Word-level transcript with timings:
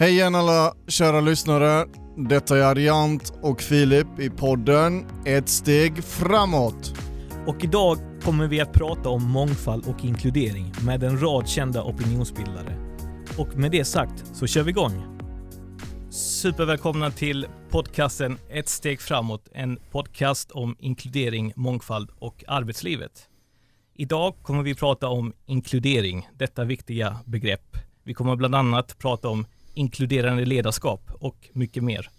Hej 0.00 0.10
igen 0.10 0.34
alla 0.34 0.74
kära 0.88 1.20
lyssnare. 1.20 1.86
Detta 2.16 2.58
är 2.58 2.62
Ariant 2.62 3.32
och 3.42 3.60
Filip 3.60 4.06
i 4.18 4.30
podden 4.30 5.06
Ett 5.26 5.48
steg 5.48 6.04
framåt. 6.04 6.94
Och 7.46 7.64
idag 7.64 7.98
kommer 8.22 8.46
vi 8.46 8.60
att 8.60 8.72
prata 8.72 9.08
om 9.08 9.30
mångfald 9.30 9.86
och 9.86 10.04
inkludering 10.04 10.72
med 10.84 11.02
en 11.02 11.22
rad 11.22 11.48
kända 11.48 11.82
opinionsbildare. 11.82 12.76
Och 13.38 13.56
med 13.56 13.70
det 13.70 13.84
sagt 13.84 14.36
så 14.36 14.46
kör 14.46 14.62
vi 14.62 14.70
igång. 14.70 15.18
Supervälkomna 16.10 17.10
till 17.10 17.46
podcasten 17.70 18.38
Ett 18.50 18.68
steg 18.68 19.00
framåt, 19.00 19.48
en 19.52 19.78
podcast 19.90 20.50
om 20.50 20.76
inkludering, 20.78 21.52
mångfald 21.56 22.10
och 22.18 22.44
arbetslivet. 22.46 23.28
Idag 23.94 24.34
kommer 24.42 24.62
vi 24.62 24.74
prata 24.74 25.08
om 25.08 25.32
inkludering, 25.46 26.28
detta 26.36 26.64
viktiga 26.64 27.18
begrepp. 27.24 27.76
Vi 28.04 28.14
kommer 28.14 28.36
bland 28.36 28.54
annat 28.54 28.98
prata 28.98 29.28
om 29.28 29.46
inkluderande 29.78 30.44
ledarskap 30.44 31.10
och 31.20 31.48
mycket 31.52 31.84
mer. 31.84 32.10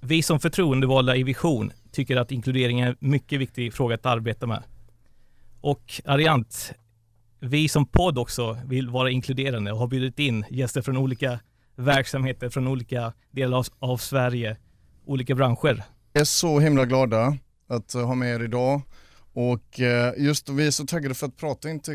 Vi 0.00 0.22
som 0.22 0.40
förtroendevalda 0.40 1.16
i 1.16 1.22
Vision 1.22 1.72
tycker 1.92 2.16
att 2.16 2.32
inkludering 2.32 2.80
är 2.80 2.88
en 2.88 2.96
mycket 2.98 3.40
viktig 3.40 3.74
fråga 3.74 3.94
att 3.94 4.06
arbeta 4.06 4.46
med. 4.46 4.62
Och 5.60 6.00
Ariant, 6.04 6.72
vi 7.40 7.68
som 7.68 7.86
podd 7.86 8.18
också 8.18 8.58
vill 8.64 8.88
vara 8.88 9.10
inkluderande 9.10 9.72
och 9.72 9.78
har 9.78 9.86
bjudit 9.86 10.18
in 10.18 10.44
gäster 10.50 10.82
från 10.82 10.96
olika 10.96 11.40
verksamheter, 11.76 12.48
från 12.48 12.68
olika 12.68 13.12
delar 13.30 13.58
av, 13.58 13.66
av 13.78 13.96
Sverige, 13.96 14.56
olika 15.04 15.34
branscher. 15.34 15.82
Vi 16.12 16.20
är 16.20 16.24
så 16.24 16.60
himla 16.60 16.84
glada 16.84 17.36
att 17.68 17.92
ha 17.92 18.14
med 18.14 18.34
er 18.34 18.44
idag 18.44 18.82
och 19.32 19.80
eh, 19.80 20.14
just 20.16 20.48
vi 20.48 20.66
är 20.66 20.70
så 20.70 20.86
taggade 20.86 21.14
för 21.14 21.26
att 21.26 21.36
prata 21.36 21.70
inte, 21.70 21.92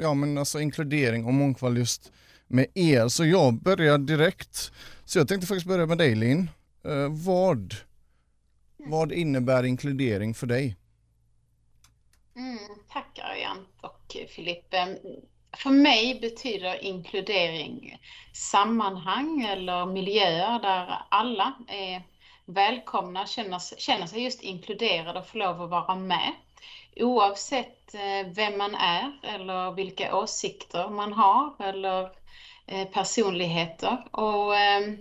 ja, 0.00 0.14
men 0.14 0.38
alltså 0.38 0.60
inkludering 0.60 1.24
och 1.24 1.34
mångfald 1.34 1.78
just 1.78 2.12
med 2.48 2.66
er. 2.74 3.08
Så 3.08 3.24
jag 3.24 3.54
börjar 3.54 3.98
direkt. 3.98 4.72
Så 5.04 5.18
jag 5.18 5.28
tänkte 5.28 5.46
faktiskt 5.46 5.66
börja 5.66 5.86
med 5.86 5.98
dig 5.98 6.14
Linn. 6.14 6.50
Eh, 6.84 7.08
vad, 7.10 7.74
vad 8.76 9.12
innebär 9.12 9.64
inkludering 9.64 10.34
för 10.34 10.46
dig? 10.46 10.76
Mm, 12.36 12.58
tack 12.92 13.18
Ariant 13.18 13.68
och 13.80 14.16
Filip. 14.28 14.74
För 15.56 15.70
mig 15.70 16.20
betyder 16.20 16.84
inkludering 16.84 17.98
sammanhang 18.32 19.42
eller 19.42 19.86
miljöer 19.86 20.58
där 20.58 20.98
alla 21.08 21.52
är 21.68 22.02
välkomna, 22.44 23.26
känner, 23.26 23.78
känner 23.78 24.06
sig 24.06 24.22
just 24.22 24.42
inkluderade 24.42 25.18
och 25.18 25.26
får 25.26 25.38
lov 25.38 25.62
att 25.62 25.70
vara 25.70 25.94
med. 25.94 26.32
Oavsett 26.96 27.94
eh, 27.94 28.32
vem 28.34 28.58
man 28.58 28.74
är 28.74 29.12
eller 29.22 29.70
vilka 29.72 30.16
åsikter 30.16 30.88
man 30.88 31.12
har 31.12 31.54
eller 31.58 32.23
Eh, 32.66 32.88
personligheter. 32.88 34.04
Och 34.10 34.56
ehm, 34.56 34.98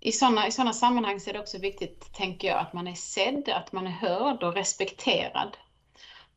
i 0.00 0.12
sådana 0.12 0.46
i 0.46 0.52
såna 0.52 0.72
sammanhang 0.72 1.20
så 1.20 1.30
är 1.30 1.34
det 1.34 1.40
också 1.40 1.58
viktigt, 1.58 2.12
tänker 2.12 2.48
jag, 2.48 2.58
att 2.58 2.72
man 2.72 2.86
är 2.86 2.94
sedd, 2.94 3.48
att 3.48 3.72
man 3.72 3.86
är 3.86 3.90
hörd 3.90 4.42
och 4.42 4.54
respekterad. 4.54 5.56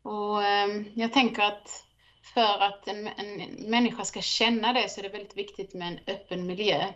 Och 0.01 0.43
ehm, 0.43 0.91
jag 0.95 1.13
tänker 1.13 1.43
att 1.43 1.85
för 2.33 2.59
att 2.59 2.87
en, 2.87 3.07
en 3.07 3.37
människa 3.69 4.05
ska 4.05 4.21
känna 4.21 4.73
det 4.73 4.89
så 4.89 5.01
är 5.01 5.03
det 5.03 5.09
väldigt 5.09 5.37
viktigt 5.37 5.73
med 5.73 5.87
en 5.87 5.99
öppen 6.15 6.45
miljö. 6.45 6.93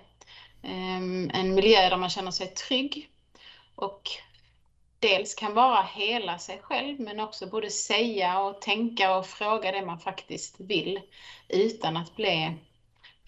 Ehm, 0.64 1.32
en 1.34 1.54
miljö 1.56 1.90
där 1.90 1.98
man 1.98 2.10
känner 2.10 2.32
sig 2.32 2.48
trygg 2.48 3.10
och 3.76 4.10
dels 5.00 5.36
kan 5.36 5.54
vara 5.54 5.82
hela 5.82 6.38
sig 6.38 6.60
själv 6.62 7.00
men 7.00 7.20
också 7.20 7.48
både 7.48 7.70
säga 7.70 8.40
och 8.40 8.62
tänka 8.62 9.18
och 9.18 9.26
fråga 9.26 9.72
det 9.72 9.86
man 9.86 10.00
faktiskt 10.00 10.56
vill 10.60 11.00
utan 11.48 11.98
att 11.98 12.16
bli 12.16 12.58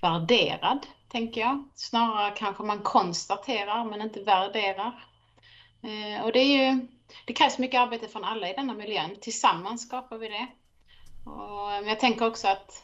värderad, 0.04 0.88
tänker 1.08 1.42
jag. 1.42 1.64
Snarare 1.76 2.34
kanske 2.38 2.64
man 2.64 2.80
konstaterar 2.80 3.86
men 3.86 4.02
inte 4.02 4.20
värderar. 4.20 5.06
Eh, 5.84 6.26
och 6.26 6.32
det, 6.32 6.40
är 6.40 6.72
ju, 6.72 6.88
det 7.26 7.34
krävs 7.34 7.60
mycket 7.60 7.80
arbete 7.80 8.08
från 8.08 8.24
alla 8.24 8.50
i 8.50 8.54
denna 8.54 8.74
miljön. 8.74 9.16
Tillsammans 9.22 9.88
skapar 9.88 10.18
vi 10.18 10.28
det. 10.28 10.48
Och 11.26 11.74
eh, 11.74 11.88
jag 11.88 12.00
tänker 12.00 12.28
också 12.28 12.48
att 12.48 12.84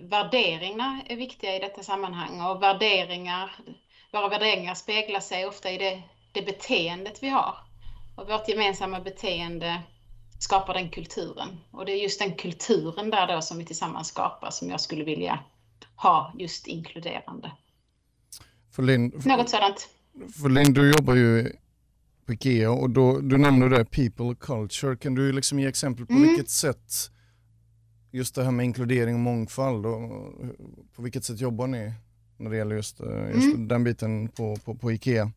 värderingar 0.00 1.02
är 1.06 1.16
viktiga 1.16 1.56
i 1.56 1.58
detta 1.58 1.82
sammanhang 1.82 2.40
och 2.40 2.62
värderingar, 2.62 3.50
våra 4.12 4.28
värderingar 4.28 4.74
speglar 4.74 5.20
sig 5.20 5.46
ofta 5.46 5.70
i 5.70 5.78
det, 5.78 6.02
det 6.32 6.42
beteendet 6.42 7.22
vi 7.22 7.28
har. 7.28 7.54
Och 8.16 8.28
vårt 8.28 8.48
gemensamma 8.48 9.00
beteende 9.00 9.82
skapar 10.40 10.74
den 10.74 10.90
kulturen. 10.90 11.60
Och 11.70 11.86
det 11.86 11.92
är 11.92 11.96
just 11.96 12.20
den 12.20 12.34
kulturen 12.34 13.10
där 13.10 13.26
då 13.26 13.42
som 13.42 13.58
vi 13.58 13.64
tillsammans 13.64 14.08
skapar 14.08 14.50
som 14.50 14.70
jag 14.70 14.80
skulle 14.80 15.04
vilja 15.04 15.38
ha 16.02 16.32
just 16.38 16.66
inkluderande. 16.66 17.52
För 18.70 18.82
Lin, 18.82 19.22
för, 19.22 19.28
Något 19.28 19.48
sådant. 19.48 19.88
För 20.42 20.48
Linn, 20.48 20.72
du 20.72 20.90
jobbar 20.90 21.14
ju 21.14 21.52
på 22.26 22.32
IKEA 22.32 22.70
och 22.70 22.90
då, 22.90 23.20
du 23.20 23.38
nämnde 23.38 23.68
det, 23.68 23.84
people 23.84 24.34
culture. 24.40 24.96
Kan 24.96 25.14
du 25.14 25.32
liksom 25.32 25.60
ge 25.60 25.66
exempel 25.66 26.06
på 26.06 26.12
mm. 26.12 26.28
vilket 26.28 26.50
sätt 26.50 27.10
just 28.10 28.34
det 28.34 28.44
här 28.44 28.50
med 28.50 28.64
inkludering 28.64 29.14
och 29.14 29.20
mångfald 29.20 29.86
och 29.86 30.10
på 30.94 31.02
vilket 31.02 31.24
sätt 31.24 31.40
jobbar 31.40 31.66
ni 31.66 31.92
när 32.36 32.50
det 32.50 32.56
gäller 32.56 32.76
just, 32.76 33.00
eh, 33.00 33.30
just 33.34 33.54
mm. 33.54 33.68
den 33.68 33.84
biten 33.84 34.28
på, 34.28 34.56
på, 34.56 34.74
på 34.74 34.92
IKEA? 34.92 35.32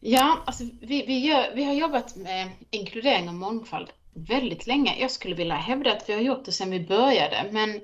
Ja, 0.00 0.38
alltså 0.46 0.64
vi, 0.80 1.06
vi, 1.06 1.18
gör, 1.18 1.54
vi 1.54 1.64
har 1.64 1.74
jobbat 1.74 2.16
med 2.16 2.50
inkludering 2.70 3.28
och 3.28 3.34
mångfald 3.34 3.88
väldigt 4.14 4.66
länge. 4.66 4.96
Jag 5.00 5.10
skulle 5.10 5.34
vilja 5.34 5.54
hävda 5.54 5.92
att 5.92 6.08
vi 6.08 6.12
har 6.12 6.20
gjort 6.20 6.44
det 6.44 6.52
sedan 6.52 6.70
vi 6.70 6.86
började, 6.86 7.48
men 7.52 7.80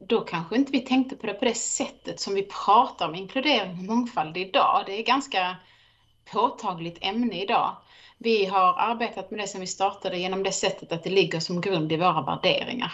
då 0.00 0.20
kanske 0.20 0.56
inte 0.56 0.72
vi 0.72 0.80
tänkte 0.80 1.16
på 1.16 1.26
det 1.26 1.34
på 1.34 1.44
det 1.44 1.54
sättet 1.54 2.20
som 2.20 2.34
vi 2.34 2.42
pratar 2.42 3.08
om 3.08 3.14
inkludering 3.14 3.70
och 3.70 3.84
mångfald 3.84 4.36
idag. 4.36 4.82
Det 4.86 5.00
är 5.00 5.02
ganska 5.02 5.56
påtagligt 6.32 6.98
ämne 7.00 7.42
idag. 7.42 7.76
Vi 8.18 8.46
har 8.46 8.74
arbetat 8.78 9.30
med 9.30 9.40
det 9.40 9.46
som 9.46 9.60
vi 9.60 9.66
startade 9.66 10.18
genom 10.18 10.42
det 10.42 10.52
sättet 10.52 10.92
att 10.92 11.04
det 11.04 11.10
ligger 11.10 11.40
som 11.40 11.60
grund 11.60 11.92
i 11.92 11.96
våra 11.96 12.22
värderingar. 12.22 12.92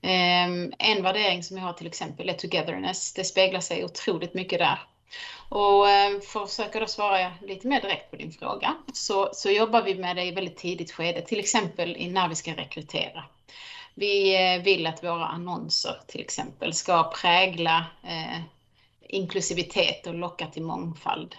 Ehm, 0.00 0.72
en 0.78 1.02
värdering 1.02 1.42
som 1.42 1.54
vi 1.54 1.60
har 1.60 1.72
till 1.72 1.86
exempel 1.86 2.28
är 2.28 2.32
togetherness. 2.32 3.12
Det 3.12 3.24
speglar 3.24 3.60
sig 3.60 3.84
otroligt 3.84 4.34
mycket 4.34 4.58
där. 4.58 4.78
Och 5.48 5.88
ehm, 5.88 6.20
för 6.20 6.42
att 6.42 6.50
försöka 6.50 6.80
då 6.80 6.86
svara 6.86 7.32
lite 7.42 7.68
mer 7.68 7.80
direkt 7.80 8.10
på 8.10 8.16
din 8.16 8.32
fråga 8.32 8.74
så, 8.92 9.30
så 9.32 9.50
jobbar 9.50 9.82
vi 9.82 9.94
med 9.94 10.16
det 10.16 10.24
i 10.24 10.30
väldigt 10.30 10.56
tidigt 10.56 10.92
skede, 10.92 11.22
till 11.22 11.38
exempel 11.38 11.96
när 12.12 12.28
vi 12.28 12.34
ska 12.34 12.52
rekrytera. 12.52 13.24
Vi 13.98 14.34
eh, 14.54 14.62
vill 14.62 14.86
att 14.86 15.04
våra 15.04 15.26
annonser 15.26 15.96
till 16.06 16.20
exempel 16.20 16.74
ska 16.74 17.12
prägla 17.22 17.86
eh, 18.04 18.40
inklusivitet 19.08 20.06
och 20.06 20.14
locka 20.14 20.46
till 20.46 20.62
mångfald. 20.62 21.34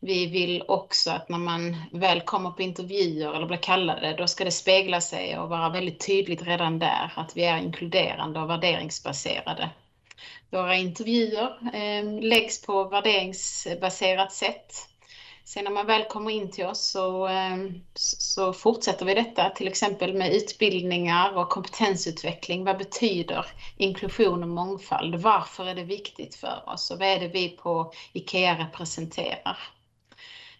Vi 0.00 0.26
vill 0.26 0.64
också 0.68 1.10
att 1.10 1.28
när 1.28 1.38
man 1.38 1.76
väl 1.92 2.20
kommer 2.20 2.50
på 2.50 2.62
intervjuer 2.62 3.34
eller 3.34 3.46
blir 3.46 3.56
kallade, 3.56 4.14
då 4.18 4.26
ska 4.26 4.44
det 4.44 4.50
spegla 4.50 5.00
sig 5.00 5.38
och 5.38 5.48
vara 5.48 5.68
väldigt 5.68 6.06
tydligt 6.06 6.42
redan 6.42 6.78
där 6.78 7.12
att 7.16 7.36
vi 7.36 7.44
är 7.44 7.58
inkluderande 7.58 8.40
och 8.40 8.50
värderingsbaserade. 8.50 9.70
Våra 10.50 10.76
intervjuer 10.76 11.74
eh, 11.74 12.22
läggs 12.22 12.62
på 12.62 12.84
värderingsbaserat 12.84 14.32
sätt. 14.32 14.87
Sen 15.48 15.64
när 15.64 15.70
man 15.70 15.86
väl 15.86 16.04
kommer 16.04 16.30
in 16.30 16.50
till 16.50 16.66
oss 16.66 16.90
så, 16.90 17.26
ehm, 17.26 17.80
så 17.94 18.52
fortsätter 18.52 19.06
vi 19.06 19.14
detta, 19.14 19.50
till 19.50 19.68
exempel 19.68 20.14
med 20.14 20.34
utbildningar 20.34 21.36
och 21.36 21.48
kompetensutveckling. 21.48 22.64
Vad 22.64 22.78
betyder 22.78 23.46
inklusion 23.76 24.42
och 24.42 24.48
mångfald? 24.48 25.14
Varför 25.14 25.66
är 25.66 25.74
det 25.74 25.84
viktigt 25.84 26.34
för 26.34 26.62
oss 26.66 26.90
och 26.90 26.98
vad 26.98 27.08
är 27.08 27.20
det 27.20 27.28
vi 27.28 27.48
på 27.48 27.92
IKEA 28.12 28.58
representerar? 28.58 29.58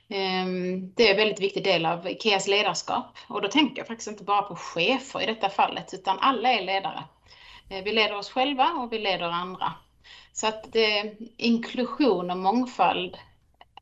Ehm, 0.08 0.92
det 0.94 1.06
är 1.06 1.10
en 1.10 1.16
väldigt 1.16 1.40
viktig 1.40 1.64
del 1.64 1.86
av 1.86 2.08
IKEAs 2.08 2.48
ledarskap 2.48 3.18
och 3.28 3.42
då 3.42 3.48
tänker 3.48 3.78
jag 3.78 3.86
faktiskt 3.86 4.10
inte 4.10 4.24
bara 4.24 4.42
på 4.42 4.56
chefer 4.56 5.22
i 5.22 5.26
detta 5.26 5.48
fallet 5.48 5.94
utan 5.94 6.18
alla 6.18 6.52
är 6.52 6.62
ledare. 6.64 7.04
Eh, 7.70 7.84
vi 7.84 7.92
leder 7.92 8.16
oss 8.16 8.30
själva 8.30 8.72
och 8.72 8.92
vi 8.92 8.98
leder 8.98 9.28
andra. 9.28 9.72
Så 10.32 10.46
att 10.46 10.72
det, 10.72 11.16
inklusion 11.36 12.30
och 12.30 12.38
mångfald 12.38 13.16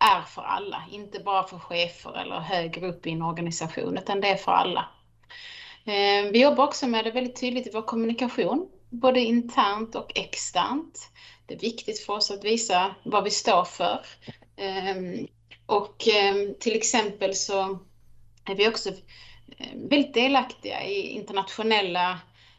är 0.00 0.22
för 0.22 0.43
alla, 0.43 0.82
inte 0.90 1.20
bara 1.20 1.43
för 1.43 1.58
chefer 1.58 2.12
eller 2.19 2.40
högre 2.40 2.88
upp 2.88 3.06
i 3.06 3.10
en 3.10 3.22
organisation, 3.22 3.98
utan 3.98 4.20
det 4.20 4.28
är 4.28 4.37
för 4.37 4.52
alla. 4.52 4.88
Eh, 5.84 6.31
vi 6.32 6.43
jobbar 6.43 6.64
också 6.64 6.87
med 6.87 7.04
det 7.04 7.10
väldigt 7.10 7.40
tydligt 7.40 7.66
i 7.66 7.70
vår 7.72 7.82
kommunikation, 7.82 8.69
både 8.90 9.20
internt 9.20 9.94
och 9.94 10.19
externt. 10.19 11.10
Det 11.46 11.54
är 11.54 11.58
viktigt 11.58 11.98
för 11.98 12.12
oss 12.12 12.31
att 12.31 12.44
visa 12.44 12.94
vad 13.02 13.25
vi 13.25 13.31
står 13.31 13.64
för. 13.64 14.00
Ehm, 14.56 15.26
och 15.66 16.08
ehm, 16.08 16.54
till 16.60 16.76
exempel 16.76 17.34
så 17.34 17.78
är 18.44 18.54
vi 18.54 18.69
också 18.69 18.90
ehm, 19.58 19.88
väldigt 19.88 20.14
delaktiga 20.14 20.84
i 20.84 21.00
internationella 21.00 22.19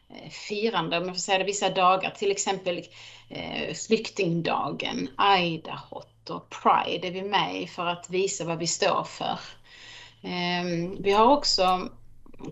eh, 0.10 0.30
firande, 0.30 0.98
om 0.98 1.06
jag 1.06 1.16
får 1.16 1.22
säga 1.22 1.38
det, 1.38 1.44
vissa 1.44 1.70
dagar, 1.70 2.10
till 2.10 2.32
exempel 2.32 2.84
eh, 3.30 3.74
flyktingdagen, 3.74 5.10
Aidahot 5.18 6.17
och 6.30 6.50
Pride 6.50 7.08
är 7.08 7.12
vi 7.12 7.22
med 7.22 7.62
i 7.62 7.68
för 7.68 7.86
att 7.86 8.10
visa 8.10 8.46
vad 8.46 8.60
vi 8.60 8.68
står 8.68 9.04
för. 9.04 9.40
Ehm, 10.24 11.02
vi 11.02 11.12
har 11.12 11.38
också 11.38 11.90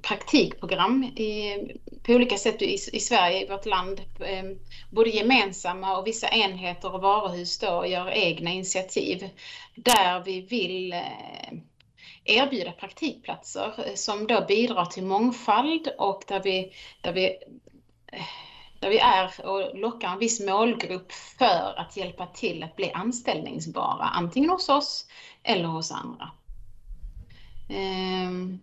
praktikprogram 0.01 1.03
i, 1.03 1.57
på 2.03 2.13
olika 2.13 2.37
sätt 2.37 2.61
i, 2.61 2.73
i 2.93 2.99
Sverige, 2.99 3.45
i 3.45 3.49
vårt 3.49 3.65
land. 3.65 4.01
Ehm, 4.25 4.59
både 4.91 5.09
gemensamma 5.09 5.97
och 5.97 6.07
vissa 6.07 6.29
enheter 6.29 6.93
och 6.93 7.01
varuhus 7.01 7.59
då 7.59 7.85
gör 7.85 8.09
egna 8.09 8.51
initiativ 8.51 9.29
där 9.75 10.23
vi 10.25 10.41
vill 10.41 10.93
eh, 10.93 11.59
erbjuda 12.25 12.71
praktikplatser 12.71 13.73
eh, 13.85 13.95
som 13.95 14.27
då 14.27 14.45
bidrar 14.47 14.85
till 14.85 15.03
mångfald 15.03 15.87
och 15.97 16.23
där 16.27 16.43
vi, 16.43 16.73
där 17.01 17.13
vi 17.13 17.25
eh, 18.11 18.21
där 18.79 18.89
vi 18.89 18.99
är 18.99 19.45
och 19.45 19.79
lockar 19.79 20.09
en 20.09 20.19
viss 20.19 20.39
målgrupp 20.47 21.11
för 21.11 21.79
att 21.79 21.97
hjälpa 21.97 22.25
till 22.25 22.63
att 22.63 22.75
bli 22.75 22.91
anställningsbara, 22.91 24.03
antingen 24.03 24.49
hos 24.49 24.69
oss 24.69 25.05
eller 25.43 25.67
hos 25.67 25.91
andra. 25.91 26.31
Um, 27.69 28.59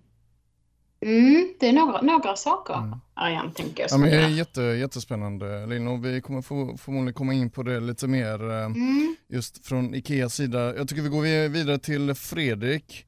Mm, 1.07 1.55
det 1.61 1.69
är 1.69 1.73
några, 1.73 2.01
några 2.01 2.37
saker, 2.37 2.75
mm. 2.75 3.53
Tänker 3.53 3.83
jag. 3.83 3.91
Ja, 3.91 3.99
men 3.99 4.11
det 4.11 4.17
är 4.17 4.29
jätte, 4.29 4.63
jättespännande, 4.63 5.67
Linn, 5.67 5.89
och 5.89 6.05
vi 6.05 6.21
kommer 6.21 6.43
få, 6.43 6.77
förmodligen 6.77 7.15
komma 7.15 7.35
in 7.35 7.51
på 7.51 7.63
det 7.63 7.81
lite 7.81 8.07
mer 8.07 8.51
eh, 8.51 8.65
mm. 8.65 9.17
just 9.29 9.67
från 9.67 9.95
Ikeas 9.95 10.35
sida. 10.35 10.77
Jag 10.77 10.89
tycker 10.89 11.03
vi 11.03 11.09
går 11.09 11.49
vidare 11.49 11.79
till 11.79 12.15
Fredrik, 12.15 13.07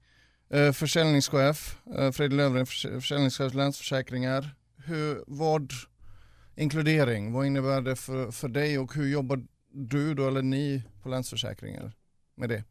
eh, 0.54 0.72
försäljningschef, 0.72 1.76
eh, 1.98 2.10
Fredrik 2.10 2.36
Löfgren, 2.36 2.66
försäljningschef 2.66 3.54
Länsförsäkringar. 3.54 4.50
Hur, 4.86 5.24
vad, 5.26 5.72
inkludering, 6.56 7.32
vad 7.32 7.46
innebär 7.46 7.80
det 7.80 7.96
för, 7.96 8.30
för 8.30 8.48
dig 8.48 8.78
och 8.78 8.94
hur 8.94 9.12
jobbar 9.12 9.42
du 9.70 10.14
då, 10.14 10.28
eller 10.28 10.42
ni 10.42 10.82
på 11.02 11.08
Länsförsäkringar 11.08 11.92
med 12.34 12.48
det? 12.48 12.64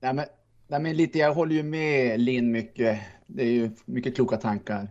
Ja, 0.00 0.12
men 0.12 0.26
Nej, 0.68 0.80
men 0.80 0.96
lite, 0.96 1.18
jag 1.18 1.34
håller 1.34 1.54
ju 1.54 1.62
med 1.62 2.20
Linn 2.20 2.52
mycket. 2.52 3.00
Det 3.26 3.42
är 3.42 3.50
ju 3.50 3.70
mycket 3.84 4.14
kloka 4.14 4.36
tankar. 4.36 4.88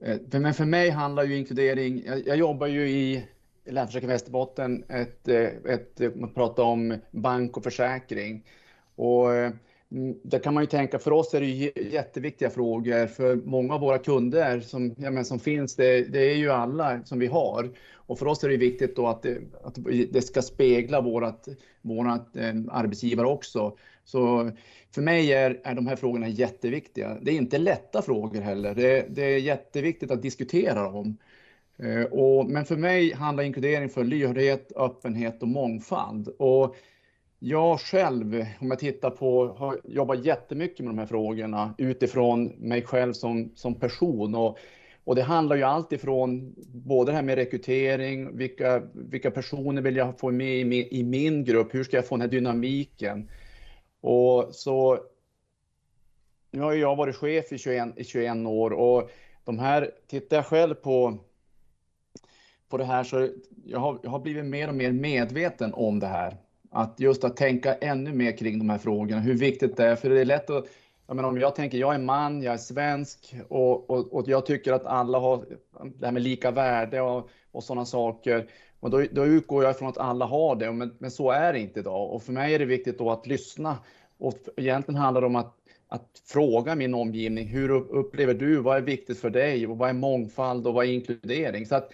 Eh, 0.00 0.40
men 0.40 0.54
för 0.54 0.64
mig 0.64 0.90
handlar 0.90 1.24
ju 1.24 1.36
inkludering, 1.36 2.02
jag, 2.06 2.26
jag 2.26 2.36
jobbar 2.36 2.66
ju 2.66 2.90
i 2.90 3.26
Länsförsäkring 3.64 4.08
Västerbotten, 4.08 4.84
ett, 4.88 5.28
eh, 5.28 5.48
ett, 5.68 6.00
man 6.16 6.34
pratar 6.34 6.62
om 6.62 6.98
bank 7.10 7.56
och 7.56 7.62
försäkring. 7.62 8.44
Och 8.96 9.34
eh, 9.34 9.52
Mm, 9.92 10.16
där 10.22 10.38
kan 10.38 10.54
man 10.54 10.62
ju 10.62 10.66
tänka, 10.66 10.98
för 10.98 11.12
oss 11.12 11.34
är 11.34 11.40
det 11.40 11.46
ju 11.46 11.72
jätteviktiga 11.90 12.50
frågor. 12.50 13.06
För 13.06 13.36
många 13.36 13.74
av 13.74 13.80
våra 13.80 13.98
kunder 13.98 14.60
som, 14.60 14.94
ja, 14.98 15.10
men 15.10 15.24
som 15.24 15.38
finns, 15.40 15.76
det, 15.76 16.12
det 16.12 16.30
är 16.30 16.36
ju 16.36 16.50
alla 16.50 17.04
som 17.04 17.18
vi 17.18 17.26
har. 17.26 17.70
Och 17.94 18.18
för 18.18 18.26
oss 18.26 18.44
är 18.44 18.48
det 18.48 18.56
viktigt 18.56 18.96
då 18.96 19.06
att 19.06 19.22
det, 19.22 19.38
att 19.64 19.78
det 20.10 20.22
ska 20.22 20.42
spegla 20.42 21.00
vårat, 21.00 21.48
vårat 21.82 22.36
eh, 22.36 22.54
arbetsgivare 22.70 23.26
också. 23.26 23.76
Så 24.04 24.50
för 24.94 25.02
mig 25.02 25.32
är, 25.32 25.60
är 25.64 25.74
de 25.74 25.86
här 25.86 25.96
frågorna 25.96 26.28
jätteviktiga. 26.28 27.18
Det 27.22 27.30
är 27.30 27.36
inte 27.36 27.58
lätta 27.58 28.02
frågor 28.02 28.40
heller. 28.40 28.74
Det, 28.74 29.06
det 29.08 29.22
är 29.22 29.38
jätteviktigt 29.38 30.10
att 30.10 30.22
diskutera 30.22 30.82
dem. 30.82 31.16
Eh, 31.78 32.04
och, 32.04 32.46
men 32.46 32.64
för 32.64 32.76
mig 32.76 33.12
handlar 33.12 33.44
inkludering 33.44 33.88
för 33.88 34.04
lyhördhet, 34.04 34.72
öppenhet 34.76 35.42
och 35.42 35.48
mångfald. 35.48 36.28
Och 36.28 36.76
jag 37.44 37.80
själv, 37.80 38.46
om 38.60 38.70
jag 38.70 38.78
tittar 38.78 39.10
på, 39.10 39.46
har 39.46 39.80
jobbat 39.84 40.24
jättemycket 40.24 40.80
med 40.80 40.94
de 40.94 40.98
här 40.98 41.06
frågorna 41.06 41.74
utifrån 41.78 42.44
mig 42.44 42.82
själv 42.82 43.12
som, 43.12 43.52
som 43.54 43.74
person. 43.74 44.34
Och, 44.34 44.58
och 45.04 45.14
det 45.14 45.22
handlar 45.22 45.56
ju 45.56 45.62
allt 45.62 45.92
ifrån 45.92 46.54
både 46.66 47.12
det 47.12 47.16
här 47.16 47.22
med 47.22 47.34
rekrytering, 47.34 48.36
vilka, 48.36 48.82
vilka 48.94 49.30
personer 49.30 49.82
vill 49.82 49.96
jag 49.96 50.18
få 50.18 50.30
med 50.30 50.60
i 50.60 50.64
min, 50.64 50.86
i 50.90 51.02
min 51.02 51.44
grupp, 51.44 51.74
hur 51.74 51.84
ska 51.84 51.96
jag 51.96 52.06
få 52.06 52.14
den 52.14 52.20
här 52.20 52.28
dynamiken? 52.28 53.30
Och 54.00 54.48
så 54.54 54.98
nu 56.50 56.60
har 56.60 56.72
jag 56.72 56.96
varit 56.96 57.16
chef 57.16 57.52
i 57.52 57.58
21, 57.58 57.88
i 57.96 58.04
21 58.04 58.46
år 58.46 58.70
och 58.70 59.10
de 59.44 59.58
här, 59.58 59.90
tittar 60.06 60.36
jag 60.36 60.46
själv 60.46 60.74
på, 60.74 61.18
på 62.68 62.76
det 62.76 62.84
här 62.84 63.04
så 63.04 63.28
jag 63.64 63.78
har, 63.78 63.98
jag 64.02 64.10
har 64.10 64.20
blivit 64.20 64.44
mer 64.44 64.68
och 64.68 64.74
mer 64.74 64.92
medveten 64.92 65.74
om 65.74 66.00
det 66.00 66.06
här. 66.06 66.36
Att 66.74 67.00
just 67.00 67.24
att 67.24 67.36
tänka 67.36 67.74
ännu 67.74 68.12
mer 68.12 68.36
kring 68.36 68.58
de 68.58 68.70
här 68.70 68.78
frågorna, 68.78 69.20
hur 69.20 69.34
viktigt 69.34 69.76
det 69.76 69.84
är. 69.84 69.96
För 69.96 70.10
det 70.10 70.20
är 70.20 70.24
lätt 70.24 70.50
att, 70.50 70.64
jag 71.06 71.16
menar, 71.16 71.28
om 71.28 71.40
jag 71.40 71.54
tänker, 71.54 71.78
jag 71.78 71.94
är 71.94 71.98
man, 71.98 72.42
jag 72.42 72.54
är 72.54 72.58
svensk 72.58 73.34
och, 73.48 73.90
och, 73.90 74.14
och 74.14 74.28
jag 74.28 74.46
tycker 74.46 74.72
att 74.72 74.86
alla 74.86 75.18
har 75.18 75.44
det 75.98 76.06
här 76.06 76.12
med 76.12 76.22
lika 76.22 76.50
värde 76.50 77.00
och, 77.00 77.30
och 77.52 77.64
sådana 77.64 77.84
saker. 77.84 78.48
Och 78.80 78.90
då, 78.90 79.04
då 79.12 79.26
utgår 79.26 79.64
jag 79.64 79.70
ifrån 79.70 79.88
att 79.88 79.98
alla 79.98 80.24
har 80.24 80.56
det, 80.56 80.72
men, 80.72 80.96
men 80.98 81.10
så 81.10 81.30
är 81.30 81.52
det 81.52 81.58
inte 81.58 81.80
idag. 81.80 82.10
Och 82.10 82.22
för 82.22 82.32
mig 82.32 82.54
är 82.54 82.58
det 82.58 82.64
viktigt 82.64 82.98
då 82.98 83.10
att 83.10 83.26
lyssna. 83.26 83.78
Och 84.18 84.34
egentligen 84.56 85.00
handlar 85.00 85.20
det 85.20 85.26
om 85.26 85.36
att, 85.36 85.54
att 85.88 86.22
fråga 86.24 86.74
min 86.74 86.94
omgivning, 86.94 87.46
hur 87.46 87.70
upplever 87.70 88.34
du, 88.34 88.56
vad 88.56 88.76
är 88.76 88.80
viktigt 88.80 89.20
för 89.20 89.30
dig 89.30 89.66
och 89.66 89.78
vad 89.78 89.88
är 89.88 89.94
mångfald 89.94 90.66
och 90.66 90.74
vad 90.74 90.86
är 90.86 90.92
inkludering? 90.92 91.66
Så 91.66 91.74
att 91.74 91.92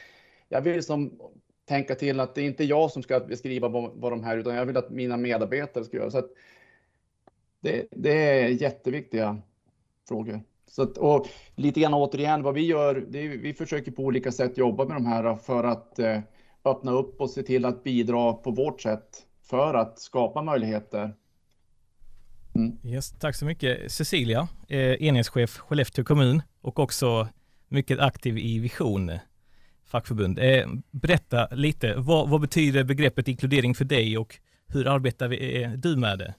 jag 0.48 0.60
vill 0.60 0.82
som 0.82 1.19
tänka 1.68 1.94
till 1.94 2.20
att 2.20 2.34
det 2.34 2.42
är 2.42 2.46
inte 2.46 2.64
jag 2.64 2.90
som 2.90 3.02
ska 3.02 3.20
beskriva 3.20 3.68
vad, 3.68 3.90
vad 3.94 4.12
de 4.12 4.24
här, 4.24 4.38
utan 4.38 4.54
jag 4.54 4.66
vill 4.66 4.76
att 4.76 4.90
mina 4.90 5.16
medarbetare 5.16 5.84
ska 5.84 5.96
göra. 5.96 6.10
Så 6.10 6.18
att 6.18 6.30
det, 7.60 7.86
det 7.90 8.12
är 8.12 8.48
jätteviktiga 8.48 9.38
frågor. 10.08 10.40
Så 10.66 10.82
att, 10.82 10.98
och 10.98 11.26
lite 11.54 11.80
grann 11.80 11.94
återigen, 11.94 12.42
vad 12.42 12.54
vi 12.54 12.66
gör, 12.66 13.06
det 13.08 13.18
är, 13.18 13.28
vi 13.28 13.54
försöker 13.54 13.92
på 13.92 14.02
olika 14.02 14.32
sätt 14.32 14.58
jobba 14.58 14.84
med 14.84 14.96
de 14.96 15.06
här 15.06 15.34
för 15.34 15.64
att 15.64 15.98
eh, 15.98 16.20
öppna 16.64 16.92
upp 16.92 17.20
och 17.20 17.30
se 17.30 17.42
till 17.42 17.64
att 17.64 17.84
bidra 17.84 18.32
på 18.32 18.50
vårt 18.50 18.80
sätt 18.80 19.26
för 19.42 19.74
att 19.74 19.98
skapa 19.98 20.42
möjligheter. 20.42 21.14
Mm. 22.54 22.78
Yes, 22.84 23.10
tack 23.10 23.36
så 23.36 23.44
mycket 23.44 23.92
Cecilia, 23.92 24.48
eh, 24.68 25.02
enhetschef 25.02 25.58
Skellefteå 25.58 26.04
kommun 26.04 26.42
och 26.60 26.78
också 26.78 27.28
mycket 27.68 27.98
aktiv 27.98 28.38
i 28.38 28.58
Vision 28.58 29.10
fackförbund. 29.88 30.38
Eh, 30.38 30.69
berätta 30.90 31.49
lite, 31.50 31.94
vad, 31.96 32.29
vad, 32.29 32.40
betyder 32.40 32.85
begreppet 32.85 33.29
inkludering 33.29 33.75
för 33.75 33.85
dig 33.85 34.19
och 34.19 34.38
hur 34.67 34.87
arbetar 34.87 35.29
vi, 35.29 35.62
eh, 35.62 35.70
du 35.70 35.96
med 35.96 36.19
det? 36.19 36.35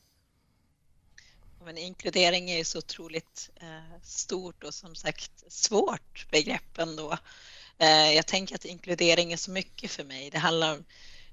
Men 1.66 1.78
inkludering 1.78 2.50
är 2.50 2.58
ju 2.58 2.64
så 2.64 2.78
otroligt 2.78 3.50
eh, 3.62 4.02
stort 4.04 4.64
och 4.64 4.74
som 4.74 4.96
sagt 4.96 5.44
svårt 5.48 6.32
begrepp 6.32 6.78
ändå. 6.78 7.18
Eh, 7.78 8.12
jag 8.12 8.28
tänker 8.28 8.56
att 8.56 8.66
inkludering 8.66 9.34
är 9.34 9.38
så 9.38 9.52
mycket 9.52 9.92
för 9.92 10.04
mig. 10.04 10.30
Det 10.30 10.38
handlar 10.38 10.78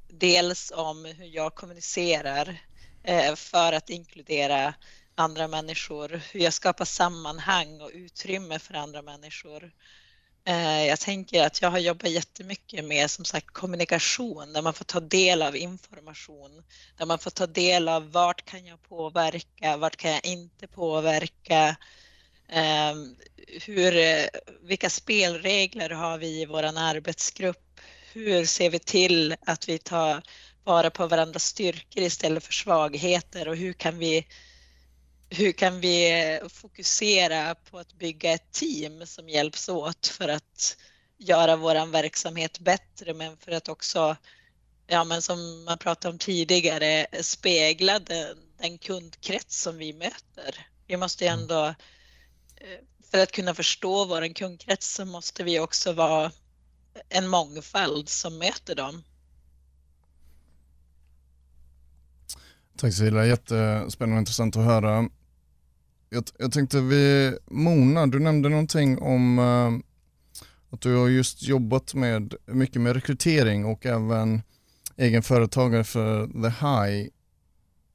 dels 0.09 0.73
om 0.77 1.05
hur 1.05 1.27
jag 1.27 1.55
kommunicerar 1.55 2.61
eh, 3.03 3.35
för 3.35 3.73
att 3.73 3.91
inkludera 3.91 4.75
andra 5.15 5.49
människor, 5.49 6.21
hur 6.33 6.41
jag 6.41 6.53
skapar 6.53 6.85
sammanhang 6.85 7.81
och 7.81 7.91
utrymme 7.95 8.59
för 8.59 8.75
andra 8.75 9.03
människor. 9.03 9.73
Eh, 10.49 10.87
jag 10.87 11.01
tänker 11.01 11.43
att 11.43 11.63
jag 11.63 11.71
har 11.71 11.79
jobbat 11.79 12.11
jättemycket 12.11 12.85
med 12.85 13.11
som 13.11 13.25
sagt 13.25 13.47
kommunikation 13.53 14.53
där 14.53 14.63
man 14.63 14.75
får 14.75 14.85
ta 14.85 15.01
del 15.01 15.43
av 15.43 15.57
information, 15.57 16.63
där 16.99 17.07
man 17.07 17.19
får 17.19 17.31
ta 17.31 17.47
del 17.47 17.89
av 17.89 18.13
vart 18.13 18.45
kan 18.45 18.67
jag 18.67 18.83
påverka, 18.83 19.77
vart 19.77 19.97
kan 19.97 20.11
jag 20.11 20.27
inte 20.27 20.67
påverka, 20.67 21.77
ehm, 22.49 23.17
hur, 23.67 23.93
vilka 24.67 24.91
spelregler 24.91 25.91
har 25.91 26.19
vi 26.19 26.41
i 26.41 26.47
vår 26.47 26.63
arbetsgrupp? 26.63 27.81
Hur 28.13 28.45
ser 28.45 28.71
vi 28.71 28.79
till 28.79 29.37
att 29.47 29.69
vi 29.69 29.79
tar 29.79 30.23
vara 30.65 30.91
på 30.91 31.07
varandras 31.07 31.45
styrkor 31.45 32.03
istället 32.03 32.45
för 32.45 32.53
svagheter 32.53 33.49
och 33.49 33.57
hur 33.57 33.73
kan 33.73 33.99
vi 33.99 34.27
hur 35.31 35.53
kan 35.53 35.81
vi 35.81 36.41
fokusera 36.49 37.55
på 37.55 37.79
att 37.79 37.93
bygga 37.93 38.33
ett 38.33 38.53
team 38.53 39.07
som 39.07 39.29
hjälps 39.29 39.69
åt 39.69 40.07
för 40.07 40.29
att 40.29 40.77
göra 41.19 41.57
vår 41.57 41.87
verksamhet 41.87 42.59
bättre 42.59 43.15
men 43.15 43.37
för 43.37 43.53
att 43.53 43.69
också, 43.69 44.17
ja 44.87 45.05
men 45.05 45.23
som 45.23 45.65
man 45.65 45.79
pratade 45.79 46.13
om 46.13 46.19
tidigare, 46.19 47.07
spegla 47.23 47.99
den, 47.99 48.37
den 48.59 48.79
kundkrets 48.79 49.63
som 49.63 49.79
vi 49.79 49.93
möter. 49.93 50.67
Vi 50.87 50.97
måste 50.97 51.25
ju 51.25 51.29
mm. 51.29 51.41
ändå 51.41 51.75
Eh, 52.57 52.79
för 53.11 53.23
att 53.23 53.33
kunna 53.33 53.55
förstå 53.55 54.05
vår 54.05 54.35
kundkrets 54.35 54.95
så 54.95 55.05
måste 55.05 55.45
vi 55.45 55.61
också 55.61 55.93
vara 55.93 56.33
en 57.09 57.29
mångfald 57.29 58.09
som 58.09 58.39
möter 58.39 58.75
dem. 58.75 59.03
Tack 62.77 62.93
Cecilia, 62.93 63.27
jättespännande 63.27 64.17
och 64.17 64.21
intressant 64.21 64.57
att 64.57 64.65
höra. 64.65 65.09
Jag, 66.11 66.25
jag 66.39 66.53
tänkte 66.53 66.81
vi, 66.81 67.37
Mona, 67.47 68.07
du 68.07 68.19
nämnde 68.19 68.49
någonting 68.49 68.99
om 68.99 69.39
uh, 69.39 69.79
att 70.71 70.81
du 70.81 70.97
har 70.97 71.09
just 71.09 71.43
jobbat 71.43 71.95
med 71.95 72.35
mycket 72.47 72.83
med 72.83 72.95
rekrytering 72.95 73.65
och 73.65 73.87
även 73.87 74.43
egen 74.97 75.23
företagare 75.23 75.85
för 75.85 76.27
The 76.27 76.49
High. 76.49 77.09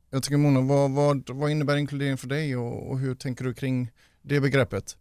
Jag 0.10 0.24
tycker 0.24 0.38
Mona, 0.38 0.62
vad, 0.62 0.92
vad, 0.92 1.30
vad 1.30 1.52
innebär 1.52 1.78
inkludering 1.78 2.18
för 2.18 2.28
dig 2.28 2.56
och, 2.58 2.92
och 2.92 3.00
hur 3.00 3.16
tänker 3.16 3.44
du 3.44 3.54
kring 3.54 3.92
det 4.22 4.42
begreppet? 4.42 4.98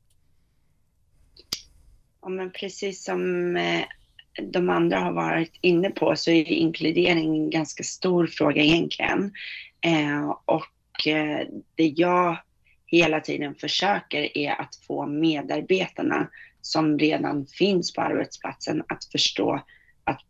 Ja, 2.23 2.29
men 2.29 2.53
precis 2.53 3.05
som 3.05 3.57
eh, 3.57 3.85
de 4.53 4.71
andra 4.71 4.99
har 4.99 5.13
varit 5.13 5.53
inne 5.61 5.91
på 5.91 6.17
så 6.17 6.31
är 6.31 6.53
inkludering 6.53 7.37
en 7.37 7.51
ganska 7.51 7.83
stor 7.83 8.27
fråga 8.27 8.63
egentligen. 8.63 9.33
Eh, 9.81 10.31
och 10.45 11.07
eh, 11.07 11.47
det 11.75 11.87
jag 11.87 12.39
hela 12.91 13.21
tiden 13.21 13.55
försöker 13.55 14.39
är 14.39 14.61
att 14.61 14.77
få 14.87 15.07
medarbetarna 15.07 16.29
som 16.61 16.99
redan 16.99 17.47
finns 17.47 17.93
på 17.93 18.01
arbetsplatsen 18.01 18.83
att 18.89 19.05
förstå 19.05 19.61
att 20.05 20.21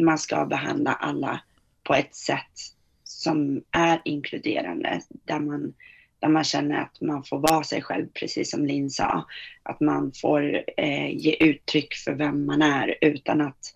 man 0.00 0.18
ska 0.18 0.46
behandla 0.46 0.92
alla 0.92 1.40
på 1.82 1.94
ett 1.94 2.14
sätt 2.14 2.76
som 3.04 3.62
är 3.70 4.02
inkluderande, 4.04 5.00
där 5.24 5.40
man, 5.40 5.74
där 6.18 6.28
man 6.28 6.44
känner 6.44 6.80
att 6.80 7.00
man 7.00 7.24
får 7.24 7.38
vara 7.38 7.64
sig 7.64 7.82
själv, 7.82 8.06
precis 8.14 8.50
som 8.50 8.66
Linn 8.66 8.90
sa. 8.90 9.26
Att 9.62 9.80
man 9.80 10.12
får 10.20 10.64
eh, 10.76 11.08
ge 11.08 11.36
uttryck 11.40 11.94
för 11.94 12.12
vem 12.12 12.46
man 12.46 12.62
är 12.62 12.94
utan 13.00 13.40
att 13.40 13.74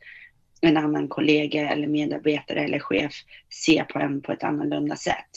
en 0.60 0.76
annan 0.76 1.08
kollega 1.08 1.70
eller 1.70 1.86
medarbetare 1.86 2.64
eller 2.64 2.78
chef 2.78 3.12
ser 3.64 3.84
på 3.84 3.98
en 3.98 4.22
på 4.22 4.32
ett 4.32 4.44
annorlunda 4.44 4.96
sätt. 4.96 5.30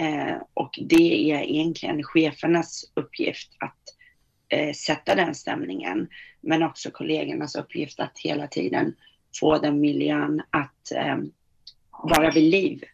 Eh, 0.00 0.36
och 0.54 0.78
det 0.82 1.32
är 1.32 1.42
egentligen 1.42 2.02
chefernas 2.02 2.84
uppgift 2.94 3.56
att 3.58 3.78
eh, 4.48 4.72
sätta 4.72 5.14
den 5.14 5.34
stämningen, 5.34 6.08
men 6.40 6.62
också 6.62 6.90
kollegornas 6.90 7.54
uppgift 7.54 8.00
att 8.00 8.18
hela 8.18 8.46
tiden 8.46 8.94
få 9.40 9.58
den 9.58 9.80
miljön 9.80 10.42
att 10.50 10.92
eh, 10.94 11.16
vara 12.02 12.30
vid 12.30 12.50
liv. 12.50 12.84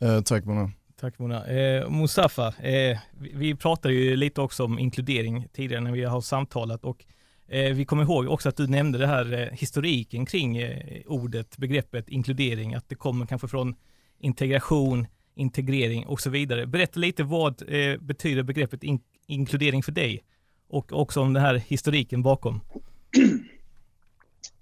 Eh, 0.00 0.20
tack 0.20 0.44
Mona. 0.44 0.70
Tack 1.00 1.18
Mona. 1.18 1.46
Eh, 1.46 1.90
Mustafa, 1.90 2.46
eh, 2.48 2.98
vi, 3.20 3.32
vi 3.34 3.54
pratade 3.54 3.94
ju 3.94 4.16
lite 4.16 4.40
också 4.40 4.64
om 4.64 4.78
inkludering 4.78 5.48
tidigare 5.52 5.82
när 5.82 5.92
vi 5.92 6.04
har 6.04 6.20
samtalat 6.20 6.84
och 6.84 7.04
Eh, 7.50 7.74
vi 7.74 7.84
kommer 7.84 8.02
ihåg 8.02 8.28
också 8.28 8.48
att 8.48 8.56
du 8.56 8.66
nämnde 8.66 8.98
det 8.98 9.06
här 9.06 9.32
eh, 9.32 9.58
historiken 9.58 10.26
kring 10.26 10.56
eh, 10.56 11.02
ordet, 11.06 11.56
begreppet 11.58 12.08
inkludering, 12.08 12.74
att 12.74 12.88
det 12.88 12.94
kommer 12.94 13.26
kanske 13.26 13.48
från 13.48 13.74
integration, 14.18 15.06
integrering 15.34 16.06
och 16.06 16.20
så 16.20 16.30
vidare. 16.30 16.66
Berätta 16.66 17.00
lite 17.00 17.22
vad 17.22 17.62
betyder 18.00 18.42
begreppet 18.42 18.82
in 18.82 19.00
inkludering 19.26 19.82
för 19.82 19.92
dig 19.92 20.24
och 20.68 20.92
också 20.92 21.20
om 21.20 21.32
den 21.32 21.42
här 21.42 21.54
historiken 21.54 22.22
bakom. 22.22 22.60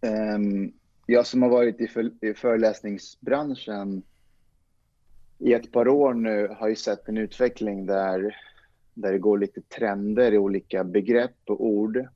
Ehm, 0.00 0.72
jag 1.06 1.26
som 1.26 1.42
har 1.42 1.48
varit 1.48 1.80
i, 1.80 1.88
i 2.28 2.34
föreläsningsbranschen 2.34 4.02
i 5.38 5.52
ett 5.52 5.72
par 5.72 5.88
år 5.88 6.14
nu 6.14 6.48
har 6.58 6.68
ju 6.68 6.76
sett 6.76 7.08
en 7.08 7.18
utveckling 7.18 7.86
där, 7.86 8.36
där 8.94 9.12
det 9.12 9.18
går 9.18 9.38
lite 9.38 9.60
trender 9.60 10.32
i 10.32 10.38
olika 10.38 10.84
begrepp 10.84 11.36
och 11.46 11.64
ord. 11.66 12.06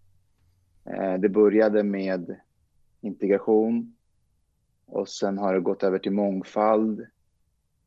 Eh, 0.85 1.15
det 1.15 1.29
började 1.29 1.83
med 1.83 2.37
integration 3.01 3.97
och 4.87 5.09
sen 5.09 5.39
har 5.39 5.55
det 5.55 5.61
gått 5.61 5.83
över 5.83 5.99
till 5.99 6.13
mångfald. 6.13 7.07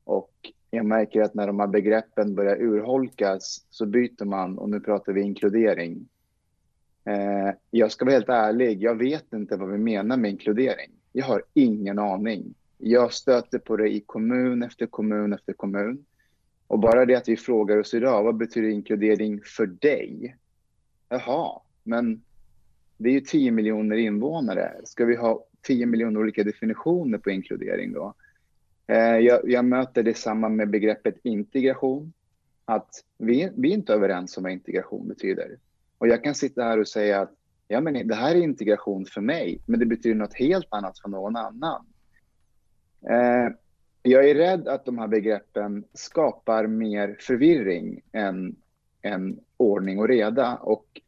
Och 0.03 0.51
jag 0.69 0.85
märker 0.85 1.21
att 1.21 1.33
när 1.33 1.47
de 1.47 1.59
här 1.59 1.67
begreppen 1.67 2.35
börjar 2.35 2.61
urholkas 2.61 3.65
så 3.69 3.85
byter 3.85 4.25
man 4.25 4.57
och 4.57 4.69
nu 4.69 4.79
pratar 4.79 5.13
vi 5.13 5.21
inkludering. 5.21 6.07
Eh, 7.05 7.55
jag 7.71 7.91
ska 7.91 8.05
vara 8.05 8.13
helt 8.13 8.29
ärlig, 8.29 8.83
jag 8.83 8.95
vet 8.95 9.33
inte 9.33 9.57
vad 9.57 9.71
vi 9.71 9.77
menar 9.77 10.17
med 10.17 10.31
inkludering. 10.31 10.91
Jag 11.11 11.25
har 11.25 11.43
ingen 11.53 11.99
aning. 11.99 12.53
Jag 12.77 13.13
stöter 13.13 13.59
på 13.59 13.77
det 13.77 13.89
i 13.89 13.99
kommun 13.99 14.63
efter 14.63 14.85
kommun 14.85 15.33
efter 15.33 15.53
kommun. 15.53 16.05
Och 16.67 16.79
bara 16.79 17.05
det 17.05 17.15
att 17.15 17.27
vi 17.27 17.37
frågar 17.37 17.77
oss 17.77 17.93
idag, 17.93 18.23
vad 18.23 18.35
betyder 18.35 18.69
inkludering 18.69 19.41
för 19.41 19.65
dig? 19.65 20.35
Jaha, 21.09 21.61
men 21.83 22.21
det 23.03 23.09
är 23.09 23.13
ju 23.13 23.21
10 23.21 23.51
miljoner 23.51 23.95
invånare. 23.95 24.71
Ska 24.83 25.05
vi 25.05 25.15
ha 25.15 25.45
10 25.61 25.85
miljoner 25.85 26.19
olika 26.19 26.43
definitioner 26.43 27.17
på 27.17 27.31
inkludering 27.31 27.93
då? 27.93 28.13
Eh, 28.87 29.17
jag, 29.17 29.49
jag 29.49 29.65
möter 29.65 30.03
detsamma 30.03 30.49
med 30.49 30.69
begreppet 30.69 31.15
integration. 31.23 32.13
Att 32.65 32.89
vi, 33.17 33.49
vi 33.55 33.69
är 33.69 33.73
inte 33.73 33.93
överens 33.93 34.37
om 34.37 34.43
vad 34.43 34.51
integration 34.51 35.07
betyder. 35.07 35.57
Och 35.97 36.07
jag 36.07 36.23
kan 36.23 36.35
sitta 36.35 36.63
här 36.63 36.79
och 36.79 36.87
säga 36.87 37.21
att 37.21 37.31
ja, 37.67 37.81
men 37.81 38.07
det 38.07 38.15
här 38.15 38.35
är 38.35 38.39
integration 38.41 39.05
för 39.05 39.21
mig, 39.21 39.59
men 39.65 39.79
det 39.79 39.85
betyder 39.85 40.15
något 40.15 40.33
helt 40.33 40.67
annat 40.69 40.99
för 40.99 41.09
någon 41.09 41.35
annan. 41.35 41.85
Eh, 43.09 43.53
jag 44.03 44.29
är 44.29 44.35
rädd 44.35 44.67
att 44.67 44.85
de 44.85 44.97
här 44.97 45.07
begreppen 45.07 45.83
skapar 45.93 46.67
mer 46.67 47.17
förvirring 47.19 48.01
än, 48.11 48.55
än 49.01 49.39
ordning 49.57 49.99
och 49.99 50.07
reda. 50.07 50.55
Och 50.55 51.01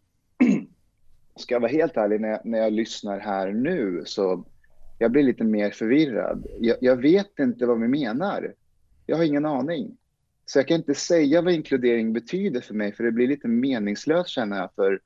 ska 1.39 1.55
jag 1.55 1.59
vara 1.59 1.71
helt 1.71 1.97
ärlig, 1.97 2.21
när 2.21 2.29
jag, 2.29 2.39
när 2.45 2.59
jag 2.59 2.73
lyssnar 2.73 3.19
här 3.19 3.51
nu 3.51 4.03
så 4.05 4.45
jag 4.97 5.11
blir 5.11 5.23
lite 5.23 5.43
mer 5.43 5.71
förvirrad. 5.71 6.47
Jag, 6.59 6.77
jag, 6.81 6.95
vet 6.95 7.39
inte 7.39 7.65
vad 7.65 7.81
vi 7.81 7.87
menar. 7.87 8.53
Jag 9.05 9.17
har 9.17 9.23
ingen 9.23 9.45
aning. 9.45 9.97
Så 10.45 10.59
jag 10.59 10.67
kan 10.67 10.77
inte 10.77 10.95
säga 10.95 11.41
vad 11.41 11.53
inkludering 11.53 12.13
betyder 12.13 12.61
för 12.61 12.73
mig, 12.73 12.93
för 12.93 13.03
det 13.03 13.11
blir 13.11 13.27
lite 13.27 13.47
meningslöst 13.47 14.29
känner 14.29 14.57
jag, 14.57 14.69
för, 14.75 14.99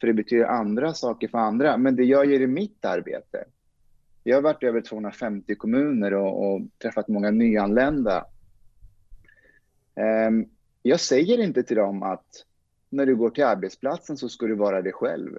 för 0.00 0.06
det 0.06 0.12
betyder 0.12 0.44
andra 0.44 0.94
saker 0.94 1.28
för 1.28 1.38
andra. 1.38 1.76
Men 1.76 1.96
det 1.96 2.04
jag 2.04 2.26
gör 2.26 2.40
i 2.40 2.46
mitt 2.46 2.84
arbete, 2.84 3.44
jag 4.22 4.36
har 4.36 4.42
varit 4.42 4.62
i 4.62 4.66
över 4.66 4.80
250 4.80 5.54
kommuner 5.54 6.14
och, 6.14 6.54
och 6.54 6.60
träffat 6.82 7.08
många 7.08 7.30
nyanlända. 7.30 8.24
Um, 10.28 10.48
jag 10.82 11.00
säger 11.00 11.42
inte 11.42 11.62
till 11.62 11.76
dem 11.76 12.02
att 12.02 12.44
när 12.88 13.06
du 13.06 13.16
går 13.16 13.30
till 13.30 13.44
arbetsplatsen 13.44 14.16
så 14.16 14.28
ska 14.28 14.46
du 14.46 14.54
vara 14.54 14.82
dig 14.82 14.92
själv. 14.92 15.38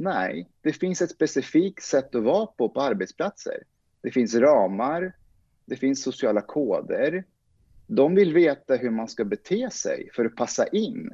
Nej, 0.00 0.48
det 0.62 0.72
finns 0.72 1.02
ett 1.02 1.10
specifikt 1.10 1.82
sätt 1.82 2.14
att 2.14 2.22
vara 2.22 2.46
på 2.46 2.68
på 2.68 2.80
arbetsplatser. 2.80 3.62
Det 4.00 4.10
finns 4.10 4.34
ramar, 4.34 5.12
det 5.64 5.76
finns 5.76 6.02
sociala 6.02 6.40
koder. 6.40 7.24
De 7.86 8.14
vill 8.14 8.32
veta 8.32 8.76
hur 8.76 8.90
man 8.90 9.08
ska 9.08 9.24
bete 9.24 9.70
sig 9.70 10.10
för 10.14 10.24
att 10.24 10.36
passa 10.36 10.66
in. 10.66 11.10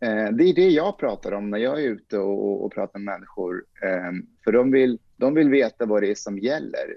Eh, 0.00 0.28
det 0.32 0.44
är 0.44 0.54
det 0.54 0.68
jag 0.68 0.98
pratar 0.98 1.32
om 1.32 1.50
när 1.50 1.58
jag 1.58 1.82
är 1.82 1.88
ute 1.88 2.18
och, 2.18 2.64
och 2.64 2.72
pratar 2.72 2.98
med 2.98 3.14
människor. 3.14 3.64
Eh, 3.82 4.12
för 4.44 4.52
de 4.52 4.70
vill, 4.70 4.98
de 5.16 5.34
vill 5.34 5.48
veta 5.48 5.86
vad 5.86 6.02
det 6.02 6.10
är 6.10 6.14
som 6.14 6.38
gäller. 6.38 6.96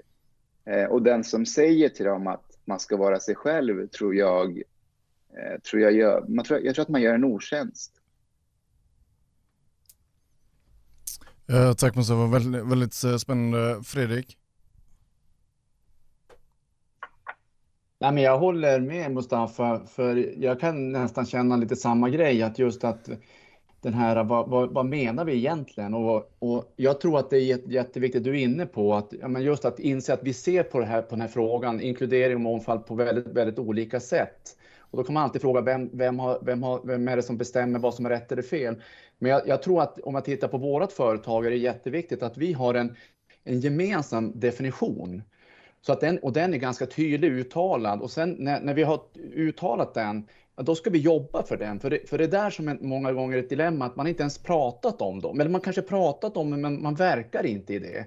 Eh, 0.64 0.84
och 0.84 1.02
den 1.02 1.24
som 1.24 1.46
säger 1.46 1.88
till 1.88 2.06
dem 2.06 2.26
att 2.26 2.58
man 2.64 2.80
ska 2.80 2.96
vara 2.96 3.20
sig 3.20 3.34
själv 3.34 3.86
tror 3.86 4.14
jag, 4.14 4.62
tror 5.70 5.82
jag, 5.82 5.92
gör, 5.92 6.24
man 6.28 6.44
tror, 6.44 6.60
jag 6.60 6.74
tror 6.74 6.82
att 6.82 6.88
man 6.88 7.02
gör 7.02 7.14
en 7.14 7.24
otjänst. 7.24 7.95
Uh, 11.52 11.72
tack 11.72 11.96
Mustafa, 11.96 12.20
det 12.20 12.26
var 12.26 12.38
väldigt, 12.38 12.64
väldigt 12.64 13.20
spännande. 13.20 13.82
Fredrik? 13.84 14.36
Nej, 18.00 18.12
men 18.12 18.22
jag 18.22 18.38
håller 18.38 18.80
med 18.80 19.12
Mustafa, 19.12 19.80
för 19.86 20.34
jag 20.42 20.60
kan 20.60 20.92
nästan 20.92 21.26
känna 21.26 21.56
lite 21.56 21.76
samma 21.76 22.10
grej, 22.10 22.42
att 22.42 22.58
just 22.58 22.84
att 22.84 23.08
den 23.80 23.94
här, 23.94 24.24
vad, 24.24 24.48
vad, 24.48 24.70
vad 24.70 24.86
menar 24.86 25.24
vi 25.24 25.32
egentligen? 25.32 25.94
Och, 25.94 26.36
och 26.38 26.72
jag 26.76 27.00
tror 27.00 27.18
att 27.18 27.30
det 27.30 27.36
är 27.36 27.70
jätteviktigt, 27.70 28.24
du 28.24 28.30
är 28.30 28.44
inne 28.44 28.66
på, 28.66 28.94
att 28.94 29.12
ja, 29.20 29.28
men 29.28 29.42
just 29.42 29.64
att 29.64 29.78
inse 29.78 30.14
att 30.14 30.22
vi 30.22 30.32
ser 30.32 30.62
på, 30.62 30.80
det 30.80 30.86
här, 30.86 31.02
på 31.02 31.10
den 31.10 31.20
här 31.20 31.28
frågan, 31.28 31.80
inkludering 31.80 32.34
och 32.34 32.40
mångfald, 32.40 32.86
på 32.86 32.94
väldigt, 32.94 33.26
väldigt 33.26 33.58
olika 33.58 34.00
sätt. 34.00 34.56
Och 34.90 34.98
då 34.98 35.04
kan 35.04 35.14
man 35.14 35.22
alltid 35.22 35.40
fråga, 35.42 35.60
vem, 35.60 35.90
vem, 35.92 36.18
har, 36.18 36.38
vem, 36.42 36.62
har, 36.62 36.80
vem 36.84 37.08
är 37.08 37.16
det 37.16 37.22
som 37.22 37.36
bestämmer 37.36 37.78
vad 37.78 37.94
som 37.94 38.06
är 38.06 38.10
rätt 38.10 38.32
eller 38.32 38.42
fel? 38.42 38.82
Men 39.18 39.30
jag, 39.30 39.48
jag 39.48 39.62
tror 39.62 39.82
att 39.82 39.98
om 39.98 40.12
man 40.12 40.22
tittar 40.22 40.48
på 40.48 40.58
vårt 40.58 40.92
företag 40.92 41.46
är 41.46 41.50
det 41.50 41.56
jätteviktigt 41.56 42.22
att 42.22 42.36
vi 42.36 42.52
har 42.52 42.74
en, 42.74 42.96
en 43.44 43.60
gemensam 43.60 44.40
definition 44.40 45.22
så 45.80 45.92
att 45.92 46.00
den, 46.00 46.18
och 46.18 46.32
den 46.32 46.54
är 46.54 46.58
ganska 46.58 46.86
tydlig 46.86 47.32
uttalad 47.32 48.02
och 48.02 48.10
sen 48.10 48.36
när, 48.38 48.60
när 48.60 48.74
vi 48.74 48.82
har 48.82 49.00
uttalat 49.34 49.94
den, 49.94 50.28
då 50.56 50.74
ska 50.74 50.90
vi 50.90 50.98
jobba 50.98 51.42
för 51.42 51.56
den. 51.56 51.80
För 51.80 51.90
det, 51.90 52.08
för 52.08 52.18
det 52.18 52.24
är 52.24 52.28
där 52.28 52.50
som 52.50 52.68
är 52.68 52.78
många 52.80 53.12
gånger 53.12 53.38
ett 53.38 53.48
dilemma, 53.48 53.86
att 53.86 53.96
man 53.96 54.06
inte 54.06 54.22
ens 54.22 54.38
pratat 54.38 55.02
om 55.02 55.20
dem. 55.20 55.40
Eller 55.40 55.50
man 55.50 55.60
kanske 55.60 55.82
pratat 55.82 56.36
om 56.36 56.50
det, 56.50 56.56
men 56.56 56.82
man 56.82 56.94
verkar 56.94 57.46
inte 57.46 57.74
i 57.74 57.78
det. 57.78 58.06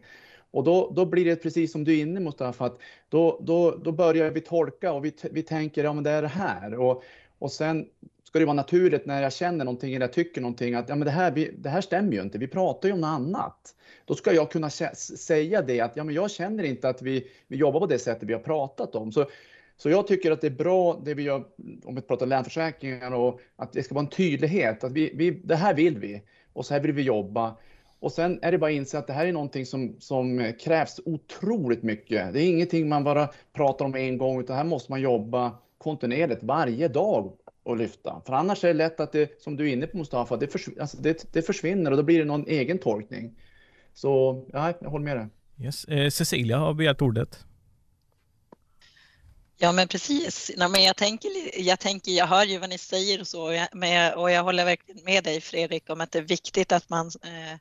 Och 0.52 0.64
då, 0.64 0.92
då 0.96 1.06
blir 1.06 1.26
det 1.26 1.36
precis 1.36 1.72
som 1.72 1.84
du 1.84 1.98
är 1.98 2.02
inne 2.02 2.20
Mustafa, 2.20 2.66
att 2.66 2.80
då, 3.10 3.40
då, 3.42 3.72
då 3.72 3.92
börjar 3.92 4.32
vi 4.32 4.42
tolka 4.42 4.92
och 4.92 5.06
vi, 5.06 5.14
vi 5.32 5.44
tänker, 5.44 5.84
ja 5.84 5.94
men 5.94 6.04
det 6.04 6.12
är 6.12 6.22
det 6.22 6.28
här. 6.28 6.74
Och, 6.80 7.04
och 7.40 7.52
sen 7.52 7.86
ska 8.30 8.40
det 8.40 8.46
vara 8.46 8.54
naturligt 8.54 9.06
när 9.06 9.22
jag 9.22 9.34
känner 9.34 9.66
någonting 9.66 9.94
eller 9.94 10.06
jag 10.06 10.14
tycker 10.14 10.42
någonting 10.42 10.74
att 10.74 10.90
ja, 10.90 10.96
men 10.96 11.06
det, 11.06 11.12
här, 11.12 11.32
vi, 11.32 11.52
det 11.58 11.70
här 11.70 11.82
stämmer 11.82 12.14
ju 12.14 12.22
inte, 12.22 12.38
vi 12.38 12.48
pratar 12.48 12.90
ju 12.90 12.94
om 12.94 13.02
något 13.02 13.08
annat. 13.08 13.76
Då 14.06 14.16
ska 14.16 14.34
jag 14.34 14.52
kunna 14.52 14.70
säga 14.70 15.62
det 15.62 15.80
att 15.80 15.96
ja, 15.96 16.04
men 16.04 16.16
jag 16.16 16.32
känner 16.32 16.64
inte 16.64 16.90
att 16.90 17.02
vi, 17.02 17.28
vi 17.48 17.58
jobbar 17.58 17.80
på 17.80 17.86
det 17.86 18.00
sättet 18.00 18.30
vi 18.30 18.34
har 18.34 18.40
pratat 18.40 18.96
om. 18.96 19.12
Så, 19.12 19.26
så 19.78 19.90
jag 19.90 20.08
tycker 20.08 20.32
att 20.32 20.42
det 20.42 20.48
är 20.48 20.52
bra 20.52 21.02
det 21.06 21.14
vi 21.14 21.24
gör, 21.24 21.44
om 21.84 21.96
vi 21.96 22.02
pratar 22.02 22.26
länsförsäkringar 22.26 23.12
och 23.12 23.40
att 23.56 23.74
det 23.74 23.84
ska 23.84 23.96
vara 23.96 24.06
en 24.06 24.10
tydlighet 24.10 24.84
att 24.84 24.92
vi, 24.92 25.12
vi, 25.16 25.32
det 25.32 25.56
här 25.56 25.74
vill 25.74 25.98
vi 25.98 26.22
och 26.54 26.66
så 26.66 26.74
här 26.74 26.82
vill 26.82 26.92
vi 26.92 27.02
jobba. 27.02 27.58
Och 28.00 28.12
sen 28.12 28.40
är 28.42 28.52
det 28.52 28.58
bara 28.58 28.72
att 28.72 28.76
inse 28.76 28.98
att 28.98 29.08
det 29.08 29.14
här 29.14 29.26
är 29.26 29.32
någonting 29.32 29.66
som, 29.66 29.96
som 30.00 30.54
krävs 30.60 31.00
otroligt 31.06 31.84
mycket. 31.84 32.34
Det 32.34 32.42
är 32.42 32.50
ingenting 32.50 32.90
man 32.90 33.04
bara 33.04 33.30
pratar 33.54 33.86
om 33.86 33.96
en 33.96 34.18
gång, 34.18 34.40
utan 34.40 34.56
här 34.56 34.64
måste 34.64 34.92
man 34.92 35.02
jobba 35.02 35.58
kontinuerligt 35.78 36.44
varje 36.44 36.88
dag 36.88 37.34
och 37.70 37.78
lyfta. 37.78 38.22
För 38.26 38.34
annars 38.34 38.64
är 38.64 38.68
det 38.68 38.74
lätt 38.74 39.00
att 39.00 39.12
det, 39.12 39.42
som 39.42 39.58
du 39.58 39.70
är 39.70 39.74
inne 39.74 39.88
på 39.88 39.98
Mustafa, 39.98 40.38
det, 40.38 40.48
förs 40.48 40.70
alltså 40.80 40.98
det, 40.98 41.34
det 41.34 41.42
försvinner 41.42 41.92
och 41.92 41.98
då 41.98 42.04
blir 42.04 42.20
det 42.20 42.26
någon 42.26 42.48
egen 42.48 42.80
tolkning. 42.80 43.36
Så 43.94 44.46
ja, 44.54 44.74
jag 44.82 44.90
håller 44.90 45.06
med 45.06 45.18
dig. 45.18 45.28
Yes. 45.66 45.86
Eh, 45.86 46.10
Cecilia 46.10 46.58
har 46.58 46.74
begärt 46.74 47.02
ordet. 47.02 47.46
Ja, 49.58 49.72
men 49.72 49.88
precis. 49.88 50.52
Nej, 50.58 50.70
men 50.70 50.84
jag, 50.84 50.96
tänker, 50.96 51.30
jag 51.56 51.80
tänker, 51.80 52.12
jag 52.12 52.28
hör 52.28 52.46
ju 52.46 52.58
vad 52.58 52.70
ni 52.70 52.78
säger 52.78 53.22
och 53.22 53.28
så, 53.28 53.66
men 53.74 53.90
jag, 53.90 54.18
och 54.18 54.32
jag 54.32 54.44
håller 54.44 54.66
verkligen 54.66 55.04
med 55.06 55.24
dig 55.24 55.42
Fredrik 55.42 55.90
om 55.90 56.02
att 56.02 56.12
det 56.12 56.20
är 56.20 56.24
viktigt 56.24 56.72
att 56.72 56.90
man 56.90 57.08
eh, 57.08 57.60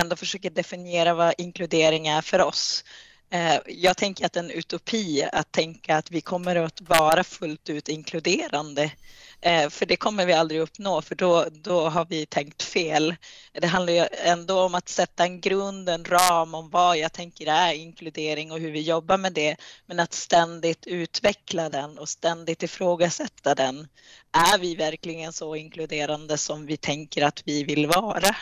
ändå 0.00 0.16
försöker 0.16 0.50
definiera 0.50 1.14
vad 1.14 1.34
inkludering 1.38 2.06
är 2.06 2.22
för 2.22 2.40
oss. 2.40 2.84
Eh, 3.32 3.60
jag 3.66 3.96
tänker 3.96 4.26
att 4.26 4.36
en 4.36 4.50
utopi 4.50 5.28
att 5.32 5.52
tänka 5.52 5.96
att 5.96 6.10
vi 6.10 6.20
kommer 6.20 6.56
att 6.56 6.80
vara 6.80 7.24
fullt 7.24 7.70
ut 7.70 7.88
inkluderande. 7.88 8.92
Eh, 9.40 9.68
för 9.68 9.86
det 9.86 9.96
kommer 9.96 10.26
vi 10.26 10.32
aldrig 10.32 10.60
uppnå 10.60 11.02
för 11.02 11.14
då, 11.14 11.46
då 11.52 11.88
har 11.88 12.04
vi 12.04 12.26
tänkt 12.26 12.62
fel. 12.62 13.16
Det 13.52 13.66
handlar 13.66 13.92
ju 13.92 14.06
ändå 14.12 14.62
om 14.62 14.74
att 14.74 14.88
sätta 14.88 15.24
en 15.24 15.40
grund, 15.40 15.88
en 15.88 16.04
ram 16.04 16.54
om 16.54 16.70
vad 16.70 16.98
jag 16.98 17.12
tänker 17.12 17.46
är 17.46 17.72
inkludering 17.72 18.52
och 18.52 18.58
hur 18.58 18.70
vi 18.70 18.80
jobbar 18.80 19.18
med 19.18 19.32
det. 19.32 19.56
Men 19.86 20.00
att 20.00 20.12
ständigt 20.12 20.86
utveckla 20.86 21.68
den 21.68 21.98
och 21.98 22.08
ständigt 22.08 22.62
ifrågasätta 22.62 23.54
den. 23.54 23.88
Är 24.32 24.58
vi 24.58 24.74
verkligen 24.74 25.32
så 25.32 25.56
inkluderande 25.56 26.38
som 26.38 26.66
vi 26.66 26.76
tänker 26.76 27.22
att 27.22 27.42
vi 27.44 27.64
vill 27.64 27.86
vara? 27.86 28.36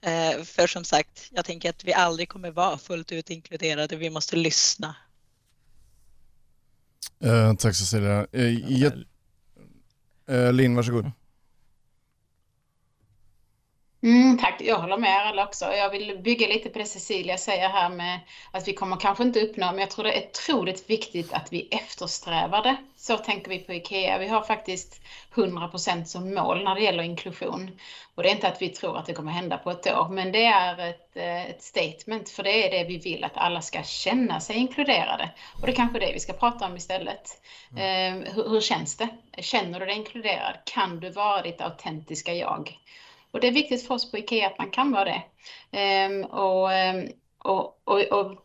Eh, 0.00 0.44
för 0.44 0.66
som 0.66 0.84
sagt, 0.84 1.28
jag 1.30 1.44
tänker 1.44 1.70
att 1.70 1.84
vi 1.84 1.92
aldrig 1.92 2.28
kommer 2.28 2.50
vara 2.50 2.78
fullt 2.78 3.12
ut 3.12 3.30
inkluderade. 3.30 3.96
Vi 3.96 4.10
måste 4.10 4.36
lyssna. 4.36 4.96
Uh, 7.24 7.54
tack 7.54 7.76
Cecilia. 7.76 8.26
Uh, 8.36 8.92
uh, 10.30 10.52
Linn, 10.52 10.74
varsågod. 10.74 11.10
Mm, 14.02 14.38
tack, 14.38 14.60
jag 14.60 14.78
håller 14.78 14.96
med 14.96 15.10
er 15.10 15.24
alla 15.24 15.44
också. 15.44 15.64
Jag 15.64 15.90
vill 15.90 16.18
bygga 16.18 16.46
lite 16.46 16.68
på 16.68 16.78
det 16.78 16.84
Cecilia 16.84 17.38
säger 17.38 17.68
här 17.68 17.88
med 17.88 18.20
att 18.50 18.68
vi 18.68 18.72
kommer 18.72 18.96
kanske 18.96 19.24
inte 19.24 19.40
uppnå, 19.40 19.66
men 19.66 19.78
jag 19.78 19.90
tror 19.90 20.04
det 20.04 20.12
är 20.12 20.28
otroligt 20.28 20.90
viktigt 20.90 21.32
att 21.32 21.52
vi 21.52 21.68
eftersträvar 21.70 22.62
det. 22.62 22.76
Så 22.96 23.18
tänker 23.18 23.50
vi 23.50 23.58
på 23.58 23.72
IKEA. 23.72 24.18
Vi 24.18 24.28
har 24.28 24.42
faktiskt 24.42 25.00
100% 25.34 26.04
som 26.04 26.34
mål 26.34 26.64
när 26.64 26.74
det 26.74 26.80
gäller 26.80 27.02
inklusion. 27.02 27.80
Och 28.14 28.22
det 28.22 28.28
är 28.28 28.34
inte 28.34 28.48
att 28.48 28.62
vi 28.62 28.68
tror 28.68 28.98
att 28.98 29.06
det 29.06 29.14
kommer 29.14 29.32
hända 29.32 29.58
på 29.58 29.70
ett 29.70 29.86
år, 29.86 30.08
men 30.08 30.32
det 30.32 30.44
är 30.44 30.78
ett, 30.78 31.16
eh, 31.16 31.44
ett 31.46 31.62
statement, 31.62 32.30
för 32.30 32.42
det 32.42 32.66
är 32.66 32.70
det 32.70 32.88
vi 32.88 32.98
vill 32.98 33.24
att 33.24 33.36
alla 33.36 33.62
ska 33.62 33.82
känna 33.82 34.40
sig 34.40 34.56
inkluderade. 34.56 35.30
Och 35.60 35.66
det 35.66 35.72
är 35.72 35.76
kanske 35.76 35.98
det 35.98 36.12
vi 36.12 36.20
ska 36.20 36.32
prata 36.32 36.66
om 36.66 36.76
istället. 36.76 37.42
Mm. 37.76 38.22
Eh, 38.22 38.32
hur, 38.34 38.48
hur 38.48 38.60
känns 38.60 38.96
det? 38.96 39.08
Känner 39.38 39.80
du 39.80 39.86
dig 39.86 39.96
inkluderad? 39.96 40.56
Kan 40.64 41.00
du 41.00 41.10
vara 41.10 41.42
ditt 41.42 41.60
autentiska 41.60 42.34
jag? 42.34 42.78
Och 43.30 43.40
det 43.40 43.46
är 43.46 43.52
viktigt 43.52 43.86
för 43.86 43.94
oss 43.94 44.10
på 44.10 44.18
IKEA 44.18 44.46
att 44.46 44.58
man 44.58 44.70
kan 44.70 44.92
vara 44.92 45.04
det. 45.04 45.22
Ehm, 45.70 46.24
ehm, 46.24 46.30
och, 46.30 46.70
och, 47.38 47.78
och, 47.84 48.00
och, 48.00 48.42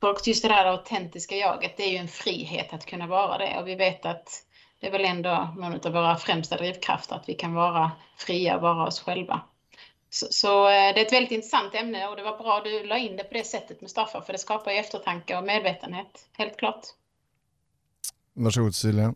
folk, 0.00 0.26
just 0.26 0.42
det 0.42 0.48
där 0.48 0.64
autentiska 0.64 1.36
jaget, 1.36 1.76
det 1.76 1.82
är 1.82 1.90
ju 1.90 1.96
en 1.96 2.08
frihet 2.08 2.72
att 2.72 2.86
kunna 2.86 3.06
vara 3.06 3.38
det. 3.38 3.58
Och 3.60 3.68
vi 3.68 3.74
vet 3.74 4.06
att 4.06 4.44
det 4.80 4.86
är 4.86 4.90
väl 4.90 5.04
ändå 5.04 5.54
någon 5.56 5.86
av 5.86 5.92
våra 5.92 6.16
främsta 6.16 6.56
drivkrafter, 6.56 7.16
att 7.16 7.28
vi 7.28 7.34
kan 7.34 7.54
vara 7.54 7.90
fria 8.16 8.56
och 8.56 8.62
vara 8.62 8.86
oss 8.86 9.00
själva. 9.00 9.40
Så, 10.10 10.26
så, 10.30 10.68
eh, 10.68 10.94
det 10.94 11.00
är 11.00 11.06
ett 11.06 11.12
väldigt 11.12 11.32
intressant 11.32 11.74
ämne 11.74 12.08
och 12.08 12.16
det 12.16 12.22
var 12.22 12.38
bra 12.38 12.60
du 12.64 12.86
la 12.86 12.98
in 12.98 13.16
det 13.16 13.24
på 13.24 13.34
det 13.34 13.44
sättet 13.44 13.80
Mustafa, 13.80 14.22
för 14.22 14.32
det 14.32 14.38
skapar 14.38 14.70
ju 14.70 14.78
eftertanke 14.78 15.36
och 15.36 15.44
medvetenhet, 15.44 16.28
helt 16.32 16.56
klart. 16.56 16.86
Varsågod 18.34 18.74
Cecilia. 18.74 19.14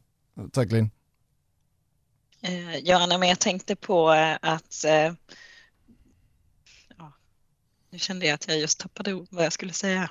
Tack 0.53 0.73
Linn. 0.73 0.91
Eh, 2.43 2.79
ja, 2.79 3.19
men 3.19 3.29
jag 3.29 3.41
tänkte 3.41 3.77
på 3.77 4.13
eh, 4.13 4.37
att 4.43 4.85
eh, 4.85 5.15
ja, 6.99 7.13
nu 7.91 7.99
kände 7.99 8.27
jag 8.27 8.35
att 8.35 8.49
jag 8.49 8.59
just 8.59 8.81
tappade 8.81 9.27
vad 9.31 9.45
jag 9.45 9.53
skulle 9.53 9.73
säga. 9.73 10.11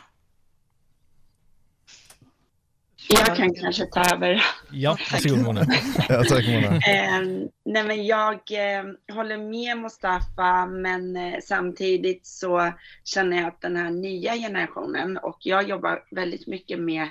Jag 3.10 3.36
kan 3.36 3.54
kanske 3.54 3.86
ta 3.86 4.16
över. 4.16 4.44
Ja, 4.72 4.98
varsågod 5.12 5.44
Mona. 5.44 5.62
ja, 6.10 6.24
tack 6.24 6.48
Mona. 6.48 6.76
Eh, 6.76 7.22
nej, 7.66 7.84
men 7.84 8.06
jag 8.06 8.34
eh, 8.34 9.16
håller 9.16 9.38
med 9.38 9.78
Mustafa, 9.78 10.66
men 10.66 11.16
eh, 11.16 11.40
samtidigt 11.44 12.26
så 12.26 12.74
känner 13.04 13.38
jag 13.38 13.48
att 13.48 13.62
den 13.62 13.76
här 13.76 13.90
nya 13.90 14.36
generationen 14.36 15.18
och 15.18 15.38
jag 15.40 15.70
jobbar 15.70 16.04
väldigt 16.12 16.48
mycket 16.48 16.80
med 16.80 17.08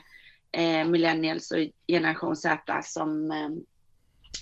eh, 0.52 0.84
millennials 0.84 1.50
och 1.50 1.58
generation 1.88 2.36
Z 2.36 2.82
som 2.82 3.32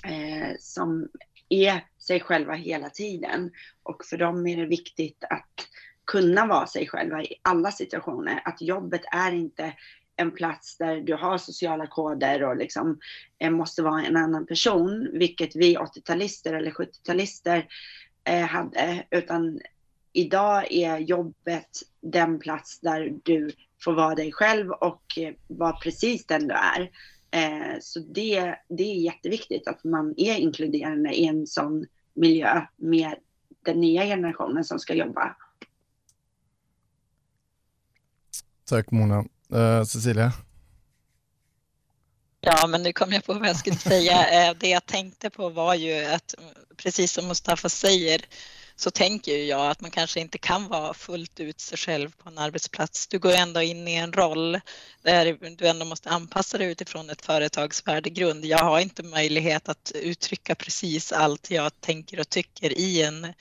eh, 0.05 0.57
som 0.59 1.09
är 1.49 1.85
sig 1.99 2.21
själva 2.21 2.55
hela 2.55 2.91
tiden. 2.91 3.51
Och 3.83 4.05
för 4.05 4.17
dem 4.17 4.47
är 4.47 4.57
det 4.57 4.67
viktigt 4.67 5.25
att 5.31 5.69
kunna 6.05 6.47
vara 6.47 6.67
sig 6.67 6.89
själva 6.89 7.23
i 7.23 7.35
alla 7.43 7.73
situationer. 7.73 8.43
Att 8.45 8.63
jobbet 8.63 9.03
är 9.13 9.33
inte 9.33 9.75
en 10.17 10.31
plats 10.31 10.79
där 10.79 11.01
du 11.01 11.15
har 11.15 11.39
sociala 11.39 11.87
koder 11.87 12.45
och 12.45 12.57
liksom 12.57 12.99
eh, 13.39 13.51
måste 13.51 13.83
vara 13.83 14.03
en 14.03 14.17
annan 14.17 14.47
person, 14.47 15.11
vilket 15.13 15.57
vi 15.57 15.77
80-talister 15.77 16.53
eller 16.53 16.71
70-talister 16.71 17.67
eh, 18.25 18.47
hade, 18.47 19.07
utan 19.11 19.61
idag 20.13 20.73
är 20.73 20.99
jobbet 20.99 21.69
den 22.01 22.39
plats 22.39 22.81
där 22.81 23.13
du 23.23 23.51
får 23.85 23.93
vara 23.93 24.15
dig 24.15 24.33
själv 24.33 24.71
och 24.71 25.03
eh, 25.19 25.35
vara 25.47 25.73
precis 25.73 26.27
den 26.27 26.49
du 26.49 26.55
är. 26.55 26.91
Eh, 27.31 27.79
så 27.81 28.01
det, 28.01 28.55
det 28.69 28.83
är 28.83 28.95
jätteviktigt 28.95 29.69
att 29.69 29.85
man 29.85 30.15
är 30.17 30.37
inkluderande 30.37 31.13
i 31.13 31.27
en 31.27 31.47
sån 31.47 31.87
miljö 32.15 32.63
med 32.77 33.15
den 33.65 33.81
nya 33.81 34.05
generationen 34.05 34.65
som 34.65 34.79
ska 34.79 34.95
jobba. 34.95 35.37
Tack 38.65 38.91
Mona. 38.91 39.25
Uh, 39.55 39.85
Cecilia? 39.85 40.33
Ja, 42.41 42.67
men 42.67 42.83
nu 42.83 42.93
kom 42.93 43.13
jag 43.13 43.25
på 43.25 43.35
vad 43.35 43.49
jag 43.49 43.57
skulle 43.57 43.77
säga. 43.77 44.49
Eh, 44.49 44.57
det 44.61 44.69
jag 44.69 44.87
tänkte 44.87 45.31
på 45.31 45.49
var 45.49 45.75
ju 45.75 46.05
att, 46.05 46.35
precis 46.77 47.13
som 47.13 47.29
Mustafa 47.29 47.69
säger, 47.69 48.21
så 48.81 48.91
tänker 48.91 49.39
jag 49.45 49.71
att 49.71 49.81
man 49.81 49.91
kanske 49.91 50.21
inte 50.21 50.39
kan 50.39 50.69
vara 50.69 50.95
fullt 50.95 51.41
ut 51.41 51.61
sig 51.61 51.79
själv 51.79 52.11
på 52.11 52.29
en 52.29 52.39
arbetsplats. 52.39 53.07
Du 53.07 53.19
går 53.19 53.33
ändå 53.33 53.63
in 53.63 53.89
i 53.89 53.95
en 53.95 54.13
roll 54.13 54.61
där 55.03 55.39
du 55.57 55.69
ändå 55.69 55.85
måste 55.85 56.11
anpassa 56.11 56.59
dig 56.59 56.71
utifrån 56.71 57.11
ett 57.11 57.25
företags 57.25 57.87
värdegrund. 57.87 58.45
Jag 58.45 58.59
har 58.59 58.81
inte 58.81 59.03
möjlighet 59.03 59.69
att 59.69 59.93
uttrycka 59.95 60.55
precis 60.55 61.13
allt 61.13 61.51
jag 61.51 61.81
tänker 61.81 62.21
och 62.21 62.29
tycker 62.29 62.79
i 62.79 63.03
en 63.03 63.35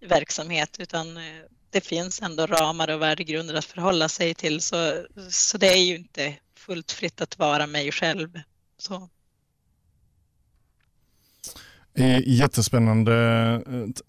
verksamhet 0.00 0.76
utan 0.80 1.16
eh, 1.16 1.22
det 1.70 1.80
finns 1.80 2.22
ändå 2.22 2.46
ramar 2.46 2.90
och 2.90 3.02
värdegrunder 3.02 3.54
att 3.54 3.64
förhålla 3.64 4.08
sig 4.08 4.34
till 4.34 4.60
så, 4.60 5.04
så 5.30 5.58
det 5.58 5.66
är 5.66 5.82
ju 5.82 5.96
inte 5.96 6.34
fullt 6.56 6.92
fritt 6.92 7.20
att 7.20 7.38
vara 7.38 7.66
mig 7.66 7.92
själv. 7.92 8.40
Så. 8.78 9.08
Jättespännande 12.24 13.14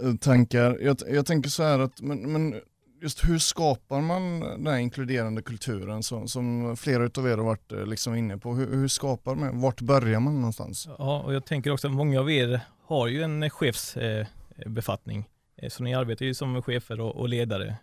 eh, 0.04 0.16
tankar. 0.16 0.78
Jag, 0.82 0.98
jag 1.10 1.26
tänker 1.26 1.50
så 1.50 1.64
här 1.64 1.80
att, 1.80 2.02
men, 2.02 2.32
men, 2.32 2.62
just 3.02 3.24
hur 3.24 3.38
skapar 3.38 4.02
man 4.02 4.40
den 4.40 4.68
här 4.68 4.78
inkluderande 4.78 5.42
kulturen 5.42 6.04
som, 6.04 6.28
som 6.28 6.78
flera 6.78 7.04
av 7.04 7.28
er 7.28 7.38
har 7.38 7.46
varit 7.46 7.72
eh, 7.72 7.86
liksom 7.86 8.16
inne 8.16 8.38
på? 8.38 8.54
Hur, 8.54 8.76
hur 8.76 8.88
skapar 8.88 9.36
man, 9.36 9.62
vart 9.62 9.82
börjar 9.82 10.20
man 10.20 10.36
någonstans? 10.36 10.88
Ja, 10.98 11.22
och 11.22 11.34
jag 11.34 11.46
tänker 11.46 11.72
också 11.72 11.88
att 11.88 11.94
många 11.94 12.20
av 12.20 12.32
er 12.32 12.62
har 12.86 13.08
ju 13.08 13.24
en 13.24 13.50
chefsbefattning. 13.50 15.30
Eh, 15.58 15.70
så 15.70 15.84
ni 15.84 15.96
arbetar 15.96 16.26
ju 16.26 16.34
som 16.34 16.62
chefer 16.62 17.00
och, 17.00 17.16
och 17.16 17.30
ledare. 17.30 17.76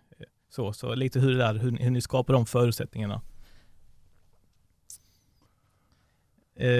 Så, 0.49 0.73
så 0.73 0.95
lite 0.95 1.19
hur 1.19 1.37
det 1.37 1.43
är, 1.43 1.53
hur, 1.53 1.77
hur 1.77 1.91
ni 1.91 2.01
skapar 2.01 2.33
de 2.33 2.45
förutsättningarna. 2.45 3.21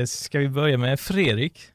Ska 0.05 0.39
vi 0.39 0.49
börja 0.49 0.77
med 0.77 0.99
Fredrik? 0.99 1.71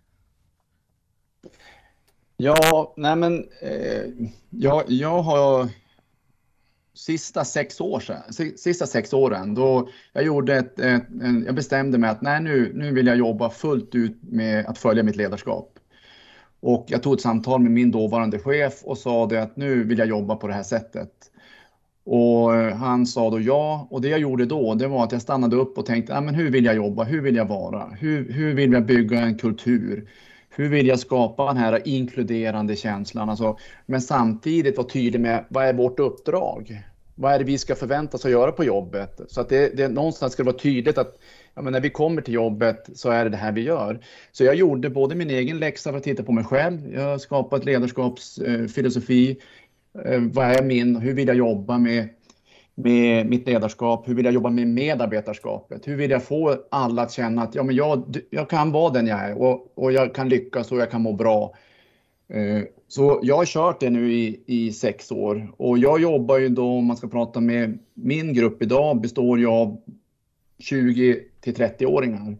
Ja, 2.36 2.94
nej 2.96 3.16
men 3.16 3.48
eh, 3.60 4.28
jag, 4.50 4.82
jag 4.86 5.22
har 5.22 5.68
sista 6.94 7.44
sex, 7.44 7.80
år 7.80 8.00
sedan, 8.00 8.22
sista 8.56 8.86
sex 8.86 9.12
åren, 9.12 9.54
då 9.54 9.88
jag, 10.12 10.24
gjorde 10.24 10.56
ett, 10.56 10.78
ett, 10.78 11.04
en, 11.22 11.44
jag 11.46 11.54
bestämde 11.54 11.98
mig 11.98 12.10
att 12.10 12.22
nej, 12.22 12.42
nu, 12.42 12.72
nu 12.74 12.92
vill 12.92 13.06
jag 13.06 13.16
jobba 13.16 13.50
fullt 13.50 13.94
ut 13.94 14.18
med 14.22 14.66
att 14.66 14.78
följa 14.78 15.02
mitt 15.02 15.16
ledarskap. 15.16 15.78
Och 16.60 16.86
jag 16.88 17.02
tog 17.02 17.14
ett 17.14 17.20
samtal 17.20 17.60
med 17.60 17.72
min 17.72 17.90
dåvarande 17.90 18.38
chef 18.38 18.74
och 18.84 18.98
sa 18.98 19.26
det 19.26 19.42
att 19.42 19.56
nu 19.56 19.84
vill 19.84 19.98
jag 19.98 20.08
jobba 20.08 20.36
på 20.36 20.46
det 20.46 20.54
här 20.54 20.62
sättet. 20.62 21.10
Och 22.04 22.50
han 22.52 23.06
sa 23.06 23.30
då 23.30 23.40
ja, 23.40 23.86
och 23.90 24.00
det 24.00 24.08
jag 24.08 24.20
gjorde 24.20 24.46
då, 24.46 24.74
det 24.74 24.88
var 24.88 25.04
att 25.04 25.12
jag 25.12 25.22
stannade 25.22 25.56
upp 25.56 25.78
och 25.78 25.86
tänkte, 25.86 26.16
ah, 26.16 26.20
men 26.20 26.34
hur 26.34 26.50
vill 26.50 26.64
jag 26.64 26.74
jobba? 26.74 27.04
Hur 27.04 27.20
vill 27.22 27.36
jag 27.36 27.48
vara? 27.48 27.86
Hur, 27.86 28.32
hur 28.32 28.54
vill 28.54 28.72
jag 28.72 28.86
bygga 28.86 29.20
en 29.20 29.38
kultur? 29.38 30.08
Hur 30.54 30.68
vill 30.68 30.86
jag 30.86 30.98
skapa 30.98 31.46
den 31.46 31.56
här 31.56 31.88
inkluderande 31.88 32.76
känslan? 32.76 33.30
Alltså, 33.30 33.58
men 33.86 34.00
samtidigt 34.00 34.76
vara 34.76 34.88
tydlig 34.88 35.20
med 35.20 35.44
vad 35.48 35.64
är 35.64 35.74
vårt 35.74 36.00
uppdrag? 36.00 36.82
Vad 37.14 37.32
är 37.32 37.38
det 37.38 37.44
vi 37.44 37.58
ska 37.58 37.74
förväntas 37.74 38.24
att 38.24 38.30
göra 38.30 38.52
på 38.52 38.64
jobbet? 38.64 39.20
Så 39.28 39.40
att 39.40 39.48
det, 39.48 39.76
det 39.76 39.88
någonstans 39.88 40.32
ska 40.32 40.44
vara 40.44 40.56
tydligt 40.56 40.98
att 40.98 41.18
ja, 41.54 41.62
men 41.62 41.72
när 41.72 41.80
vi 41.80 41.90
kommer 41.90 42.22
till 42.22 42.34
jobbet 42.34 42.88
så 42.94 43.10
är 43.10 43.24
det 43.24 43.30
det 43.30 43.36
här 43.36 43.52
vi 43.52 43.60
gör. 43.60 44.00
Så 44.32 44.44
jag 44.44 44.54
gjorde 44.54 44.90
både 44.90 45.14
min 45.14 45.30
egen 45.30 45.58
läxa 45.58 45.90
för 45.90 45.98
att 45.98 46.04
titta 46.04 46.22
på 46.22 46.32
mig 46.32 46.44
själv. 46.44 46.92
Jag 46.94 47.02
har 47.02 47.18
skapat 47.18 47.64
ledarskapsfilosofi. 47.64 49.36
Eh, 50.04 50.20
vad 50.20 50.46
är 50.46 50.62
min? 50.62 50.96
Hur 50.96 51.14
vill 51.14 51.28
jag 51.28 51.36
jobba 51.36 51.78
med 51.78 52.08
med 52.74 53.26
mitt 53.26 53.46
ledarskap? 53.46 54.08
Hur 54.08 54.14
vill 54.14 54.24
jag 54.24 54.34
jobba 54.34 54.50
med 54.50 54.66
medarbetarskapet? 54.66 55.88
Hur 55.88 55.96
vill 55.96 56.10
jag 56.10 56.22
få 56.22 56.56
alla 56.70 57.02
att 57.02 57.12
känna 57.12 57.42
att 57.42 57.54
ja, 57.54 57.62
men 57.62 57.74
jag, 57.74 58.16
jag 58.30 58.50
kan 58.50 58.72
vara 58.72 58.92
den 58.92 59.06
jag 59.06 59.20
är 59.20 59.42
och, 59.42 59.72
och 59.74 59.92
jag 59.92 60.14
kan 60.14 60.28
lyckas 60.28 60.72
och 60.72 60.78
jag 60.78 60.90
kan 60.90 61.02
må 61.02 61.12
bra. 61.12 61.54
Eh, 62.28 62.62
så 62.88 63.20
jag 63.22 63.36
har 63.36 63.44
kört 63.44 63.80
det 63.80 63.90
nu 63.90 64.12
i, 64.12 64.42
i 64.46 64.72
sex 64.72 65.12
år 65.12 65.52
och 65.56 65.78
jag 65.78 66.00
jobbar 66.00 66.38
ju 66.38 66.48
då, 66.48 66.66
om 66.66 66.84
man 66.84 66.96
ska 66.96 67.08
prata 67.08 67.40
med 67.40 67.78
min 67.94 68.34
grupp 68.34 68.62
idag, 68.62 69.00
består 69.00 69.38
ju 69.38 69.46
av 69.46 69.80
20 70.58 71.20
till 71.40 71.54
30-åringar. 71.54 72.36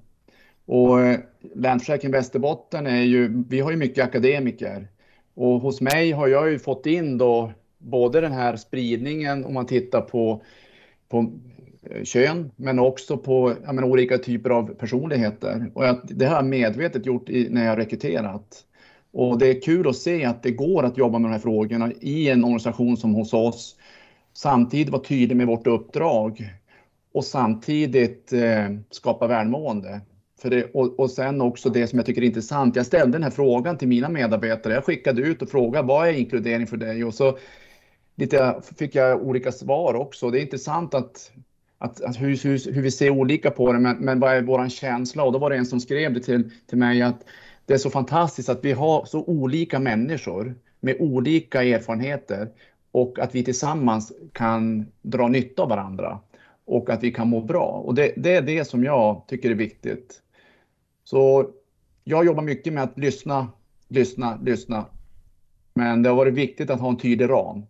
Och 0.66 1.00
eh, 1.00 1.18
Länsförsäkring 1.54 2.12
Västerbotten 2.12 2.86
är 2.86 3.02
ju, 3.02 3.44
vi 3.48 3.60
har 3.60 3.70
ju 3.70 3.76
mycket 3.76 4.04
akademiker 4.04 4.88
och 5.34 5.60
hos 5.60 5.80
mig 5.80 6.12
har 6.12 6.28
jag 6.28 6.50
ju 6.50 6.58
fått 6.58 6.86
in 6.86 7.18
då 7.18 7.52
både 7.82 8.20
den 8.20 8.32
här 8.32 8.56
spridningen 8.56 9.44
om 9.44 9.54
man 9.54 9.66
tittar 9.66 10.00
på, 10.00 10.42
på 11.08 11.32
eh, 11.90 12.04
kön, 12.04 12.50
men 12.56 12.78
också 12.78 13.16
på 13.16 13.54
menar, 13.66 13.84
olika 13.84 14.18
typer 14.18 14.50
av 14.50 14.74
personligheter. 14.74 15.70
Och 15.74 15.84
jag, 15.84 16.00
det 16.04 16.26
har 16.26 16.36
jag 16.36 16.44
medvetet 16.44 17.06
gjort 17.06 17.28
i, 17.28 17.48
när 17.50 17.66
jag 17.66 17.78
rekryterat. 17.78 18.64
Och 19.12 19.38
det 19.38 19.46
är 19.46 19.60
kul 19.60 19.88
att 19.88 19.96
se 19.96 20.24
att 20.24 20.42
det 20.42 20.50
går 20.50 20.82
att 20.82 20.98
jobba 20.98 21.18
med 21.18 21.30
de 21.30 21.32
här 21.32 21.40
frågorna 21.40 21.92
i 22.00 22.30
en 22.30 22.44
organisation 22.44 22.96
som 22.96 23.14
hos 23.14 23.32
oss. 23.32 23.76
Samtidigt 24.34 24.88
vara 24.88 25.02
tydlig 25.02 25.36
med 25.36 25.46
vårt 25.46 25.66
uppdrag 25.66 26.52
och 27.12 27.24
samtidigt 27.24 28.32
eh, 28.32 28.68
skapa 28.90 29.26
välmående. 29.26 30.00
För 30.42 30.50
det, 30.50 30.64
och, 30.74 31.00
och 31.00 31.10
sen 31.10 31.40
också 31.40 31.70
det 31.70 31.86
som 31.86 31.98
jag 31.98 32.06
tycker 32.06 32.22
är 32.22 32.26
intressant. 32.26 32.76
Jag 32.76 32.86
ställde 32.86 33.12
den 33.12 33.22
här 33.22 33.30
frågan 33.30 33.78
till 33.78 33.88
mina 33.88 34.08
medarbetare. 34.08 34.74
Jag 34.74 34.84
skickade 34.84 35.22
ut 35.22 35.42
och 35.42 35.48
frågade 35.48 35.88
vad 35.88 36.08
är 36.08 36.12
inkludering 36.12 36.66
för 36.66 36.76
dig? 36.76 37.04
Och 37.04 37.14
så 37.14 37.38
lite, 38.16 38.62
fick 38.78 38.94
jag 38.94 39.22
olika 39.22 39.52
svar 39.52 39.94
också. 39.94 40.30
Det 40.30 40.40
är 40.40 40.42
intressant 40.42 40.94
att, 40.94 41.32
att, 41.78 42.02
att 42.02 42.20
hur, 42.20 42.44
hur, 42.44 42.72
hur, 42.72 42.82
vi 42.82 42.90
ser 42.90 43.10
olika 43.10 43.50
på 43.50 43.72
det, 43.72 43.78
men, 43.78 43.96
men 43.96 44.20
vad 44.20 44.32
är 44.32 44.42
vår 44.42 44.68
känsla? 44.68 45.24
Och 45.24 45.32
då 45.32 45.38
var 45.38 45.50
det 45.50 45.56
en 45.56 45.66
som 45.66 45.80
skrev 45.80 46.14
det 46.14 46.20
till, 46.20 46.50
till 46.66 46.78
mig 46.78 47.02
att 47.02 47.24
det 47.66 47.74
är 47.74 47.78
så 47.78 47.90
fantastiskt 47.90 48.48
att 48.48 48.64
vi 48.64 48.72
har 48.72 49.04
så 49.04 49.24
olika 49.24 49.78
människor 49.78 50.54
med 50.80 50.96
olika 51.00 51.62
erfarenheter 51.62 52.48
och 52.92 53.18
att 53.18 53.34
vi 53.34 53.44
tillsammans 53.44 54.12
kan 54.32 54.86
dra 55.02 55.28
nytta 55.28 55.62
av 55.62 55.68
varandra 55.68 56.20
och 56.64 56.90
att 56.90 57.02
vi 57.02 57.10
kan 57.10 57.28
må 57.28 57.40
bra. 57.40 57.66
Och 57.66 57.94
det, 57.94 58.12
det 58.16 58.34
är 58.34 58.42
det 58.42 58.64
som 58.64 58.84
jag 58.84 59.24
tycker 59.28 59.50
är 59.50 59.54
viktigt. 59.54 60.22
Så 61.04 61.50
jag 62.04 62.26
jobbar 62.26 62.42
mycket 62.42 62.72
med 62.72 62.82
att 62.82 62.98
lyssna, 62.98 63.48
lyssna, 63.88 64.38
lyssna. 64.42 64.86
Men 65.74 66.02
det 66.02 66.08
har 66.08 66.16
varit 66.16 66.34
viktigt 66.34 66.70
att 66.70 66.80
ha 66.80 66.88
en 66.88 66.96
tydlig 66.96 67.28
ram. 67.30 67.62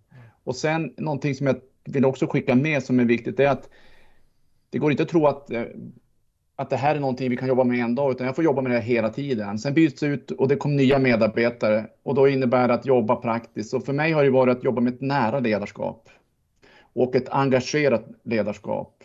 Och 0.45 0.57
sen 0.57 0.95
någonting 0.97 1.35
som 1.35 1.47
jag 1.47 1.57
vill 1.85 2.05
också 2.05 2.27
skicka 2.27 2.55
med 2.55 2.83
som 2.83 3.01
är 3.01 3.05
viktigt 3.05 3.41
är 3.41 3.49
att 3.49 3.69
det 4.71 4.79
går 4.79 4.91
inte 4.91 5.03
att 5.03 5.09
tro 5.09 5.27
att, 5.27 5.51
eh, 5.51 5.63
att 6.57 6.71
det 6.71 6.77
här 6.77 6.95
är 6.95 7.01
någonting 7.01 7.31
vi 7.31 7.37
kan 7.37 7.49
jobba 7.49 7.65
med 7.65 7.81
en 7.81 7.95
dag, 7.95 8.13
utan 8.13 8.27
jag 8.27 8.37
får 8.37 8.45
jobba 8.45 8.63
med 8.63 8.73
det 8.73 8.79
här 8.79 8.85
hela 8.85 9.09
tiden. 9.11 9.59
Sen 9.59 9.75
byts 9.75 10.01
det 10.01 10.07
ut 10.07 10.31
och 10.31 10.49
det 10.49 10.57
kommer 10.57 10.77
nya 10.77 10.99
medarbetare 10.99 11.87
och 12.03 12.15
då 12.15 12.29
innebär 12.29 12.69
det 12.69 12.75
att 12.75 12.87
jobba 12.87 13.17
praktiskt. 13.17 13.75
Och 13.75 13.85
för 13.85 13.93
mig 13.93 14.13
har 14.13 14.25
det 14.25 14.31
varit 14.31 14.57
att 14.57 14.65
jobba 14.65 14.81
med 14.81 14.95
ett 14.95 15.01
nära 15.01 15.41
ledarskap 15.41 16.09
och 16.93 17.17
ett 17.17 17.29
engagerat 17.29 18.05
ledarskap 18.25 19.05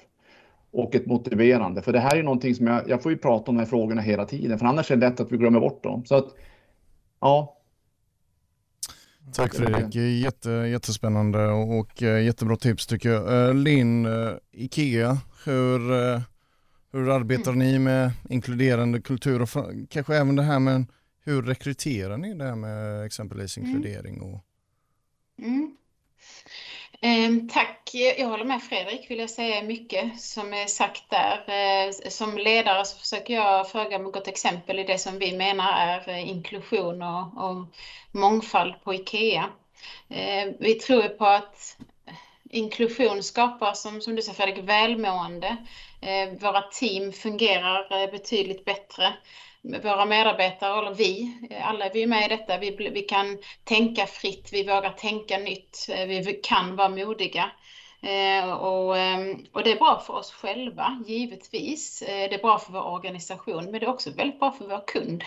och 0.71 0.95
ett 0.95 1.05
motiverande. 1.05 1.81
För 1.81 1.93
det 1.93 1.99
här 1.99 2.17
är 2.17 2.23
någonting 2.23 2.55
som 2.55 2.67
jag, 2.67 2.89
jag 2.89 3.03
får 3.03 3.11
ju 3.11 3.17
prata 3.17 3.51
om 3.51 3.55
de 3.55 3.61
här 3.61 3.69
frågorna 3.69 4.01
hela 4.01 4.25
tiden, 4.25 4.59
för 4.59 4.65
annars 4.65 4.91
är 4.91 4.95
det 4.95 5.09
lätt 5.09 5.19
att 5.19 5.31
vi 5.31 5.37
glömmer 5.37 5.59
bort 5.59 5.83
dem. 5.83 6.05
Så 6.05 6.15
att, 6.15 6.27
ja. 7.19 7.56
Tack 9.33 9.55
Fredrik, 9.55 9.95
Jätte, 9.95 10.49
jättespännande 10.49 11.47
och 11.47 12.03
eh, 12.03 12.23
jättebra 12.25 12.55
tips 12.55 12.87
tycker 12.87 13.09
jag. 13.09 13.47
Eh, 13.47 13.53
Linn, 13.53 14.05
eh, 14.05 14.33
IKEA, 14.51 15.17
hur, 15.45 15.79
hur 16.91 17.09
arbetar 17.09 17.51
mm. 17.51 17.67
ni 17.67 17.79
med 17.79 18.11
inkluderande 18.29 19.01
kultur 19.01 19.41
och 19.41 19.49
kanske 19.89 20.15
även 20.15 20.35
det 20.35 20.43
här 20.43 20.59
med 20.59 20.85
hur 21.23 21.41
rekryterar 21.41 22.17
ni 22.17 22.33
det 22.33 22.43
här 22.43 22.55
med 22.55 23.05
exempelvis 23.05 23.57
mm. 23.57 23.69
inkludering? 23.69 24.21
Och... 24.21 24.43
Mm. 25.41 25.77
Ehm, 27.01 27.49
tack. 27.49 27.89
Jag 27.93 28.27
håller 28.27 28.45
med 28.45 28.63
Fredrik, 28.63 29.11
vill 29.11 29.19
jag 29.19 29.29
säga 29.29 29.63
mycket 29.63 30.21
som 30.21 30.53
är 30.53 30.65
sagt 30.65 31.03
där. 31.09 31.43
Eh, 31.49 32.09
som 32.09 32.37
ledare 32.37 32.85
så 32.85 32.97
försöker 32.97 33.33
jag 33.33 33.69
föregå 33.71 33.99
med 33.99 34.11
gott 34.11 34.27
exempel 34.27 34.79
i 34.79 34.83
det 34.83 34.97
som 34.97 35.19
vi 35.19 35.37
menar 35.37 35.73
är 35.79 36.09
eh, 36.09 36.29
inklusion 36.29 37.01
och, 37.01 37.49
och 37.49 37.65
mångfald 38.11 38.73
på 38.83 38.93
IKEA. 38.93 39.49
Eh, 40.09 40.47
vi 40.59 40.73
tror 40.73 41.07
på 41.07 41.25
att 41.25 41.77
inklusion 42.49 43.23
skapar, 43.23 43.73
som, 43.73 44.01
som 44.01 44.15
du 44.15 44.21
sa 44.21 44.33
Fredrik, 44.33 44.63
välmående. 44.63 45.57
Våra 46.39 46.61
team 46.61 47.13
fungerar 47.13 48.11
betydligt 48.11 48.65
bättre 48.65 49.13
våra 49.61 50.05
medarbetare, 50.05 50.79
eller 50.79 50.93
vi, 50.93 51.37
alla 51.61 51.85
är 51.85 51.93
vi 51.93 52.07
med 52.07 52.25
i 52.25 52.35
detta, 52.35 52.57
vi, 52.57 52.89
vi 52.93 53.01
kan 53.01 53.37
tänka 53.63 54.05
fritt, 54.05 54.49
vi 54.51 54.63
vågar 54.63 54.91
tänka 54.91 55.37
nytt, 55.37 55.87
eh, 55.89 56.05
vi 56.05 56.39
kan 56.43 56.75
vara 56.75 56.89
modiga. 56.89 57.51
Eh, 58.01 58.51
och, 58.51 58.97
ehm, 58.97 59.45
och, 59.53 59.63
det 59.63 59.71
är 59.71 59.75
bra 59.75 60.03
för 60.07 60.13
oss 60.13 60.31
själva, 60.31 61.03
givetvis. 61.07 62.01
Eh, 62.01 62.29
det 62.29 62.35
är 62.35 62.41
bra 62.41 62.59
för 62.59 62.71
vår 62.71 62.83
organisation, 62.85 63.63
men 63.63 63.79
det 63.79 63.85
är 63.85 63.89
också 63.89 64.09
väldigt 64.09 64.39
bra 64.39 64.51
för 64.51 64.65
vår 64.65 64.87
kund. 64.87 65.23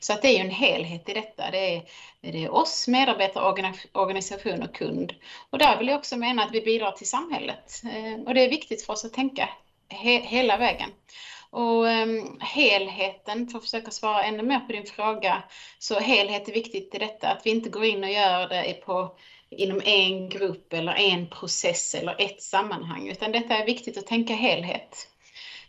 Så 0.00 0.12
att 0.12 0.22
det 0.22 0.28
är 0.28 0.32
ju 0.32 0.44
en 0.44 0.50
helhet 0.50 1.08
i 1.08 1.14
detta. 1.14 1.50
Det 1.50 1.76
är, 1.76 1.82
det 2.20 2.44
är 2.44 2.54
oss, 2.54 2.88
medarbetare, 2.88 3.72
organisation 3.92 4.62
och 4.62 4.74
kund. 4.74 5.14
Och 5.50 5.58
där 5.58 5.78
vill 5.78 5.88
jag 5.88 5.98
också 5.98 6.16
mena 6.16 6.44
att 6.44 6.54
vi 6.54 6.60
bidrar 6.60 6.92
till 6.92 7.08
samhället. 7.08 7.82
Och 8.26 8.34
det 8.34 8.44
är 8.44 8.50
viktigt 8.50 8.86
för 8.86 8.92
oss 8.92 9.04
att 9.04 9.12
tänka 9.12 9.48
he 9.88 10.20
hela 10.20 10.56
vägen. 10.56 10.90
Och 11.56 11.84
um, 11.84 12.38
helheten, 12.40 13.48
för 13.48 13.58
att 13.58 13.64
försöka 13.64 13.90
svara 13.90 14.22
ännu 14.22 14.42
mer 14.42 14.60
på 14.60 14.72
din 14.72 14.86
fråga, 14.86 15.42
så 15.78 15.98
helhet 15.98 16.48
är 16.48 16.52
viktigt 16.52 16.94
i 16.94 16.98
detta, 16.98 17.28
att 17.28 17.46
vi 17.46 17.50
inte 17.50 17.68
går 17.68 17.84
in 17.84 18.04
och 18.04 18.10
gör 18.10 18.48
det 18.48 18.72
på, 18.84 19.16
inom 19.50 19.80
en 19.84 20.28
grupp 20.28 20.72
eller 20.72 20.94
en 20.94 21.26
process 21.26 21.94
eller 21.94 22.16
ett 22.18 22.42
sammanhang, 22.42 23.08
utan 23.08 23.32
detta 23.32 23.56
är 23.56 23.66
viktigt 23.66 23.98
att 23.98 24.06
tänka 24.06 24.34
helhet. 24.34 25.08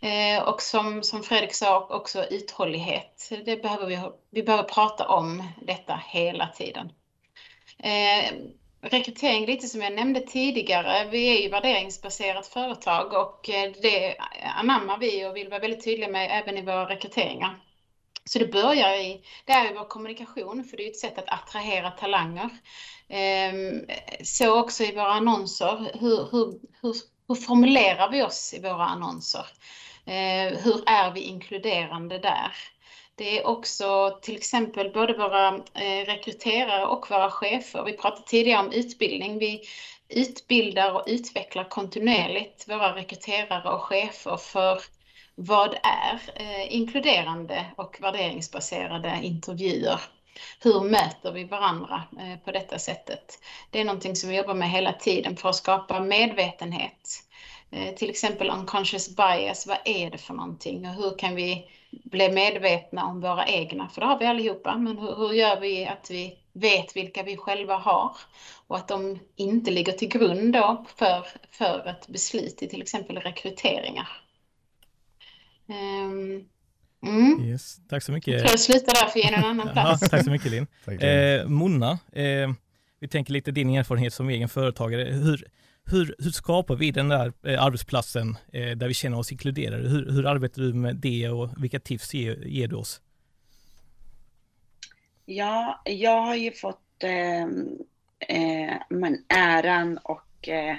Eh, 0.01 0.43
och 0.43 0.61
som, 0.61 1.03
som 1.03 1.23
Fredrik 1.23 1.53
sa, 1.53 1.87
också 1.89 2.25
uthållighet. 2.25 3.31
Det 3.45 3.61
behöver 3.61 3.85
vi, 3.85 3.99
vi 4.31 4.43
behöver 4.43 4.69
prata 4.69 5.07
om 5.07 5.43
detta 5.61 6.01
hela 6.05 6.47
tiden. 6.47 6.91
Eh, 7.79 8.33
rekrytering, 8.81 9.45
lite 9.45 9.67
som 9.67 9.81
jag 9.81 9.93
nämnde 9.93 10.19
tidigare, 10.19 11.09
vi 11.11 11.37
är 11.37 11.41
ju 11.41 11.49
värderingsbaserat 11.49 12.47
företag 12.47 13.13
och 13.13 13.49
eh, 13.49 13.71
det 13.81 14.15
anammar 14.59 14.97
vi 14.97 15.25
och 15.25 15.35
vill 15.35 15.49
vara 15.49 15.59
väldigt 15.59 15.83
tydliga 15.83 16.09
med 16.09 16.29
även 16.31 16.57
i 16.57 16.61
våra 16.61 16.89
rekryteringar. 16.89 17.59
Så 18.25 18.39
det 18.39 18.51
börjar 18.51 18.93
i, 18.93 19.21
det 19.45 19.51
är 19.51 19.73
vår 19.73 19.87
kommunikation, 19.87 20.63
för 20.63 20.77
det 20.77 20.83
är 20.83 20.89
ett 20.89 20.97
sätt 20.97 21.17
att 21.17 21.29
attrahera 21.29 21.91
talanger. 21.91 22.49
Ehm, 23.09 23.85
så 24.23 24.59
också 24.59 24.83
i 24.83 24.91
våra 24.91 25.13
annonser, 25.13 25.91
hur, 25.99 26.31
hur, 26.31 26.59
hur, 26.81 26.95
hur 27.27 27.35
formulerar 27.35 28.11
vi 28.11 28.23
oss 28.23 28.53
i 28.53 28.61
våra 28.61 28.85
annonser? 28.85 29.45
Ehm, 30.05 30.55
hur 30.63 30.83
är 30.85 31.11
vi 31.11 31.21
inkluderande 31.21 32.19
där? 32.19 32.51
Det 33.17 33.39
är 33.39 33.47
också 33.47 34.19
till 34.21 34.35
exempel 34.35 34.91
både 34.93 35.13
våra 35.13 35.47
eh, 35.55 36.05
rekryterare 36.05 36.85
och 36.85 37.11
våra 37.11 37.31
chefer. 37.31 37.83
Vi 37.83 37.93
pratade 37.93 38.27
tidigare 38.27 38.65
om 38.65 38.71
utbildning. 38.71 39.39
Vi 39.39 39.61
utbildar 40.09 40.93
och 40.93 41.03
utvecklar 41.07 41.69
kontinuerligt 41.69 42.69
våra 42.69 42.95
rekryterare 42.95 43.69
och 43.69 43.81
chefer 43.81 44.37
för 44.37 44.81
vad 45.35 45.73
är 45.83 46.21
eh, 46.35 46.75
inkluderande 46.75 47.65
och 47.75 47.97
värderingsbaserade 48.01 49.19
intervjuer? 49.23 50.01
Hur 50.61 50.81
möter 50.81 51.31
vi 51.31 51.43
varandra 51.43 52.03
eh, 52.19 52.39
på 52.45 52.51
detta 52.51 52.79
sättet? 52.79 53.39
Det 53.69 53.79
är 53.79 53.85
någonting 53.85 54.15
som 54.15 54.29
vi 54.29 54.37
jobbar 54.37 54.53
med 54.53 54.69
hela 54.69 54.93
tiden 54.93 55.37
för 55.37 55.49
att 55.49 55.55
skapa 55.55 55.99
medvetenhet. 55.99 57.23
Till 57.97 58.09
exempel 58.09 58.49
unconscious 58.49 59.15
bias, 59.15 59.67
vad 59.67 59.77
är 59.85 60.11
det 60.11 60.17
för 60.17 60.33
någonting 60.33 60.87
och 60.87 60.93
hur 60.93 61.17
kan 61.17 61.35
vi 61.35 61.67
bli 61.89 62.31
medvetna 62.31 63.05
om 63.05 63.21
våra 63.21 63.47
egna, 63.47 63.89
för 63.89 64.01
det 64.01 64.07
har 64.07 64.19
vi 64.19 64.25
allihopa, 64.25 64.77
men 64.77 64.97
hur, 64.97 65.15
hur 65.15 65.33
gör 65.33 65.59
vi 65.59 65.85
att 65.85 66.11
vi 66.11 66.39
vet 66.53 66.95
vilka 66.95 67.23
vi 67.23 67.37
själva 67.37 67.77
har 67.77 68.11
och 68.67 68.77
att 68.77 68.87
de 68.87 69.19
inte 69.35 69.71
ligger 69.71 69.93
till 69.93 70.07
grund 70.07 70.53
då 70.53 70.85
för, 70.95 71.25
för 71.51 71.87
ett 71.87 72.07
beslut 72.07 72.63
i 72.63 72.67
till 72.67 72.81
exempel 72.81 73.17
rekryteringar. 73.17 74.07
Um, 75.69 76.45
mm. 77.05 77.45
yes, 77.45 77.77
tack 77.89 78.03
så 78.03 78.11
mycket. 78.11 78.33
Jag 78.33 78.41
tror 78.41 78.51
jag 78.51 78.59
slutar 78.59 78.93
där 78.93 79.09
för 79.09 79.19
att 79.19 79.25
ge 79.25 79.33
en 79.33 79.43
annan 79.43 79.69
plats. 79.73 80.09
tack 80.09 80.23
så 80.23 80.31
mycket 80.31 80.51
Linn. 80.51 80.67
Eh, 81.01 81.47
Mona, 81.47 81.91
eh, 81.91 82.49
vi 82.99 83.07
tänker 83.07 83.33
lite 83.33 83.51
din 83.51 83.69
erfarenhet 83.69 84.13
som 84.13 84.29
egen 84.29 84.49
företagare. 84.49 85.03
Hur, 85.03 85.47
hur, 85.87 86.15
hur 86.19 86.31
skapar 86.31 86.75
vi 86.75 86.91
den 86.91 87.09
där 87.09 87.33
eh, 87.45 87.63
arbetsplatsen 87.63 88.37
eh, 88.53 88.77
där 88.77 88.87
vi 88.87 88.93
känner 88.93 89.19
oss 89.19 89.31
inkluderade? 89.31 89.89
Hur, 89.89 90.11
hur 90.11 90.25
arbetar 90.25 90.61
du 90.61 90.73
med 90.73 90.95
det 90.95 91.29
och 91.29 91.49
vilka 91.57 91.79
tips 91.79 92.13
ger, 92.13 92.35
ger 92.45 92.67
du 92.67 92.75
oss? 92.75 93.01
Ja, 95.25 95.81
jag 95.85 96.21
har 96.21 96.35
ju 96.35 96.51
fått 96.51 97.03
eh, 97.03 97.43
eh, 98.37 98.77
men 98.89 99.17
äran 99.29 99.97
och 99.97 100.47
eh, 100.47 100.75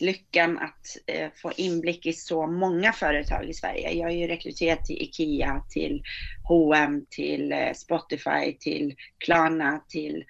lyckan 0.00 0.58
att 0.58 0.96
eh, 1.06 1.30
få 1.42 1.52
inblick 1.56 2.06
i 2.06 2.12
så 2.12 2.46
många 2.46 2.92
företag 2.92 3.48
i 3.48 3.54
Sverige. 3.54 3.92
Jag 3.92 4.06
har 4.06 4.12
ju 4.12 4.26
rekryterat 4.26 4.84
till 4.84 5.02
IKEA, 5.02 5.62
till 5.70 6.02
H&M, 6.48 7.06
till 7.10 7.52
eh, 7.52 7.72
Spotify, 7.74 8.56
till 8.60 8.94
Klarna, 9.18 9.80
till 9.88 10.24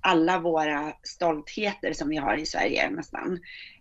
alla 0.00 0.38
våra 0.38 0.92
stoltheter 1.02 1.92
som 1.92 2.08
vi 2.08 2.16
har 2.16 2.36
i 2.36 2.46
Sverige 2.46 2.90
nästan. 2.90 3.40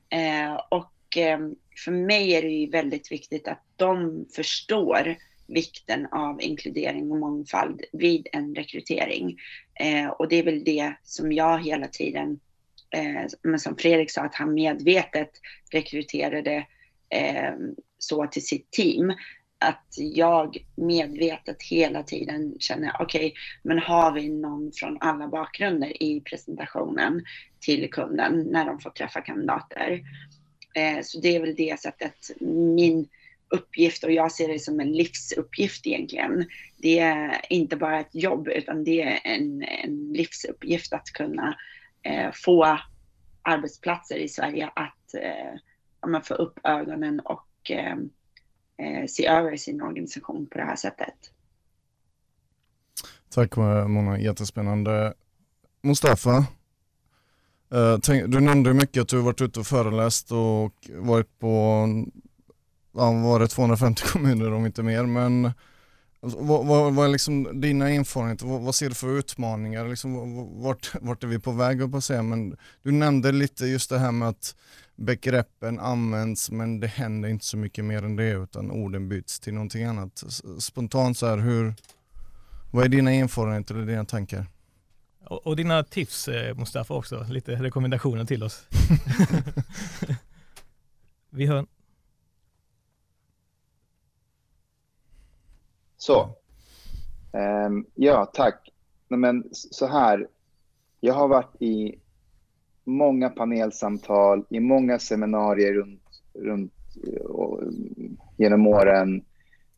Eh, 0.10 0.62
och 0.70 0.94
ehm, 1.16 1.56
för 1.86 1.92
mig 1.92 2.34
är 2.34 2.42
det 2.42 2.50
ju 2.50 2.70
väldigt 2.70 3.12
viktigt 3.12 3.48
att 3.48 3.64
de 3.76 4.26
förstår 4.36 5.16
vikten 5.48 6.06
av 6.06 6.42
inkludering 6.42 7.12
och 7.12 7.18
mångfald 7.18 7.82
vid 7.92 8.28
en 8.32 8.56
rekrytering. 8.56 9.38
Eh, 9.80 10.08
och 10.08 10.30
det 10.30 10.36
är 10.36 10.44
väl 10.44 10.64
det 10.64 10.94
som 11.04 11.32
jag 11.32 11.64
hela 11.64 11.88
tiden, 11.88 12.40
eh, 12.90 13.26
men 13.42 13.60
som 13.60 13.78
Fredrik 13.78 14.12
sa, 14.12 14.22
att 14.22 14.36
han 14.36 14.54
medvetet 14.54 15.32
rekryterade 15.72 16.66
ehm, 17.10 17.76
så 17.98 18.28
till 18.28 18.46
sitt 18.46 18.72
team. 18.72 19.14
Att 19.62 19.96
jag 19.98 20.58
medvetet 20.76 21.64
hela 21.64 22.04
tiden 22.04 22.56
känner, 22.60 22.92
okej, 23.00 23.28
okay, 23.28 23.34
men 23.64 23.80
har 23.80 24.12
vi 24.12 24.30
någon 24.30 24.72
från 24.72 24.98
alla 25.00 25.28
bakgrunder 25.28 26.04
i 26.04 26.22
presentationen 26.22 27.26
till 27.60 27.90
kunden 27.92 28.48
när 28.52 28.66
de 28.66 28.80
får 28.80 28.90
träffa 28.90 29.22
kandidater? 29.22 30.02
Eh, 30.76 31.02
så 31.04 31.20
det 31.20 31.36
är 31.36 31.40
väl 31.40 31.56
det 31.56 31.80
sättet 31.80 32.32
min 32.76 33.08
uppgift 33.50 34.04
och 34.04 34.12
jag 34.12 34.32
ser 34.32 34.48
det 34.48 34.60
som 34.60 34.80
en 34.80 34.92
livsuppgift 34.92 35.88
egentligen. 35.88 36.46
Det 36.78 37.00
är 37.00 37.42
inte 37.50 37.76
bara 37.76 38.00
ett 38.00 38.16
jobb 38.16 38.48
utan 38.48 38.84
det 38.84 39.02
är 39.02 39.20
en, 39.24 39.64
en 39.64 40.14
livsuppgift 40.14 40.94
att 40.94 41.06
kunna 41.06 41.58
eh, 42.04 42.32
få 42.34 42.80
arbetsplatser 43.42 44.16
i 44.16 44.30
Sverige 44.30 44.70
att 44.76 45.14
eh, 45.14 46.22
få 46.24 46.34
upp 46.34 46.60
ögonen 46.64 47.20
och 47.20 47.72
eh, 47.72 47.96
Eh, 48.80 49.06
se 49.08 49.28
över 49.28 49.58
sin 49.58 49.82
organisation 49.82 50.48
på 50.48 50.58
det 50.58 50.64
här 50.64 50.76
sättet. 50.76 51.16
Tack 53.30 53.58
eh, 53.58 53.88
Mona, 53.88 54.20
jättespännande. 54.20 55.14
Mustafa, 55.82 56.38
eh, 57.72 57.98
du 58.28 58.40
nämnde 58.40 58.74
mycket 58.74 59.02
att 59.02 59.08
du 59.08 59.22
varit 59.22 59.42
ute 59.42 59.60
och 59.60 59.68
föreläst 59.68 60.32
och 60.32 60.74
varit 60.90 61.40
på 61.40 61.86
ja, 62.92 63.12
var 63.12 63.40
det 63.40 63.48
250 63.48 64.04
kommuner 64.12 64.54
om 64.54 64.66
inte 64.66 64.84
mer. 64.84 65.04
Men 65.04 65.52
vad, 66.20 66.66
vad, 66.66 66.94
vad 66.94 67.06
är 67.06 67.10
liksom 67.10 67.62
dina 67.62 67.90
erfarenheter? 67.90 68.46
Vad, 68.46 68.62
vad, 68.62 68.76
ser 68.76 68.90
du 68.90 68.96
för 68.96 69.20
utmaningar? 69.20 69.88
Liksom, 69.88 70.14
vart, 70.62 70.92
vart 71.02 71.24
är 71.24 71.28
vi 71.28 71.40
på 71.40 71.52
väg 71.52 71.92
på 71.92 71.98
att 71.98 72.04
säga? 72.04 72.24
Men 72.24 72.58
du 72.84 72.92
nämnde 72.92 73.32
lite 73.32 73.66
just 73.66 73.90
det 73.90 74.00
här 74.00 74.12
med 74.12 74.30
att 74.30 74.56
begreppen 75.00 75.80
används 75.80 76.52
men 76.52 76.80
det 76.80 76.88
händer 76.88 77.30
inte 77.30 77.46
så 77.46 77.58
mycket 77.58 77.86
mer 77.86 78.06
än 78.06 78.16
det 78.16 78.32
utan 78.32 78.72
orden 78.72 79.10
byts 79.10 79.40
till 79.40 79.54
någonting 79.54 79.84
annat. 79.84 80.24
Spontant 80.60 81.18
så 81.18 81.28
här, 81.28 81.38
hur, 81.38 81.74
vad 82.72 82.86
är 82.86 82.90
dina 82.90 83.12
erfarenheter 83.12 83.76
eller 83.76 83.86
dina 83.86 84.06
tankar? 84.06 84.46
Och, 85.26 85.48
och 85.48 85.56
dina 85.56 85.84
tips 85.84 86.28
eh, 86.28 86.56
Mustafa 86.56 86.94
också, 86.94 87.26
lite 87.30 87.52
rekommendationer 87.52 88.26
till 88.26 88.44
oss. 88.44 88.68
vi 91.30 91.46
hör. 91.46 91.66
Så. 95.98 96.36
Um, 97.32 97.86
ja, 97.96 98.26
tack. 98.26 98.70
Men 99.08 99.44
så 99.52 99.88
här. 99.88 100.28
Jag 101.00 101.14
har 101.14 101.28
varit 101.28 101.62
i 101.62 102.00
många 102.90 103.30
panelsamtal, 103.30 104.46
i 104.50 104.60
många 104.60 105.00
seminarier 105.00 105.74
runt, 105.74 106.02
runt 106.34 106.74
och, 107.24 107.62
genom 108.38 108.68
åren 108.68 109.22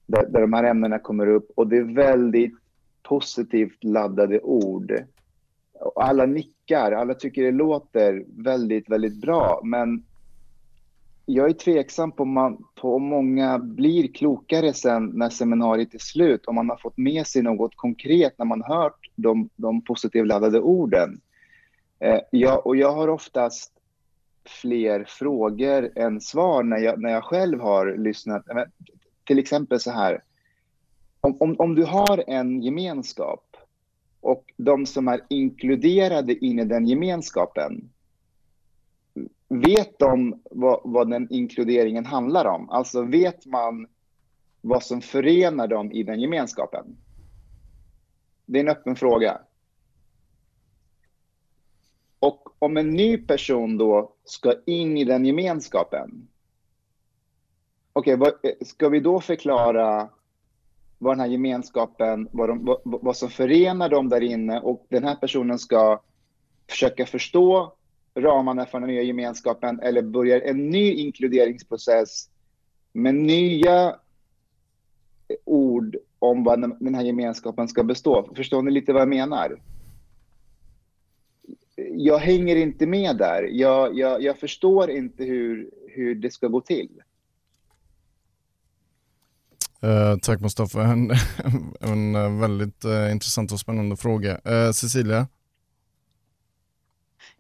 där, 0.05 0.27
där 0.29 0.41
de 0.41 0.53
här 0.53 0.63
ämnena 0.63 0.99
kommer 0.99 1.27
upp 1.27 1.51
och 1.55 1.67
det 1.67 1.77
är 1.77 1.95
väldigt 1.95 2.53
positivt 3.03 3.83
laddade 3.83 4.39
ord. 4.39 4.93
Alla 5.95 6.25
nickar, 6.25 6.91
alla 6.91 7.13
tycker 7.13 7.43
det 7.43 7.51
låter 7.51 8.25
väldigt, 8.27 8.89
väldigt 8.89 9.21
bra, 9.21 9.61
men 9.63 10.03
jag 11.25 11.49
är 11.49 11.53
tveksam 11.53 12.11
på, 12.11 12.25
man, 12.25 12.63
på 12.75 12.95
om 12.95 13.03
många 13.03 13.59
blir 13.59 14.07
klokare 14.07 14.73
sen 14.73 15.05
när 15.05 15.29
seminariet 15.29 15.93
är 15.93 15.99
slut, 15.99 16.45
om 16.45 16.55
man 16.55 16.69
har 16.69 16.77
fått 16.77 16.97
med 16.97 17.27
sig 17.27 17.41
något 17.41 17.75
konkret 17.75 18.33
när 18.37 18.45
man 18.45 18.61
hört 18.63 19.09
de, 19.15 19.49
de 19.55 19.81
positivt 19.81 20.27
laddade 20.27 20.59
orden. 20.59 21.21
Eh, 22.01 22.19
jag, 22.31 22.67
och 22.67 22.75
jag 22.75 22.91
har 22.91 23.07
oftast 23.07 23.71
fler 24.45 25.05
frågor 25.07 25.91
än 25.95 26.21
svar 26.21 26.63
när 26.63 26.77
jag, 26.77 27.01
när 27.01 27.09
jag 27.09 27.23
själv 27.23 27.59
har 27.59 27.97
lyssnat. 27.97 28.45
Till 29.23 29.39
exempel 29.39 29.79
så 29.79 29.91
här, 29.91 30.23
om, 31.21 31.37
om, 31.39 31.55
om 31.59 31.75
du 31.75 31.85
har 31.85 32.23
en 32.27 32.61
gemenskap 32.61 33.57
och 34.21 34.53
de 34.57 34.85
som 34.85 35.07
är 35.07 35.21
inkluderade 35.29 36.45
in 36.45 36.59
i 36.59 36.65
den 36.65 36.85
gemenskapen 36.85 37.89
vet 39.47 39.99
de 39.99 40.41
vad, 40.51 40.81
vad 40.83 41.09
den 41.09 41.27
inkluderingen 41.33 42.05
handlar 42.05 42.45
om? 42.45 42.69
Alltså 42.69 43.01
vet 43.01 43.45
man 43.45 43.87
vad 44.61 44.83
som 44.83 45.01
förenar 45.01 45.67
dem 45.67 45.91
i 45.91 46.03
den 46.03 46.19
gemenskapen? 46.19 46.97
Det 48.45 48.59
är 48.59 48.63
en 48.63 48.69
öppen 48.69 48.95
fråga. 48.95 49.41
Och 52.21 52.55
om 52.59 52.77
en 52.77 52.89
ny 52.89 53.17
person 53.17 53.77
då 53.77 54.13
ska 54.25 54.55
in 54.65 54.97
i 54.97 55.03
den 55.03 55.25
gemenskapen, 55.25 56.27
okej, 57.93 58.15
okay, 58.15 58.31
eh, 58.43 58.65
ska 58.65 58.89
vi 58.89 58.99
då 58.99 59.21
förklara 59.21 60.09
vad 60.97 61.13
den 61.13 61.19
här 61.19 61.27
gemenskapen, 61.27 62.27
vad, 62.31 62.49
de, 62.49 62.65
vad, 62.65 62.81
vad, 62.83 63.17
som 63.17 63.29
förenar 63.29 63.89
dem 63.89 64.09
där 64.09 64.21
inne 64.21 64.59
och 64.59 64.85
den 64.89 65.03
här 65.03 65.15
personen 65.15 65.59
ska 65.59 66.01
försöka 66.69 67.05
förstå 67.05 67.73
ramarna 68.15 68.65
för 68.65 68.79
den 68.79 68.89
nya 68.89 69.01
gemenskapen 69.01 69.79
eller 69.79 70.01
börjar 70.01 70.41
en 70.41 70.69
ny 70.69 70.93
inkluderingsprocess 70.93 72.29
med 72.93 73.15
nya 73.15 73.87
eh, 73.87 75.35
ord 75.45 75.97
om 76.19 76.43
vad 76.43 76.61
den 76.79 76.95
här 76.95 77.03
gemenskapen 77.03 77.67
ska 77.67 77.83
bestå. 77.83 78.29
Förstår 78.35 78.61
ni 78.61 78.71
lite 78.71 78.93
vad 78.93 79.01
jag 79.01 79.09
menar? 79.09 79.57
Jag 81.91 82.17
hänger 82.17 82.55
inte 82.55 82.85
med 82.85 83.17
där. 83.17 83.43
Jag, 83.43 83.97
jag, 83.97 84.23
jag 84.23 84.37
förstår 84.37 84.91
inte 84.91 85.23
hur, 85.23 85.69
hur 85.87 86.15
det 86.15 86.31
ska 86.31 86.47
gå 86.47 86.61
till. 86.61 86.89
Uh, 89.83 90.17
tack 90.21 90.41
Mustafa, 90.41 90.81
en, 90.83 91.11
en, 91.79 92.15
en 92.15 92.39
väldigt 92.39 92.85
uh, 92.85 93.11
intressant 93.11 93.51
och 93.51 93.59
spännande 93.59 93.97
fråga. 93.97 94.33
Uh, 94.33 94.71
Cecilia? 94.71 95.27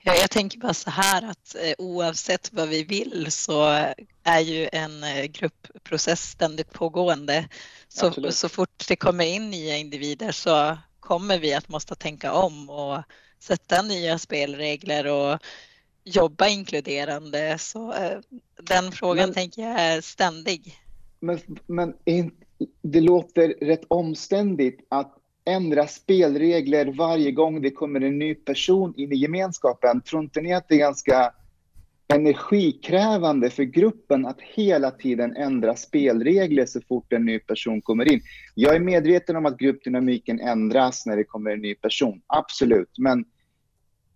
Ja, 0.03 0.15
jag 0.15 0.31
tänker 0.31 0.59
bara 0.59 0.73
så 0.73 0.89
här 0.89 1.29
att 1.29 1.55
eh, 1.55 1.73
oavsett 1.77 2.53
vad 2.53 2.69
vi 2.69 2.83
vill 2.83 3.31
så 3.31 3.85
är 4.23 4.39
ju 4.39 4.69
en 4.71 5.03
eh, 5.03 5.23
gruppprocess 5.23 6.29
ständigt 6.29 6.73
pågående. 6.73 7.47
Så, 7.87 8.31
så 8.31 8.49
fort 8.49 8.87
det 8.87 8.95
kommer 8.95 9.25
in 9.25 9.49
nya 9.49 9.77
individer 9.77 10.31
så 10.31 10.77
kommer 10.99 11.39
vi 11.39 11.53
att 11.53 11.69
måste 11.69 11.95
tänka 11.95 12.33
om 12.33 12.69
och 12.69 13.03
sätta 13.41 13.81
nya 13.81 14.17
spelregler 14.17 15.07
och 15.07 15.39
jobba 16.03 16.47
inkluderande. 16.47 17.57
Så 17.59 17.93
eh, 17.93 18.19
den 18.61 18.91
frågan 18.91 19.25
men, 19.25 19.33
tänker 19.33 19.61
jag 19.61 19.79
är 19.79 20.01
ständig. 20.01 20.75
Men, 21.19 21.39
men 21.67 21.93
det 22.81 23.01
låter 23.01 23.47
rätt 23.61 23.85
omständigt 23.87 24.85
att 24.89 25.17
ändra 25.45 25.87
spelregler 25.87 26.85
varje 26.85 27.31
gång 27.31 27.61
det 27.61 27.71
kommer 27.71 28.01
en 28.01 28.19
ny 28.19 28.35
person 28.35 28.93
in 28.97 29.11
i 29.11 29.15
gemenskapen. 29.15 30.01
Tror 30.01 30.23
inte 30.23 30.41
ni 30.41 30.53
att 30.53 30.67
det 30.67 30.75
är 30.75 30.79
ganska 30.79 31.33
energikrävande 32.15 33.49
för 33.49 33.63
gruppen 33.63 34.25
att 34.25 34.41
hela 34.41 34.91
tiden 34.91 35.35
ändra 35.35 35.75
spelregler 35.75 36.65
så 36.65 36.81
fort 36.81 37.13
en 37.13 37.25
ny 37.25 37.39
person 37.39 37.81
kommer 37.81 38.11
in? 38.11 38.21
Jag 38.55 38.75
är 38.75 38.79
medveten 38.79 39.35
om 39.35 39.45
att 39.45 39.57
gruppdynamiken 39.57 40.39
ändras 40.39 41.05
när 41.05 41.17
det 41.17 41.23
kommer 41.23 41.51
en 41.51 41.61
ny 41.61 41.75
person, 41.75 42.21
absolut. 42.27 42.97
Men 42.97 43.25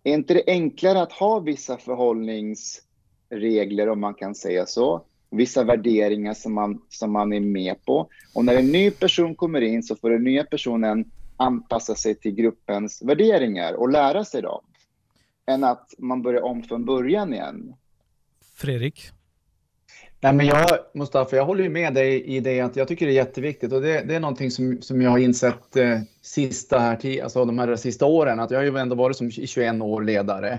är 0.04 0.14
inte 0.14 0.34
det 0.34 0.42
enklare 0.46 1.02
att 1.02 1.12
ha 1.12 1.40
vissa 1.40 1.76
förhållningsregler, 1.76 3.88
om 3.88 4.00
man 4.00 4.14
kan 4.14 4.34
säga 4.34 4.66
så? 4.66 5.04
Vissa 5.30 5.64
värderingar 5.64 6.34
som 6.34 6.54
man, 6.54 6.82
som 6.88 7.12
man 7.12 7.32
är 7.32 7.40
med 7.40 7.84
på. 7.84 8.08
Och 8.34 8.44
när 8.44 8.56
en 8.56 8.72
ny 8.72 8.90
person 8.90 9.34
kommer 9.34 9.60
in 9.60 9.82
så 9.82 9.96
får 9.96 10.10
den 10.10 10.24
nya 10.24 10.44
personen 10.44 11.10
anpassa 11.36 11.94
sig 11.94 12.14
till 12.14 12.34
gruppens 12.34 13.02
värderingar 13.02 13.72
och 13.72 13.90
lära 13.90 14.24
sig 14.24 14.42
dem. 14.42 14.64
Än 15.46 15.64
att 15.64 15.94
man 15.98 16.22
börjar 16.22 16.42
om 16.42 16.62
från 16.62 16.84
början 16.84 17.34
igen. 17.34 17.74
Fredrik? 18.56 19.10
Nej, 20.20 20.32
men 20.32 20.46
jag, 20.46 20.78
Mustafa, 20.94 21.36
jag 21.36 21.44
håller 21.44 21.64
ju 21.64 21.70
med 21.70 21.94
dig 21.94 22.24
i 22.24 22.40
det 22.40 22.60
att 22.60 22.76
jag 22.76 22.88
tycker 22.88 23.06
det 23.06 23.12
är 23.12 23.14
jätteviktigt 23.14 23.72
och 23.72 23.82
det, 23.82 24.00
det 24.00 24.14
är 24.14 24.20
någonting 24.20 24.50
som, 24.50 24.82
som 24.82 25.02
jag 25.02 25.10
har 25.10 25.18
insett 25.18 25.76
eh, 25.76 26.00
sista 26.22 26.78
här, 26.78 27.22
alltså 27.22 27.44
de 27.44 27.58
här 27.58 27.76
sista 27.76 28.06
åren. 28.06 28.40
Att 28.40 28.50
jag 28.50 28.58
har 28.58 28.64
ju 28.64 28.78
ändå 28.78 28.96
varit 28.96 29.16
som 29.16 29.30
21 29.30 29.82
år 29.82 30.02
ledare 30.02 30.58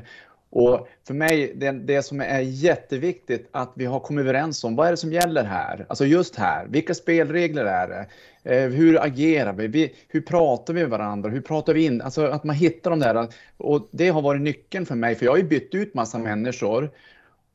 Och 0.49 0.87
för 1.07 1.13
mig, 1.13 1.53
det, 1.55 1.71
det 1.71 2.03
som 2.03 2.21
är 2.21 2.39
jätteviktigt 2.39 3.49
att 3.51 3.71
vi 3.75 3.85
har 3.85 3.99
kommit 3.99 4.23
överens 4.23 4.63
om, 4.63 4.75
vad 4.75 4.87
är 4.87 4.91
det 4.91 4.97
som 4.97 5.13
gäller 5.13 5.43
här? 5.43 5.85
Alltså 5.89 6.05
just 6.05 6.35
här, 6.35 6.67
vilka 6.67 6.93
spelregler 6.93 7.65
är 7.65 7.87
det? 7.87 8.07
Eh, 8.55 8.69
hur 8.69 9.03
agerar 9.03 9.53
vi? 9.53 9.67
vi? 9.67 9.95
Hur 10.07 10.21
pratar 10.21 10.73
vi 10.73 10.81
med 10.81 10.89
varandra? 10.89 11.29
Hur 11.29 11.41
pratar 11.41 11.73
vi 11.73 11.85
in? 11.85 12.01
Alltså 12.01 12.25
att 12.25 12.43
man 12.43 12.55
hittar 12.55 12.89
de 12.89 12.99
där. 12.99 13.27
Och 13.57 13.87
det 13.91 14.09
har 14.09 14.21
varit 14.21 14.41
nyckeln 14.41 14.85
för 14.85 14.95
mig, 14.95 15.15
för 15.15 15.25
jag 15.25 15.31
har 15.31 15.37
ju 15.37 15.43
bytt 15.43 15.75
ut 15.75 15.93
massa 15.93 16.17
människor. 16.17 16.89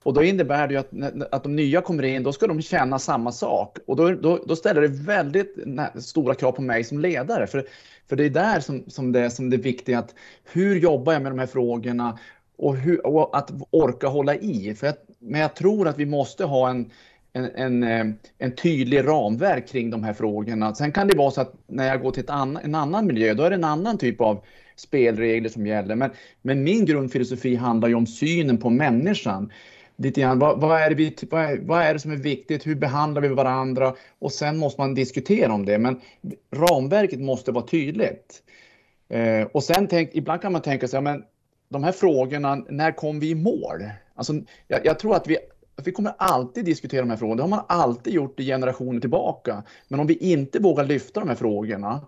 Och 0.03 0.15
då 0.15 0.23
innebär 0.23 0.69
det 0.69 0.75
ju 0.75 0.81
att, 0.81 1.33
att 1.35 1.43
de 1.43 1.57
nya 1.57 1.81
kommer 1.81 2.03
in, 2.03 2.23
då 2.23 2.33
ska 2.33 2.47
de 2.47 2.63
känna 2.63 2.99
samma 2.99 3.33
sak. 3.33 3.79
Och 3.87 3.97
då, 3.97 4.11
då, 4.11 4.39
då 4.47 4.57
ställer 4.57 4.81
det 4.81 4.89
väldigt 4.89 5.57
stora 5.95 6.35
krav 6.35 6.53
på 6.53 6.63
mig 6.63 6.85
som 6.85 7.01
ledare. 7.01 7.47
För, 7.47 7.67
för 8.09 8.17
det 8.17 8.25
är 8.25 8.31
där 8.31 8.61
som, 8.61 8.85
som, 8.87 9.13
det, 9.13 9.31
som 9.31 9.51
det 9.51 9.57
är 9.57 9.63
viktigt 9.63 9.97
att 9.97 10.15
hur 10.53 10.77
jobbar 10.77 11.13
jag 11.13 11.23
med 11.23 11.33
de 11.33 11.39
här 11.39 11.47
frågorna? 11.47 12.19
och, 12.63 12.77
hur, 12.77 13.07
och 13.07 13.39
att 13.39 13.51
orka 13.71 14.07
hålla 14.07 14.35
i. 14.35 14.75
För 14.75 14.87
jag, 14.87 14.97
men 15.19 15.41
jag 15.41 15.55
tror 15.57 15.89
att 15.89 15.99
vi 15.99 16.07
måste 16.07 16.45
ha 16.45 16.71
en, 16.71 16.91
en, 17.33 17.51
en, 17.55 17.83
eh, 17.83 18.15
en, 18.39 18.55
tydlig 18.55 19.05
ramverk 19.05 19.69
kring 19.69 19.91
de 19.91 20.05
här 20.05 20.13
frågorna. 20.13 20.75
Sen 20.75 20.93
kan 20.93 21.09
det 21.09 21.17
vara 21.17 21.31
så 21.31 21.41
att 21.41 21.55
när 21.67 21.89
jag 21.89 22.03
går 22.03 22.11
till 22.11 22.25
an, 22.27 22.59
en 22.63 22.75
annan 22.75 23.07
miljö, 23.07 23.35
då 23.35 23.43
är 23.43 23.51
det 23.51 23.57
en 23.57 23.65
annan 23.65 23.99
typ 23.99 24.21
av 24.21 24.45
spelregler 24.77 25.49
som 25.49 25.67
gäller. 25.67 25.95
Men, 25.95 26.11
men 26.43 26.63
min 26.63 26.85
grundfilosofi 26.85 27.55
handlar 27.57 27.89
ju 27.89 27.95
om 27.95 28.07
synen 28.07 28.59
på 28.59 28.71
människan. 28.71 29.53
Lite 29.97 30.21
grann, 30.21 30.39
vad, 30.39 30.61
vad, 30.61 30.81
är 30.81 30.89
det 30.89 30.95
vi, 30.95 31.17
vad, 31.31 31.43
är, 31.43 31.59
vad 31.59 31.83
är 31.83 31.95
det 31.95 32.01
som 32.01 32.13
är 32.13 32.17
viktigt? 32.17 32.67
Hur 32.67 32.75
behandlar 32.75 33.23
vi 33.23 33.29
varandra? 33.29 33.95
Och 34.19 34.33
sen 34.33 34.59
måste 34.59 34.81
man 34.81 34.95
diskutera 34.95 35.53
om 35.53 35.67
det. 35.67 35.79
Men 35.79 36.01
ramverket 36.51 37.21
måste 37.21 37.53
vara 37.53 37.67
tydligt. 37.67 38.43
Eh, 39.09 39.43
och 39.43 39.63
sen 39.63 39.87
tänk, 39.87 40.11
ibland 40.13 40.43
kan 40.43 40.53
man 40.53 40.63
tänka 40.63 40.89
sig, 40.89 40.97
ja, 40.97 41.01
men 41.01 41.25
de 41.69 41.85
här 41.85 41.93
frågorna, 41.93 42.55
när 42.55 42.93
kom 42.93 43.21
vi 43.21 43.31
i 43.31 43.35
mål? 43.35 43.85
Alltså, 44.15 44.33
jag, 44.69 44.87
jag 44.87 44.99
tror 44.99 45.17
att 45.17 45.27
vi, 45.27 45.39
vi 45.85 45.93
kommer 45.93 46.13
alltid 46.19 46.65
diskutera 46.65 47.01
de 47.01 47.11
här 47.11 47.17
frågorna. 47.17 47.37
Det 47.37 47.43
har 47.43 47.49
man 47.49 47.65
alltid 47.69 48.15
gjort 48.15 48.41
i 48.41 48.47
generationer 48.47 49.01
tillbaka. 49.01 49.63
Men 49.89 50.01
om 50.01 50.07
vi 50.07 50.15
inte 50.15 50.59
vågar 50.59 50.85
lyfta 50.85 51.21
de 51.21 51.29
här 51.29 51.37
frågorna, 51.37 52.01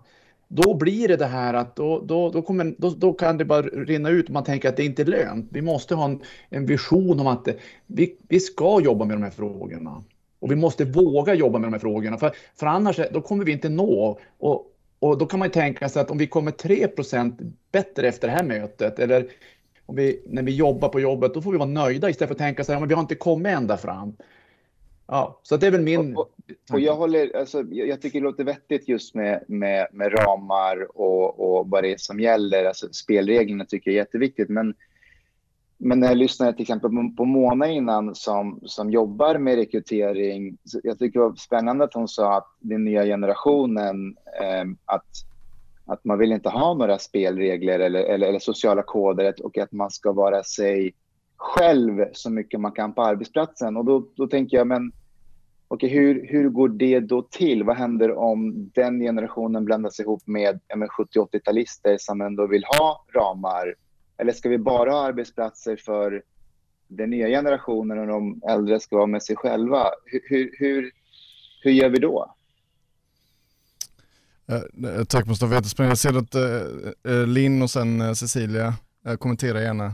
då 0.47 0.73
blir 0.73 1.07
det 1.07 1.17
det 1.17 1.25
här 1.25 1.53
att 1.53 1.75
då, 1.75 1.99
då, 1.99 2.29
då, 2.29 2.41
kommer, 2.41 2.75
då, 2.77 2.89
då 2.89 3.13
kan 3.13 3.37
det 3.37 3.45
bara 3.45 3.61
rinna 3.61 4.09
ut 4.09 4.25
och 4.25 4.33
man 4.33 4.43
tänker 4.43 4.69
att 4.69 4.77
det 4.77 4.85
inte 4.85 5.01
är 5.01 5.05
lönt. 5.05 5.47
Vi 5.51 5.61
måste 5.61 5.95
ha 5.95 6.05
en, 6.05 6.21
en 6.49 6.65
vision 6.65 7.19
om 7.19 7.27
att 7.27 7.47
eh, 7.47 7.53
vi, 7.87 8.17
vi 8.27 8.39
ska 8.39 8.81
jobba 8.81 9.05
med 9.05 9.17
de 9.17 9.23
här 9.23 9.31
frågorna. 9.31 10.03
Och 10.39 10.51
vi 10.51 10.55
måste 10.55 10.85
våga 10.85 11.33
jobba 11.33 11.59
med 11.59 11.67
de 11.67 11.73
här 11.73 11.79
frågorna, 11.79 12.17
för, 12.17 12.31
för 12.55 12.65
annars 12.67 12.99
då 13.11 13.21
kommer 13.21 13.45
vi 13.45 13.51
inte 13.51 13.69
nå. 13.69 14.19
Och, 14.37 14.71
och 14.99 15.17
då 15.17 15.25
kan 15.25 15.39
man 15.39 15.49
tänka 15.49 15.89
sig 15.89 16.01
att 16.01 16.11
om 16.11 16.17
vi 16.17 16.27
kommer 16.27 16.51
3 16.51 16.87
bättre 17.71 18.07
efter 18.07 18.27
det 18.27 18.33
här 18.33 18.43
mötet, 18.43 18.99
eller 18.99 19.27
om 19.85 19.95
vi, 19.95 20.23
när 20.25 20.43
vi 20.43 20.55
jobbar 20.55 20.89
på 20.89 20.99
jobbet, 20.99 21.33
då 21.33 21.41
får 21.41 21.51
vi 21.51 21.57
vara 21.57 21.69
nöjda 21.69 22.09
istället 22.09 22.27
för 22.27 22.35
att 22.35 22.39
tänka 22.39 22.63
så 22.63 22.71
här, 22.71 22.79
men 22.79 22.89
vi 22.89 22.95
har 22.95 23.01
inte 23.01 23.15
kommit 23.15 23.57
ända 23.57 23.77
fram. 23.77 24.15
Ja, 25.07 25.39
så 25.43 25.57
det 25.57 25.67
är 25.67 25.71
väl 25.71 25.81
min... 25.81 26.17
Och, 26.17 26.31
och 26.71 26.79
jag, 26.79 26.95
håller, 26.95 27.35
alltså, 27.35 27.63
jag 27.69 28.01
tycker 28.01 28.19
det 28.19 28.23
låter 28.23 28.43
vettigt 28.43 28.87
just 28.87 29.15
med, 29.15 29.43
med, 29.47 29.87
med 29.91 30.19
ramar 30.19 30.97
och, 30.97 31.39
och 31.39 31.69
vad 31.69 31.83
det 31.83 31.93
är 31.93 31.97
som 31.97 32.19
gäller. 32.19 32.65
Alltså, 32.65 32.87
spelreglerna 32.91 33.65
tycker 33.65 33.91
jag 33.91 33.95
är 33.95 33.99
jätteviktigt. 33.99 34.49
Men, 34.49 34.73
men 35.77 35.99
när 35.99 36.07
jag 36.07 36.17
lyssnade 36.17 36.53
till 36.53 36.61
exempel 36.61 36.89
på, 36.89 37.13
på 37.17 37.25
Mona 37.25 37.67
innan 37.67 38.15
som, 38.15 38.59
som 38.65 38.91
jobbar 38.91 39.37
med 39.37 39.55
rekrytering. 39.55 40.57
jag 40.83 40.99
tycker 40.99 41.19
det 41.19 41.25
var 41.25 41.35
spännande 41.35 41.83
att 41.83 41.93
hon 41.93 42.07
sa 42.07 42.37
att 42.37 42.47
den 42.59 42.85
nya 42.85 43.03
generationen, 43.03 44.17
eh, 44.41 44.65
att 44.85 45.05
att 45.87 46.05
man 46.05 46.17
vill 46.17 46.31
inte 46.31 46.49
ha 46.49 46.73
några 46.73 46.99
spelregler 46.99 47.79
eller, 47.79 48.03
eller, 48.03 48.27
eller, 48.27 48.39
sociala 48.39 48.83
koder 48.83 49.33
och 49.43 49.57
att 49.57 49.71
man 49.71 49.91
ska 49.91 50.11
vara 50.11 50.43
sig 50.43 50.93
själv 51.37 52.05
så 52.13 52.29
mycket 52.29 52.59
man 52.59 52.71
kan 52.71 52.93
på 52.93 53.01
arbetsplatsen. 53.01 53.77
Och 53.77 53.85
då, 53.85 54.07
då 54.15 54.27
tänker 54.27 54.57
jag, 54.57 54.67
men 54.67 54.91
okay, 55.67 55.89
hur, 55.89 56.27
hur 56.27 56.49
går 56.49 56.69
det 56.69 56.99
då 56.99 57.21
till? 57.21 57.63
Vad 57.63 57.77
händer 57.77 58.17
om 58.17 58.69
den 58.73 58.99
generationen 58.99 59.65
blandas 59.65 59.99
ihop 59.99 60.27
med, 60.27 60.59
med 60.75 60.89
70-80-talister 60.89 61.97
som 61.99 62.21
ändå 62.21 62.47
vill 62.47 62.63
ha 62.65 63.05
ramar? 63.13 63.75
Eller 64.17 64.33
ska 64.33 64.49
vi 64.49 64.57
bara 64.57 64.91
ha 64.91 65.05
arbetsplatser 65.05 65.75
för 65.75 66.23
den 66.87 67.09
nya 67.09 67.27
generationen 67.27 67.99
och 67.99 68.07
de 68.07 68.41
äldre 68.49 68.79
ska 68.79 68.95
vara 68.95 69.07
med 69.07 69.23
sig 69.23 69.35
själva? 69.35 69.85
Hur, 70.05 70.21
hur, 70.29 70.55
hur, 70.59 70.91
hur 71.61 71.71
gör 71.71 71.89
vi 71.89 71.99
då? 71.99 72.35
Eh, 74.47 74.55
eh 74.55 75.03
tack 75.03 75.27
Mustafa. 75.27 75.53
Jag 75.77 75.97
ser 75.97 76.17
att 76.17 76.35
eh, 76.35 77.13
eh, 77.13 77.27
Linn 77.27 77.61
och 77.61 77.69
sen 77.69 78.01
eh, 78.01 78.13
Cecilia 78.13 78.73
eh, 79.05 79.15
kommenterar 79.15 79.59
gärna. 79.59 79.93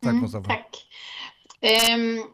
Tack 0.00 0.10
mm, 0.10 0.22
Mustafa. 0.22 0.48
Tack. 0.48 0.86
Um, 1.94 2.24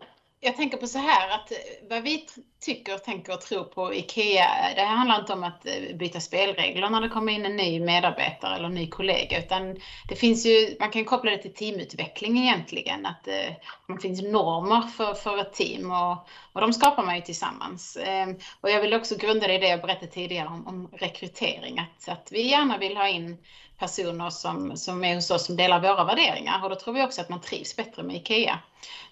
jag 0.44 0.56
tänker 0.56 0.76
på 0.76 0.86
så 0.86 0.98
här 0.98 1.30
att 1.30 1.52
vad 1.90 2.02
vi 2.02 2.26
tycker, 2.60 2.98
tänker 2.98 3.34
och 3.34 3.40
tror 3.40 3.64
på 3.64 3.94
IKEA, 3.94 4.46
det 4.74 4.80
här 4.80 4.96
handlar 4.96 5.20
inte 5.20 5.32
om 5.32 5.44
att 5.44 5.66
byta 5.94 6.20
spelregler 6.20 6.90
när 6.90 7.00
det 7.00 7.08
kommer 7.08 7.32
in 7.32 7.46
en 7.46 7.56
ny 7.56 7.80
medarbetare 7.80 8.56
eller 8.56 8.66
en 8.66 8.74
ny 8.74 8.88
kollega, 8.88 9.38
utan 9.38 9.76
det 10.08 10.16
finns 10.16 10.46
ju, 10.46 10.76
man 10.80 10.90
kan 10.90 11.04
koppla 11.04 11.30
det 11.30 11.38
till 11.38 11.54
teamutveckling 11.54 12.38
egentligen, 12.38 13.06
att 13.06 13.24
det, 13.24 13.56
det 13.88 14.02
finns 14.02 14.22
normer 14.22 14.80
för, 14.80 15.14
för 15.14 15.38
ett 15.38 15.52
team 15.52 15.90
och, 15.90 16.26
och 16.52 16.60
de 16.60 16.72
skapar 16.72 17.02
man 17.02 17.16
ju 17.16 17.22
tillsammans. 17.22 17.98
Ehm, 18.04 18.36
och 18.60 18.70
jag 18.70 18.80
vill 18.80 18.94
också 18.94 19.16
grunda 19.16 19.46
det 19.46 19.54
i 19.54 19.58
det 19.58 19.68
jag 19.68 19.80
berättade 19.80 20.12
tidigare 20.12 20.48
om, 20.48 20.66
om 20.66 20.88
rekrytering, 20.92 21.78
att, 21.78 22.08
att 22.08 22.28
vi 22.32 22.48
gärna 22.48 22.78
vill 22.78 22.96
ha 22.96 23.08
in 23.08 23.38
personer 23.82 24.30
som, 24.30 24.76
som 24.76 25.04
är 25.04 25.14
hos 25.14 25.30
oss 25.30 25.46
som 25.46 25.56
delar 25.56 25.80
våra 25.80 26.04
värderingar 26.04 26.64
och 26.64 26.70
då 26.70 26.76
tror 26.76 26.94
vi 26.94 27.04
också 27.04 27.20
att 27.20 27.28
man 27.28 27.40
trivs 27.40 27.76
bättre 27.76 28.02
med 28.02 28.16
IKEA. 28.16 28.58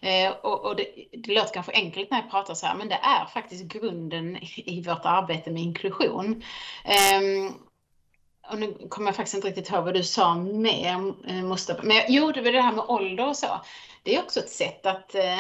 Eh, 0.01 0.31
och, 0.43 0.65
och 0.65 0.77
det, 0.77 0.87
det 1.13 1.35
låter 1.35 1.55
kanske 1.55 1.73
enkelt 1.73 2.11
när 2.11 2.19
jag 2.19 2.31
pratar 2.31 2.55
så 2.55 2.67
här, 2.67 2.75
men 2.75 2.89
det 2.89 2.95
är 3.03 3.27
faktiskt 3.27 3.65
grunden 3.65 4.39
i 4.57 4.83
vårt 4.87 5.05
arbete 5.05 5.51
med 5.51 5.63
inklusion. 5.63 6.43
Eh, 6.85 7.53
och 8.51 8.59
nu 8.59 8.87
kommer 8.89 9.09
jag 9.09 9.17
faktiskt 9.17 9.35
inte 9.35 9.49
riktigt 9.49 9.71
ihåg 9.71 9.85
vad 9.85 9.95
du 9.95 10.05
sa 10.05 10.35
mer, 10.35 11.15
eh, 11.29 11.43
Mustafa. 11.43 11.83
Men 11.83 12.03
jo, 12.09 12.33
det 12.33 12.43
var 12.43 12.53
det 12.53 12.61
här 12.61 12.73
med 12.73 12.85
ålder 12.89 13.29
och 13.29 13.37
så. 13.37 13.61
Det 14.03 14.17
är 14.17 14.23
också 14.23 14.41
ett 14.41 14.51
sätt 14.51 14.87
att, 14.87 15.15
eh, 15.15 15.39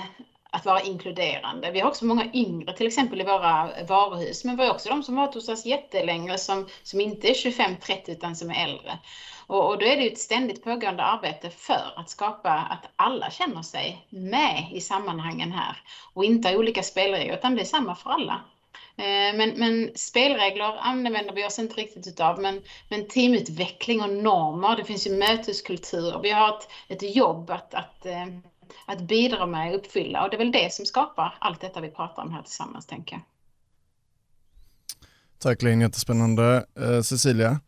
att 0.50 0.64
vara 0.64 0.80
inkluderande. 0.80 1.70
Vi 1.70 1.80
har 1.80 1.88
också 1.88 2.04
många 2.04 2.30
yngre 2.32 2.72
till 2.72 2.86
exempel 2.86 3.20
i 3.20 3.24
våra 3.24 3.70
varuhus, 3.88 4.44
men 4.44 4.56
vi 4.56 4.66
har 4.66 4.74
också 4.74 4.88
de 4.88 5.02
som 5.02 5.16
varit 5.16 5.34
hos 5.34 5.48
oss 5.48 5.66
jättelänge 5.66 6.38
som, 6.38 6.68
som 6.82 7.00
inte 7.00 7.28
är 7.28 7.34
25-30 7.34 8.10
utan 8.10 8.36
som 8.36 8.50
är 8.50 8.64
äldre. 8.64 8.98
Och, 9.46 9.66
och, 9.66 9.78
då 9.78 9.86
är 9.86 9.96
det 9.96 10.06
ett 10.06 10.18
ständigt 10.18 10.64
pågående 10.64 11.02
arbete 11.02 11.50
för 11.50 11.92
att 11.96 12.10
skapa 12.10 12.50
att 12.50 12.90
alla 12.96 13.30
känner 13.30 13.62
sig 13.62 14.06
med 14.08 14.68
i 14.72 14.80
sammanhangen 14.80 15.52
här 15.52 15.76
och 16.14 16.24
inte 16.24 16.48
har 16.48 16.56
olika 16.56 16.82
spelregler 16.82 17.34
utan 17.34 17.54
det 17.54 17.60
är 17.60 17.64
samma 17.64 17.94
för 17.94 18.10
alla. 18.10 18.40
Eh, 18.96 19.36
men, 19.36 19.50
men, 19.56 19.90
spelregler 19.94 20.76
använder 20.80 21.32
vi 21.32 21.46
oss 21.46 21.58
inte 21.58 21.74
riktigt 21.74 22.06
utav, 22.06 22.40
men, 22.40 22.62
men 22.88 23.08
teamutveckling 23.08 24.02
och 24.02 24.10
normer, 24.10 24.76
det 24.76 24.84
finns 24.84 25.06
ju 25.06 25.10
möteskultur. 25.10 26.20
Vi 26.22 26.30
har 26.30 26.48
ett, 26.48 26.68
ett 26.88 27.16
jobb 27.16 27.50
att, 27.50 27.74
att 27.74 28.06
eh, 28.06 28.26
att 28.86 29.00
bidra 29.00 29.46
med 29.46 29.70
och 29.70 29.78
uppfylla. 29.78 30.24
Och 30.24 30.30
det 30.30 30.36
är 30.36 30.38
väl 30.38 30.52
det 30.52 30.72
som 30.72 30.86
skapar 30.86 31.38
allt 31.40 31.60
detta 31.60 31.80
vi 31.80 31.90
pratar 31.90 32.22
om 32.22 32.32
här 32.32 32.42
tillsammans, 32.42 32.86
tänker 32.86 33.14
jag. 33.16 33.22
Tack 35.38 35.62
Linn, 35.62 35.80
jättespännande. 35.80 36.66
Eh, 36.80 37.02
Cecilia? 37.02 37.60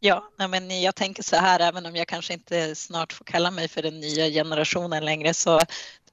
Ja, 0.00 0.30
men 0.36 0.80
jag 0.80 0.94
tänker 0.94 1.22
så 1.22 1.36
här, 1.36 1.60
även 1.60 1.86
om 1.86 1.96
jag 1.96 2.08
kanske 2.08 2.32
inte 2.32 2.74
snart 2.74 3.12
får 3.12 3.24
kalla 3.24 3.50
mig 3.50 3.68
för 3.68 3.82
den 3.82 4.00
nya 4.00 4.28
generationen 4.28 5.04
längre 5.04 5.34
så 5.34 5.60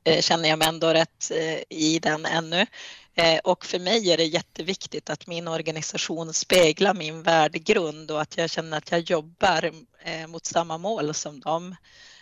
eh, 0.04 0.21
känner 0.21 0.50
jag 0.50 0.60
mig 0.60 0.67
ändå 0.67 0.93
rätt 0.93 1.32
eh, 1.32 1.78
i 1.78 2.00
den 2.02 2.26
ännu. 2.26 2.65
Eh, 3.15 3.39
och 3.43 3.65
för 3.65 3.80
mig 3.80 4.12
är 4.12 4.17
det 4.17 4.24
jätteviktigt 4.24 5.10
att 5.10 5.28
min 5.28 5.48
organisation 5.48 6.34
speglar 6.34 6.93
min 6.93 7.24
värdegrund 7.24 8.12
och 8.12 8.21
att 8.21 8.38
jag 8.38 8.50
känner 8.50 8.78
att 8.78 8.91
jag 8.91 9.00
jobbar 9.00 9.71
mot 10.28 10.45
samma 10.45 10.78
mål 10.78 11.13
som 11.13 11.39
dem. 11.39 11.76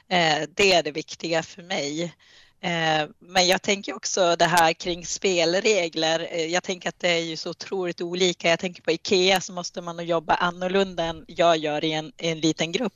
Eh, 0.09 0.47
det 0.55 0.73
är 0.73 0.83
det 0.83 0.91
viktiga 0.91 1.43
för 1.43 1.63
mig. 1.63 2.13
Eh, 2.61 3.07
men 3.19 3.47
jag 3.47 3.61
tänker 3.61 3.95
också 3.95 4.35
det 4.35 4.45
här 4.45 4.73
kring 4.73 5.05
spelregler. 5.05 6.27
Eh, 6.31 6.45
jag 6.45 6.63
tänker 6.63 6.89
att 6.89 6.99
det 6.99 7.09
är 7.09 7.19
ju 7.19 7.37
så 7.37 7.49
otroligt 7.49 8.01
olika. 8.01 8.49
Jag 8.49 8.59
tänker 8.59 8.81
på 8.81 8.91
IKEA 8.91 9.41
så 9.41 9.53
måste 9.53 9.81
man 9.81 10.05
jobba 10.05 10.33
annorlunda 10.33 11.03
än 11.03 11.25
jag 11.27 11.57
gör 11.57 11.83
i 11.83 11.91
en, 11.91 12.11
i 12.17 12.29
en 12.29 12.39
liten 12.39 12.71
grupp. 12.71 12.93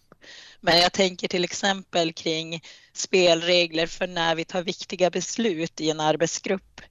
Men 0.62 0.80
jag 0.80 0.94
tänker 0.94 1.28
till 1.28 1.44
exempel 1.44 2.14
kring 2.14 2.62
spelregler 2.94 3.88
för 3.88 4.08
när 4.08 4.36
vi 4.36 4.46
tar 4.46 4.62
viktiga 4.62 5.10
beslut 5.10 5.82
i 5.82 5.90
en 5.90 6.00
arbetsgrupp. 6.00 6.82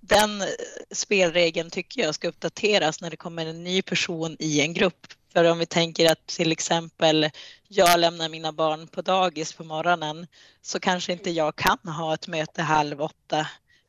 Den 0.00 0.42
spelregeln 0.90 1.70
tycker 1.70 2.02
jag 2.02 2.14
ska 2.14 2.28
uppdateras 2.28 3.00
när 3.00 3.10
det 3.10 3.16
kommer 3.16 3.46
en 3.46 3.64
ny 3.64 3.82
person 3.82 4.36
i 4.38 4.60
en 4.60 4.74
grupp 4.74 5.06
för 5.36 5.50
om 5.50 5.58
vi 5.58 5.66
tänker 5.66 6.10
att 6.10 6.26
till 6.26 6.52
exempel 6.52 7.30
jag 7.68 8.00
lämnar 8.00 8.28
mina 8.28 8.52
barn 8.52 8.86
på 8.86 9.02
dagis 9.02 9.52
på 9.52 9.64
morgonen 9.64 10.26
så 10.62 10.80
kanske 10.80 11.12
inte 11.12 11.30
jag 11.30 11.56
kan 11.56 11.78
ha 11.92 12.14
ett 12.14 12.28
möte 12.28 12.62
halv 12.62 13.00
åtta 13.00 13.40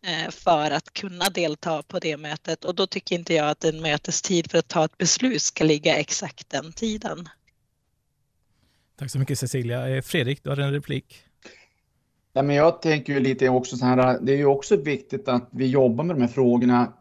eh, 0.06 0.32
för 0.32 0.72
att 0.72 0.94
kunna 0.94 1.30
delta 1.30 1.84
på 1.84 2.00
det 2.00 2.18
mötet 2.18 2.66
och 2.66 2.76
då 2.76 2.88
tycker 2.88 3.16
inte 3.16 3.34
jag 3.34 3.50
att 3.50 3.64
en 3.64 3.82
mötestid 3.82 4.52
för 4.52 4.58
att 4.58 4.68
ta 4.68 4.86
ett 4.86 4.98
beslut 4.98 5.42
ska 5.42 5.64
ligga 5.64 5.96
exakt 5.96 6.50
den 6.50 6.74
tiden. 6.74 7.30
Tack 9.00 9.12
så 9.12 9.20
mycket 9.20 9.40
Cecilia. 9.40 9.90
Eh, 9.90 10.02
Fredrik, 10.02 10.44
du 10.44 10.50
har 10.50 10.58
en 10.58 10.74
replik. 10.74 11.24
Ja, 12.34 12.42
men 12.42 12.56
jag 12.56 12.82
tänker 12.82 13.14
ju 13.14 13.20
lite 13.20 13.50
också 13.50 13.78
så 13.78 13.86
här, 13.86 14.20
det 14.22 14.34
är 14.34 14.38
ju 14.38 14.46
också 14.46 14.76
viktigt 14.76 15.28
att 15.28 15.50
vi 15.52 15.68
jobbar 15.68 16.04
med 16.04 16.16
de 16.16 16.22
här 16.22 16.30
frågorna 16.30 16.94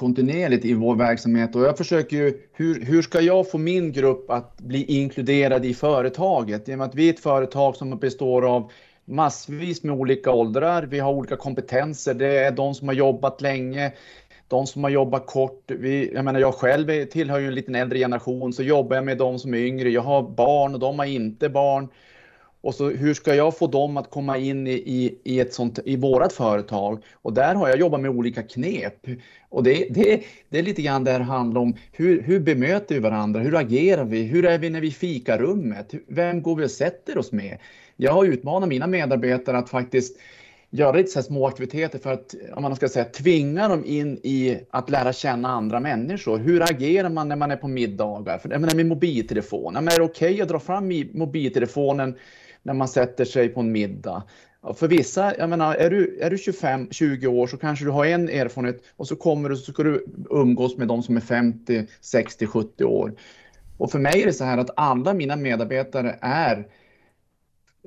kontinuerligt 0.00 0.64
i 0.64 0.74
vår 0.74 0.96
verksamhet 0.96 1.56
och 1.56 1.62
jag 1.62 1.78
försöker 1.78 2.16
ju, 2.16 2.40
hur, 2.52 2.84
hur 2.84 3.02
ska 3.02 3.20
jag 3.20 3.50
få 3.50 3.58
min 3.58 3.92
grupp 3.92 4.30
att 4.30 4.58
bli 4.58 4.84
inkluderad 4.84 5.64
i 5.64 5.74
företaget? 5.74 6.68
I 6.68 6.74
och 6.74 6.78
med 6.78 6.86
att 6.86 6.94
vi 6.94 7.08
är 7.08 7.12
ett 7.12 7.20
företag 7.20 7.76
som 7.76 7.98
består 7.98 8.54
av 8.54 8.72
massvis 9.04 9.82
med 9.82 9.94
olika 9.94 10.30
åldrar, 10.30 10.82
vi 10.82 10.98
har 10.98 11.12
olika 11.12 11.36
kompetenser, 11.36 12.14
det 12.14 12.38
är 12.38 12.50
de 12.50 12.74
som 12.74 12.88
har 12.88 12.94
jobbat 12.94 13.40
länge, 13.40 13.92
de 14.48 14.66
som 14.66 14.84
har 14.84 14.90
jobbat 14.90 15.26
kort. 15.26 15.70
Vi, 15.70 16.12
jag 16.14 16.24
menar 16.24 16.40
jag 16.40 16.54
själv 16.54 17.04
tillhör 17.04 17.38
ju 17.38 17.46
en 17.46 17.54
liten 17.54 17.74
äldre 17.74 17.98
generation, 17.98 18.52
så 18.52 18.62
jobbar 18.62 18.96
jag 18.96 19.04
med 19.04 19.18
de 19.18 19.38
som 19.38 19.54
är 19.54 19.58
yngre, 19.58 19.90
jag 19.90 20.02
har 20.02 20.22
barn 20.22 20.74
och 20.74 20.80
de 20.80 20.98
har 20.98 21.06
inte 21.06 21.48
barn. 21.48 21.88
Och 22.62 22.74
så 22.74 22.90
hur 22.90 23.14
ska 23.14 23.34
jag 23.34 23.58
få 23.58 23.66
dem 23.66 23.96
att 23.96 24.10
komma 24.10 24.38
in 24.38 24.66
i, 24.66 24.72
i, 24.72 25.18
i, 25.24 25.40
ett 25.40 25.54
sånt, 25.54 25.78
i 25.84 25.96
vårat 25.96 26.32
företag? 26.32 27.02
Och 27.12 27.32
där 27.32 27.54
har 27.54 27.68
jag 27.68 27.78
jobbat 27.78 28.00
med 28.00 28.10
olika 28.10 28.42
knep. 28.42 29.06
Och 29.48 29.62
det, 29.62 29.86
det, 29.90 30.22
det 30.48 30.58
är 30.58 30.62
lite 30.62 30.82
grann 30.82 31.04
det 31.04 31.10
här 31.10 31.20
handlar 31.20 31.60
om. 31.60 31.74
Hur, 31.92 32.22
hur 32.22 32.40
bemöter 32.40 32.94
vi 32.94 33.00
varandra? 33.00 33.40
Hur 33.40 33.56
agerar 33.56 34.04
vi? 34.04 34.22
Hur 34.22 34.44
är 34.44 34.58
vi 34.58 34.70
när 34.70 34.80
vi 34.80 34.90
fikar 34.90 35.38
rummet? 35.38 35.94
Vem 36.08 36.42
går 36.42 36.56
vi 36.56 36.64
och 36.64 36.70
sätter 36.70 37.18
oss 37.18 37.32
med? 37.32 37.58
Jag 37.96 38.12
har 38.12 38.24
utmanat 38.24 38.68
mina 38.68 38.86
medarbetare 38.86 39.58
att 39.58 39.70
faktiskt 39.70 40.16
göra 40.70 40.96
lite 40.96 41.10
så 41.10 41.22
små 41.22 41.46
aktiviteter 41.46 41.98
för 41.98 42.12
att 42.12 42.34
om 42.54 42.62
man 42.62 42.76
ska 42.76 42.88
säga, 42.88 43.04
tvinga 43.04 43.68
dem 43.68 43.84
in 43.86 44.18
i 44.22 44.58
att 44.70 44.90
lära 44.90 45.12
känna 45.12 45.48
andra 45.48 45.80
människor. 45.80 46.38
Hur 46.38 46.62
agerar 46.62 47.08
man 47.08 47.28
när 47.28 47.36
man 47.36 47.50
är 47.50 47.56
på 47.56 47.68
middagar? 47.68 48.38
För, 48.38 48.50
jag 48.50 48.60
menar, 48.60 48.74
med 48.74 48.86
mobiltelefon. 48.86 49.74
Jag 49.74 49.84
menar, 49.84 49.94
är 49.94 49.98
det 49.98 50.04
okej 50.04 50.32
okay 50.32 50.42
att 50.42 50.48
dra 50.48 50.60
fram 50.60 51.04
mobiltelefonen 51.12 52.14
när 52.62 52.74
man 52.74 52.88
sätter 52.88 53.24
sig 53.24 53.48
på 53.48 53.60
en 53.60 53.72
middag. 53.72 54.22
För 54.74 54.88
vissa, 54.88 55.36
jag 55.38 55.50
menar, 55.50 55.74
är 55.74 55.90
du, 55.90 56.18
är 56.20 56.30
du 56.30 56.36
25-20 56.36 57.26
år 57.26 57.46
så 57.46 57.56
kanske 57.56 57.84
du 57.84 57.90
har 57.90 58.06
en 58.06 58.28
erfarenhet 58.28 58.82
och 58.96 59.08
så 59.08 59.16
kommer 59.16 59.48
du 59.48 59.56
så 59.56 59.72
ska 59.72 59.82
du 59.82 60.06
umgås 60.30 60.76
med 60.76 60.88
de 60.88 61.02
som 61.02 61.16
är 61.16 61.20
50, 61.20 61.86
60, 62.00 62.46
70 62.46 62.84
år. 62.84 63.14
Och 63.78 63.90
för 63.90 63.98
mig 63.98 64.22
är 64.22 64.26
det 64.26 64.32
så 64.32 64.44
här 64.44 64.58
att 64.58 64.70
alla 64.76 65.14
mina 65.14 65.36
medarbetare 65.36 66.18
är 66.20 66.66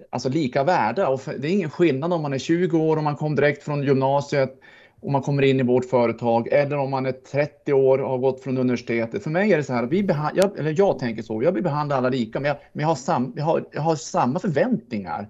alltså 0.09 0.29
lika 0.29 0.63
värda 0.63 1.07
och 1.07 1.21
det 1.37 1.47
är 1.47 1.51
ingen 1.51 1.69
skillnad 1.69 2.13
om 2.13 2.21
man 2.21 2.33
är 2.33 2.37
20 2.37 2.77
år 2.77 2.97
och 2.97 3.03
man 3.03 3.15
kom 3.15 3.35
direkt 3.35 3.63
från 3.63 3.83
gymnasiet 3.83 4.59
om 5.03 5.11
man 5.11 5.21
kommer 5.21 5.43
in 5.43 5.59
i 5.59 5.63
vårt 5.63 5.85
företag 5.85 6.47
eller 6.47 6.77
om 6.77 6.91
man 6.91 7.05
är 7.05 7.11
30 7.11 7.73
år 7.73 7.97
och 7.97 8.09
har 8.09 8.17
gått 8.17 8.43
från 8.43 8.57
universitetet. 8.57 9.23
För 9.23 9.29
mig 9.29 9.53
är 9.53 9.57
det 9.57 9.63
så 9.63 9.73
här, 9.73 9.83
vi 9.83 10.09
jag, 10.35 10.59
eller 10.59 10.75
jag 10.77 10.99
tänker 10.99 11.23
så, 11.23 11.43
jag 11.43 11.51
vill 11.51 11.63
behandla 11.63 11.95
alla 11.95 12.09
lika 12.09 12.39
men 12.39 12.47
jag, 12.47 12.57
men 12.73 12.81
jag, 12.81 12.87
har, 12.87 12.95
sam, 12.95 13.33
jag, 13.35 13.43
har, 13.43 13.65
jag 13.71 13.81
har 13.81 13.95
samma 13.95 14.39
förväntningar. 14.39 15.27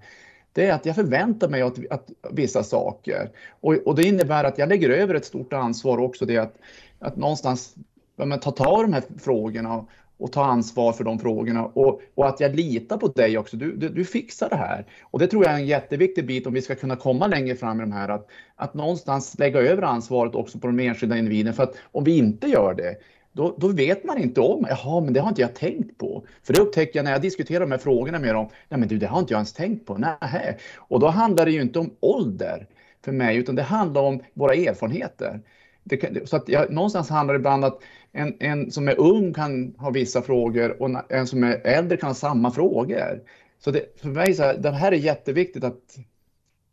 Det 0.53 0.67
är 0.67 0.73
att 0.73 0.85
jag 0.85 0.95
förväntar 0.95 1.49
mig 1.49 1.61
att, 1.61 1.91
att 1.91 2.11
vissa 2.31 2.63
saker 2.63 3.29
och, 3.61 3.73
och 3.73 3.95
det 3.95 4.03
innebär 4.03 4.43
att 4.43 4.57
jag 4.57 4.69
lägger 4.69 4.89
över 4.89 5.15
ett 5.15 5.25
stort 5.25 5.53
ansvar 5.53 5.97
också 5.97 6.25
det 6.25 6.37
att, 6.37 6.55
att 6.99 7.15
någonstans 7.15 7.75
men, 8.15 8.39
ta 8.39 8.51
tag 8.51 8.79
i 8.79 8.83
de 8.83 8.93
här 8.93 9.03
frågorna 9.19 9.85
och 10.17 10.31
ta 10.31 10.45
ansvar 10.45 10.93
för 10.93 11.03
de 11.03 11.19
frågorna 11.19 11.65
och, 11.65 12.01
och 12.15 12.27
att 12.27 12.39
jag 12.39 12.55
litar 12.55 12.97
på 12.97 13.07
dig 13.07 13.37
också. 13.37 13.57
Du, 13.57 13.75
du, 13.75 13.89
du, 13.89 14.05
fixar 14.05 14.49
det 14.49 14.55
här. 14.55 14.85
Och 15.01 15.19
det 15.19 15.27
tror 15.27 15.43
jag 15.43 15.53
är 15.53 15.57
en 15.57 15.67
jätteviktig 15.67 16.27
bit 16.27 16.47
om 16.47 16.53
vi 16.53 16.61
ska 16.61 16.75
kunna 16.75 16.95
komma 16.95 17.27
längre 17.27 17.55
fram 17.55 17.77
i 17.77 17.81
de 17.81 17.91
här, 17.91 18.09
att, 18.09 18.27
att 18.55 18.73
någonstans 18.73 19.39
lägga 19.39 19.59
över 19.59 19.81
ansvaret 19.81 20.35
också 20.35 20.59
på 20.59 20.67
de 20.67 20.79
enskilda 20.79 21.17
individerna. 21.17 21.53
För 21.53 21.63
att 21.63 21.75
om 21.91 22.03
vi 22.03 22.17
inte 22.17 22.47
gör 22.47 22.73
det, 22.73 22.95
då, 23.31 23.55
då, 23.57 23.67
vet 23.67 24.03
man 24.03 24.17
inte 24.17 24.41
om, 24.41 24.65
jaha, 24.69 25.01
men 25.01 25.13
det 25.13 25.19
har 25.19 25.29
inte 25.29 25.41
jag 25.41 25.55
tänkt 25.55 25.97
på. 25.97 26.25
För 26.43 26.53
det 26.53 26.59
upptäcker 26.59 26.99
jag 26.99 27.03
när 27.03 27.11
jag 27.11 27.21
diskuterar 27.21 27.59
de 27.59 27.71
här 27.71 27.77
frågorna 27.77 28.19
med 28.19 28.35
dem, 28.35 28.49
nej 28.69 28.79
men 28.79 28.89
du, 28.89 28.97
det 28.97 29.07
har 29.07 29.19
inte 29.19 29.33
jag 29.33 29.37
ens 29.37 29.53
tänkt 29.53 29.85
på, 29.85 29.97
nej. 29.97 30.57
Och 30.77 30.99
då 30.99 31.07
handlar 31.07 31.45
det 31.45 31.51
ju 31.51 31.61
inte 31.61 31.79
om 31.79 31.95
ålder 31.99 32.67
för 33.05 33.11
mig, 33.11 33.37
utan 33.37 33.55
det 33.55 33.63
handlar 33.63 34.01
om 34.01 34.21
våra 34.33 34.53
erfarenheter. 34.53 35.41
Det, 35.83 36.29
så 36.29 36.35
att 36.35 36.49
jag, 36.49 36.71
någonstans 36.71 37.09
handlar 37.09 37.33
det 37.33 37.37
ibland 37.37 37.65
att 37.65 37.79
en, 38.11 38.35
en 38.39 38.71
som 38.71 38.87
är 38.87 38.99
ung 38.99 39.33
kan 39.33 39.75
ha 39.77 39.89
vissa 39.89 40.21
frågor 40.21 40.81
och 40.81 41.11
en 41.11 41.27
som 41.27 41.43
är 41.43 41.67
äldre 41.67 41.97
kan 41.97 42.09
ha 42.09 42.13
samma 42.13 42.51
frågor. 42.51 43.21
Så 43.59 43.71
det, 43.71 43.99
för 44.01 44.09
mig 44.09 44.33
så 44.33 44.43
här, 44.43 44.57
det 44.57 44.71
här 44.71 44.91
är 44.91 44.95
jätteviktigt 44.95 45.63
att 45.63 45.97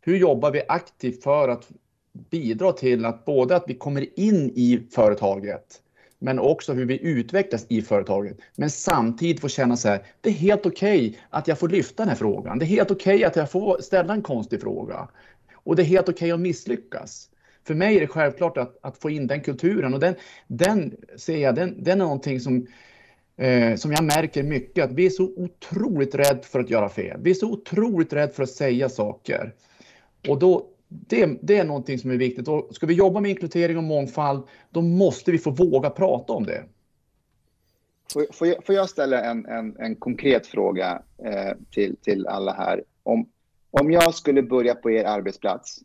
hur 0.01 0.17
jobbar 0.17 0.51
vi 0.51 0.61
aktivt 0.67 1.23
för 1.23 1.49
att 1.49 1.67
bidra 2.13 2.71
till 2.71 3.05
att 3.05 3.25
både 3.25 3.55
att 3.55 3.63
vi 3.67 3.73
kommer 3.73 4.19
in 4.19 4.51
i 4.55 4.87
företaget 4.91 5.81
men 6.19 6.39
också 6.39 6.73
hur 6.73 6.85
vi 6.85 7.03
utvecklas 7.03 7.65
i 7.69 7.81
företaget. 7.81 8.37
Men 8.55 8.69
samtidigt 8.69 9.41
få 9.41 9.47
känna 9.47 9.77
så 9.77 9.89
här, 9.89 10.05
det 10.21 10.29
är 10.29 10.33
helt 10.33 10.65
okej 10.65 11.07
okay 11.07 11.19
att 11.29 11.47
jag 11.47 11.59
får 11.59 11.69
lyfta 11.69 12.03
den 12.03 12.09
här 12.09 12.15
frågan. 12.15 12.59
Det 12.59 12.65
är 12.65 12.67
helt 12.67 12.91
okej 12.91 13.15
okay 13.15 13.23
att 13.23 13.35
jag 13.35 13.51
får 13.51 13.77
ställa 13.81 14.13
en 14.13 14.21
konstig 14.21 14.61
fråga. 14.61 15.07
Och 15.53 15.75
det 15.75 15.81
är 15.81 15.85
helt 15.85 16.09
okej 16.09 16.15
okay 16.15 16.31
att 16.31 16.39
misslyckas 16.39 17.29
för 17.67 17.73
mig 17.73 17.95
är 17.95 17.99
det 17.99 18.07
självklart 18.07 18.57
att, 18.57 18.77
att 18.81 18.97
få 18.97 19.09
in 19.09 19.27
den 19.27 19.41
kulturen 19.41 19.93
och 19.93 19.99
den, 19.99 20.15
den 20.47 20.95
ser 21.17 21.37
jag, 21.37 21.55
den, 21.55 21.83
den 21.83 22.01
är 22.01 22.05
någonting 22.05 22.39
som 22.39 22.67
eh, 23.37 23.75
som 23.75 23.91
jag 23.91 24.03
märker 24.03 24.43
mycket 24.43 24.85
att 24.85 24.91
vi 24.91 25.05
är 25.05 25.09
så 25.09 25.23
otroligt 25.23 26.15
rädda 26.15 26.41
för 26.41 26.59
att 26.59 26.69
göra 26.69 26.89
fel. 26.89 27.19
Vi 27.21 27.29
är 27.29 27.35
så 27.35 27.51
otroligt 27.51 28.13
rädda 28.13 28.33
för 28.33 28.43
att 28.43 28.49
säga 28.49 28.89
saker. 28.89 29.53
Och 30.27 30.39
då, 30.39 30.67
det, 30.87 31.29
det, 31.41 31.57
är 31.57 31.65
någonting 31.65 31.99
som 31.99 32.11
är 32.11 32.17
viktigt. 32.17 32.47
Och 32.47 32.75
ska 32.75 32.85
vi 32.85 32.93
jobba 32.93 33.19
med 33.19 33.31
inkludering 33.31 33.77
och 33.77 33.83
mångfald, 33.83 34.43
då 34.69 34.81
måste 34.81 35.31
vi 35.31 35.37
få 35.37 35.51
våga 35.51 35.89
prata 35.89 36.33
om 36.33 36.45
det. 36.45 36.63
Får, 38.13 38.47
jag, 38.47 38.65
får 38.65 38.75
jag, 38.75 38.89
ställa 38.89 39.21
en, 39.21 39.45
en, 39.45 39.77
en 39.79 39.95
konkret 39.95 40.47
fråga 40.47 41.01
eh, 41.25 41.57
till, 41.71 41.95
till 42.01 42.27
alla 42.27 42.53
här? 42.53 42.83
Om, 43.03 43.29
om 43.71 43.91
jag 43.91 44.13
skulle 44.13 44.43
börja 44.43 44.75
på 44.75 44.91
er 44.91 45.05
arbetsplats 45.05 45.79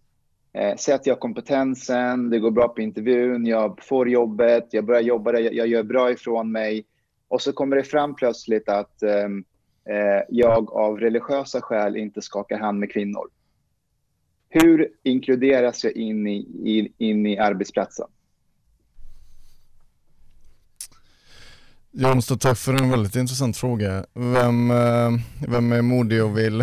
Eh, 0.57 0.76
säg 0.76 0.94
att 0.94 1.07
jag 1.07 1.14
har 1.14 1.20
kompetensen, 1.20 2.30
det 2.30 2.38
går 2.38 2.50
bra 2.50 2.68
på 2.68 2.80
intervjun, 2.80 3.46
jag 3.46 3.84
får 3.84 4.09
jobbet, 4.09 4.68
jag 4.70 4.84
börjar 4.84 5.00
jobba 5.00 5.32
där, 5.32 5.40
jag, 5.40 5.66
gör 5.66 5.82
bra 5.82 6.11
ifrån 6.11 6.52
mig. 6.52 6.86
Och 7.28 7.42
så 7.42 7.52
kommer 7.52 7.76
det 7.76 7.84
fram 7.84 8.14
plötsligt 8.14 8.68
att 8.68 9.02
ehm, 9.02 9.44
eh, 9.88 10.24
jag 10.28 10.72
av 10.72 11.00
religiösa 11.00 11.61
skäl 11.61 11.96
inte 11.96 12.22
skakar 12.22 12.59
hand 12.59 12.78
med 12.78 12.92
kvinnor. 12.92 13.28
Hur 14.48 14.88
inkluderas 15.02 15.84
jag 15.84 15.92
in 15.92 16.26
i, 16.26 16.48
in, 16.64 16.92
in 16.98 17.26
i 17.26 17.38
arbetsplatsen? 17.38 18.09
Jonstad, 21.99 22.40
tack 22.40 22.59
för 22.59 22.74
en 22.74 22.90
väldigt 22.90 23.16
intressant 23.16 23.57
fråga. 23.57 24.07
Vem, 24.14 24.70
eh, 24.70 25.11
vem 25.49 25.72
är 25.72 25.82
modig 25.82 26.24
och 26.24 26.38
vill, 26.38 26.62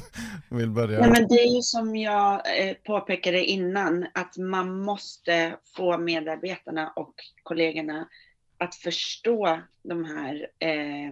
vill 0.48 0.70
börja? 0.70 1.00
Nej, 1.00 1.10
men 1.10 1.28
det 1.28 1.34
är 1.34 1.54
ju 1.56 1.62
som 1.62 1.96
jag 1.96 2.32
eh, 2.34 2.74
påpekade 2.74 3.44
innan, 3.44 4.06
att 4.14 4.36
man 4.36 4.82
måste 4.82 5.56
få 5.76 5.98
medarbetarna 5.98 6.92
och 6.96 7.14
kollegorna 7.42 8.08
att 8.58 8.74
förstå 8.74 9.60
de 9.82 10.04
här 10.04 10.46
eh, 10.58 11.06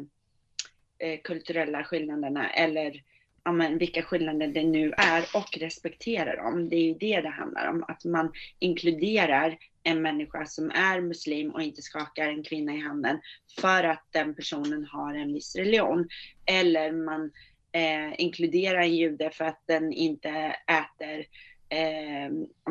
eh 1.08 1.20
kulturella 1.24 1.84
skillnaderna 1.84 2.50
eller 2.50 3.02
ja, 3.44 3.52
men, 3.52 3.78
vilka 3.78 4.02
skillnader 4.02 4.48
det 4.48 4.64
nu 4.64 4.92
är 4.96 5.24
och 5.34 5.58
respektera 5.58 6.36
dem. 6.36 6.68
Det 6.68 6.76
är 6.76 6.84
ju 6.84 6.94
det 6.94 7.20
det 7.20 7.28
handlar 7.28 7.66
om, 7.66 7.84
att 7.88 8.04
man 8.04 8.32
inkluderar 8.58 9.58
en 9.82 10.02
människa 10.02 10.46
som 10.46 10.70
är 10.70 11.00
muslim 11.00 11.50
och 11.50 11.62
inte 11.62 11.82
skakar 11.82 12.28
en 12.28 12.42
kvinna 12.42 12.74
i 12.74 12.80
handen 12.80 13.20
för 13.60 13.84
att 13.84 14.06
den 14.10 14.34
personen 14.34 14.84
har 14.84 15.14
en 15.14 15.34
viss 15.34 15.56
religion. 15.56 16.08
Eller 16.46 16.92
man 16.92 17.30
eh, 17.72 18.20
inkluderar 18.20 18.80
en 18.80 18.96
jude 18.96 19.30
för 19.30 19.44
att 19.44 19.62
den 19.66 19.92
inte 19.92 20.56
äter 20.66 21.24
eh, 21.68 22.26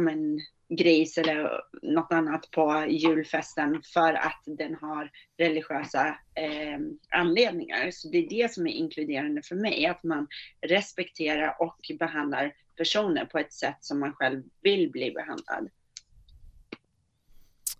en 0.10 0.39
gris 0.70 1.18
eller 1.18 1.62
något 1.82 2.12
annat 2.12 2.51
på 2.51 2.86
julfesten 2.89 3.82
för 3.93 4.14
att 4.14 4.41
den 4.45 4.76
har 4.76 5.12
religiösa 5.38 6.07
eh, 6.36 6.80
anledningar. 7.10 7.91
Så 7.91 8.10
det 8.10 8.18
är 8.18 8.30
det 8.30 8.53
som 8.53 8.68
är 8.68 8.72
inkluderande 8.72 9.41
för 9.41 9.55
mig, 9.55 9.86
att 9.86 10.03
man 10.03 10.28
respekterar 10.62 11.55
och 11.60 11.91
behandlar 11.99 12.53
personer 12.78 13.26
på 13.26 13.39
ett 13.39 13.53
sätt 13.53 13.78
som 13.80 13.99
man 13.99 14.14
själv 14.14 14.43
vill 14.62 14.91
bli 14.91 15.12
behandlad. 15.12 15.70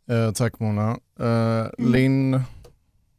Eh, 0.10 0.32
tack 0.32 0.60
Mona. 0.60 0.89
Eh, 1.20 1.68
Linn, 1.78 2.41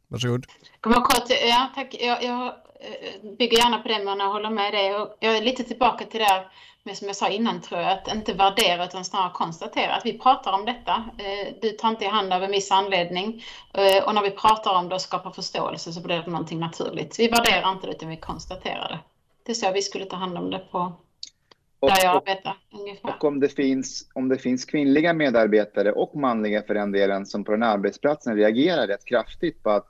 varsågod. 0.07 0.45
Kom 0.81 0.93
kort, 0.93 1.29
ja, 1.49 1.69
tack. 1.75 1.95
Jag, 1.99 2.23
jag 2.23 2.45
eh, 2.47 3.31
bygger 3.37 3.57
gärna 3.57 3.79
på 3.79 3.87
det 3.87 4.03
Mona, 4.03 4.25
håller 4.25 4.49
med 4.49 4.73
dig. 4.73 4.87
Jag 5.19 5.37
är 5.37 5.41
lite 5.41 5.63
tillbaka 5.63 6.05
till 6.05 6.19
det 6.19 6.45
med 6.83 6.97
som 6.97 7.07
jag 7.07 7.15
sa 7.15 7.29
innan 7.29 7.61
tror 7.61 7.81
jag, 7.81 7.91
att 7.91 8.15
inte 8.15 8.33
värdera 8.33 8.85
utan 8.85 9.05
snarare 9.05 9.31
konstatera 9.33 9.95
att 9.95 10.05
vi 10.05 10.19
pratar 10.19 10.51
om 10.53 10.65
detta. 10.65 11.05
Eh, 11.17 11.53
du 11.61 11.69
tar 11.69 11.89
inte 11.89 12.05
i 12.05 12.07
hand 12.07 12.33
av 12.33 12.43
en 12.43 12.51
viss 12.51 12.71
anledning 12.71 13.43
eh, 13.73 14.03
och 14.03 14.15
när 14.15 14.21
vi 14.21 14.31
pratar 14.31 14.75
om 14.75 14.89
det 14.89 14.95
och 14.95 15.01
skapar 15.01 15.31
förståelse 15.31 15.93
så 15.93 16.01
blir 16.01 16.21
det 16.21 16.31
någonting 16.31 16.59
naturligt. 16.59 17.19
Vi 17.19 17.27
värderar 17.27 17.71
inte 17.71 17.87
det 17.87 17.93
utan 17.93 18.09
vi 18.09 18.17
konstaterar 18.17 18.89
det. 18.89 18.99
Det 19.45 19.51
är 19.51 19.53
så 19.53 19.71
vi 19.71 19.81
skulle 19.81 20.05
ta 20.05 20.15
hand 20.15 20.37
om 20.37 20.49
det 20.49 20.59
på 20.59 20.93
och, 21.81 21.89
där 21.89 22.03
jag 22.03 22.15
arbetar. 22.15 22.57
Ungefär. 22.71 23.09
Och 23.09 23.23
om 23.23 23.39
det, 23.39 23.49
finns, 23.49 24.09
om 24.13 24.29
det 24.29 24.37
finns 24.37 24.65
kvinnliga 24.65 25.13
medarbetare 25.13 25.91
och 25.91 26.15
manliga 26.15 26.61
för 26.61 26.73
den 26.73 26.91
delen 26.91 27.25
som 27.25 27.43
på 27.43 27.51
den 27.51 27.63
arbetsplatsen 27.63 28.35
reagerar 28.35 28.87
rätt 28.87 29.05
kraftigt 29.05 29.63
på 29.63 29.69
att 29.69 29.87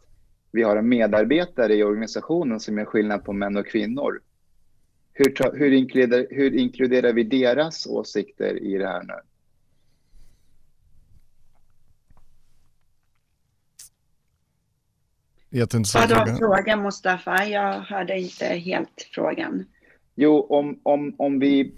vi 0.52 0.64
har 0.64 0.76
en 0.76 0.89
medarbetare 0.89 1.76
i 1.76 1.84
organisationen 1.84 2.60
som 2.60 2.78
gör 2.78 2.86
skillnad 2.86 3.26
på 3.26 3.34
män 3.34 3.58
och 3.58 3.68
kvinnor. 3.68 4.22
hur, 5.14 5.58
hur, 5.58 5.72
inkluderar, 5.72 6.28
hur 6.30 6.56
inkluderar 6.56 7.14
vi 7.14 7.24
deras 7.24 7.88
åsikter 7.88 8.64
i 8.64 8.78
det 8.78 8.88
här 8.88 9.04
nu? 9.04 9.14
Jätteintressant 15.50 16.12
fråga. 16.12 16.36
fråga 16.36 16.76
Mustafa? 16.76 17.46
Jag 17.46 17.80
hörde 17.80 18.20
inte 18.20 18.46
helt 18.46 19.10
frågan. 19.14 19.66
Jo, 20.16 20.45
om, 20.49 20.80
om, 20.84 21.16
om 21.18 21.39
vi 21.39 21.74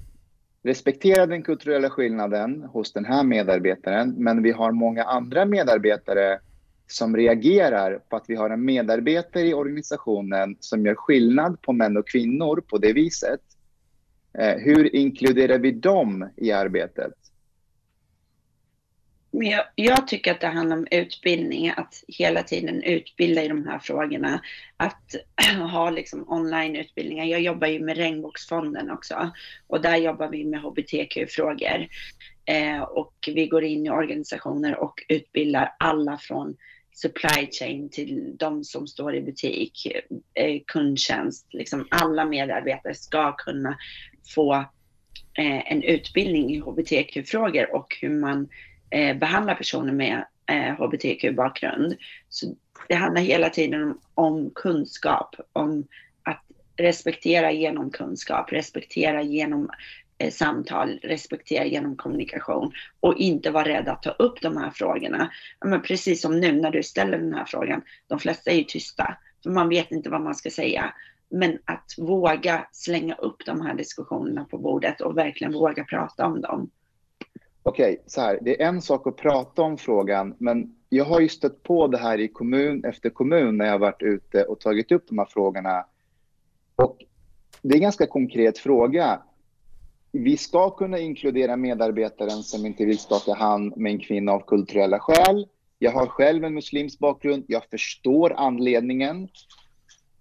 respekterar 0.63 1.27
den 1.27 1.43
kulturella 1.43 1.89
skillnaden 1.89 2.63
hos 2.63 2.93
den 2.93 3.05
här 3.05 3.23
medarbetaren, 3.23 4.13
men 4.17 4.43
vi 4.43 4.51
har 4.51 4.71
många 4.71 5.03
andra 5.03 5.45
medarbetare 5.45 6.39
som 6.87 7.17
reagerar 7.17 7.99
på 8.09 8.15
att 8.15 8.25
vi 8.27 8.35
har 8.35 8.49
en 8.49 8.65
medarbetare 8.65 9.47
i 9.47 9.53
organisationen 9.53 10.57
som 10.59 10.85
gör 10.85 10.95
skillnad 10.95 11.61
på 11.61 11.73
män 11.73 11.97
och 11.97 12.07
kvinnor 12.07 12.63
på 12.67 12.77
det 12.77 12.93
viset. 12.93 13.41
Eh, 14.33 14.55
hur 14.57 14.95
inkluderar 14.95 15.57
vi 15.57 15.71
dem 15.71 16.29
i 16.37 16.51
arbetet? 16.51 17.13
Jag, 19.35 19.65
jag, 19.75 20.07
tycker 20.07 20.31
att 20.31 20.41
det 20.41 20.47
handlar 20.47 20.77
om 20.77 20.87
utbildning, 20.91 21.69
att 21.69 22.03
hela 22.07 22.43
tiden 22.43 22.83
utbilda 22.83 23.43
i 23.43 23.47
de 23.47 23.67
här 23.67 23.79
frågorna. 23.79 24.41
Att 24.77 25.15
ha 25.71 25.89
liksom 25.89 26.25
onlineutbildningar. 26.27 27.25
Jag 27.25 27.41
jobbar 27.41 27.67
ju 27.67 27.79
med 27.79 27.97
Regnbågsfonden 27.97 28.91
också 28.91 29.31
och 29.67 29.81
där 29.81 29.97
jobbar 29.97 30.29
vi 30.29 30.45
med 30.45 30.61
hbtq-frågor. 30.61 31.87
Eh, 32.45 32.81
och 32.81 33.13
vi 33.27 33.47
går 33.47 33.63
in 33.63 33.85
i 33.85 33.89
organisationer 33.89 34.75
och 34.75 35.03
utbildar 35.07 35.75
alla 35.79 36.17
från 36.17 36.55
supply 36.91 37.47
chain 37.51 37.89
till 37.89 38.37
de 38.37 38.63
som 38.63 38.87
står 38.87 39.15
i 39.15 39.21
butik, 39.21 39.87
eh, 40.33 40.61
kundtjänst. 40.67 41.47
Liksom 41.53 41.87
alla 41.91 42.25
medarbetare 42.25 42.93
ska 42.93 43.31
kunna 43.31 43.77
få 44.35 44.53
eh, 45.37 45.71
en 45.71 45.83
utbildning 45.83 46.55
i 46.55 46.59
hbtq-frågor 46.59 47.75
och 47.75 47.97
hur 48.01 48.09
man 48.09 48.49
eh, 48.93 49.17
behandla 49.17 49.55
personer 49.55 49.93
med 49.93 50.25
eh, 50.49 50.75
hbtq-bakgrund. 50.75 51.95
Så 52.29 52.55
det 52.87 52.95
handlar 52.95 53.21
hela 53.21 53.49
tiden 53.49 53.83
om, 53.83 53.99
om 54.13 54.51
kunskap, 54.55 55.35
om 55.53 55.87
att 56.23 56.43
respektera 56.77 57.51
genom 57.51 57.91
kunskap, 57.91 58.51
respektera 58.51 59.21
genom 59.21 59.69
eh, 60.17 60.31
samtal, 60.31 60.99
respektera 61.03 61.65
genom 61.65 61.95
kommunikation 61.95 62.71
och 62.99 63.17
inte 63.17 63.51
vara 63.51 63.67
rädd 63.67 63.87
att 63.87 64.03
ta 64.03 64.09
upp 64.09 64.41
de 64.41 64.57
här 64.57 64.69
frågorna. 64.69 65.31
Men 65.65 65.81
precis 65.81 66.21
som 66.21 66.39
nu 66.39 66.51
när 66.51 66.71
du 66.71 66.83
ställer 66.83 67.17
den 67.17 67.33
här 67.33 67.45
frågan, 67.45 67.81
de 68.07 68.19
flesta 68.19 68.51
är 68.51 68.55
ju 68.55 68.63
tysta, 68.63 69.17
för 69.43 69.49
man 69.49 69.69
vet 69.69 69.91
inte 69.91 70.09
vad 70.09 70.21
man 70.21 70.35
ska 70.35 70.49
säga. 70.49 70.93
Men 71.29 71.59
att 71.65 71.95
våga 71.97 72.67
slänga 72.71 73.15
upp 73.15 73.45
de 73.45 73.61
här 73.61 73.73
diskussionerna 73.73 74.45
på 74.45 74.57
bordet 74.57 75.01
och 75.01 75.17
verkligen 75.17 75.53
våga 75.53 75.83
prata 75.83 76.25
om 76.25 76.41
dem. 76.41 76.69
Okej, 77.63 77.93
okay, 77.93 78.03
så 78.05 78.21
här. 78.21 78.39
Det 78.41 78.61
är 78.61 78.67
en 78.67 78.81
sak 78.81 79.07
att 79.07 79.17
prata 79.17 79.61
om 79.61 79.77
frågan, 79.77 80.35
men 80.37 80.75
jag 80.89 81.05
har 81.05 81.19
ju 81.19 81.29
stött 81.29 81.63
på 81.63 81.87
det 81.87 81.97
här 81.97 82.19
i 82.19 82.27
kommun 82.27 82.85
efter 82.85 83.09
kommun 83.09 83.57
när 83.57 83.65
jag 83.65 83.71
har 83.71 83.79
varit 83.79 84.01
ute 84.01 84.43
och 84.43 84.59
tagit 84.59 84.91
upp 84.91 85.07
de 85.07 85.17
här 85.17 85.25
frågorna. 85.25 85.85
Och 86.75 86.97
det 87.61 87.73
är 87.73 87.75
en 87.75 87.81
ganska 87.81 88.07
konkret 88.07 88.57
fråga. 88.57 89.21
Vi 90.11 90.37
ska 90.37 90.69
kunna 90.69 90.99
inkludera 90.99 91.55
medarbetaren 91.55 92.43
som 92.43 92.65
inte 92.65 92.85
vill 92.85 92.99
skaka 92.99 93.33
hand 93.33 93.77
med 93.77 93.91
en 93.91 93.99
kvinna 93.99 94.31
av 94.31 94.39
kulturella 94.39 94.99
skäl. 94.99 95.47
Jag 95.79 95.91
har 95.91 96.07
själv 96.07 96.43
en 96.43 96.53
muslimsk 96.53 96.99
bakgrund. 96.99 97.43
Jag 97.47 97.63
förstår 97.65 98.33
anledningen. 98.37 99.27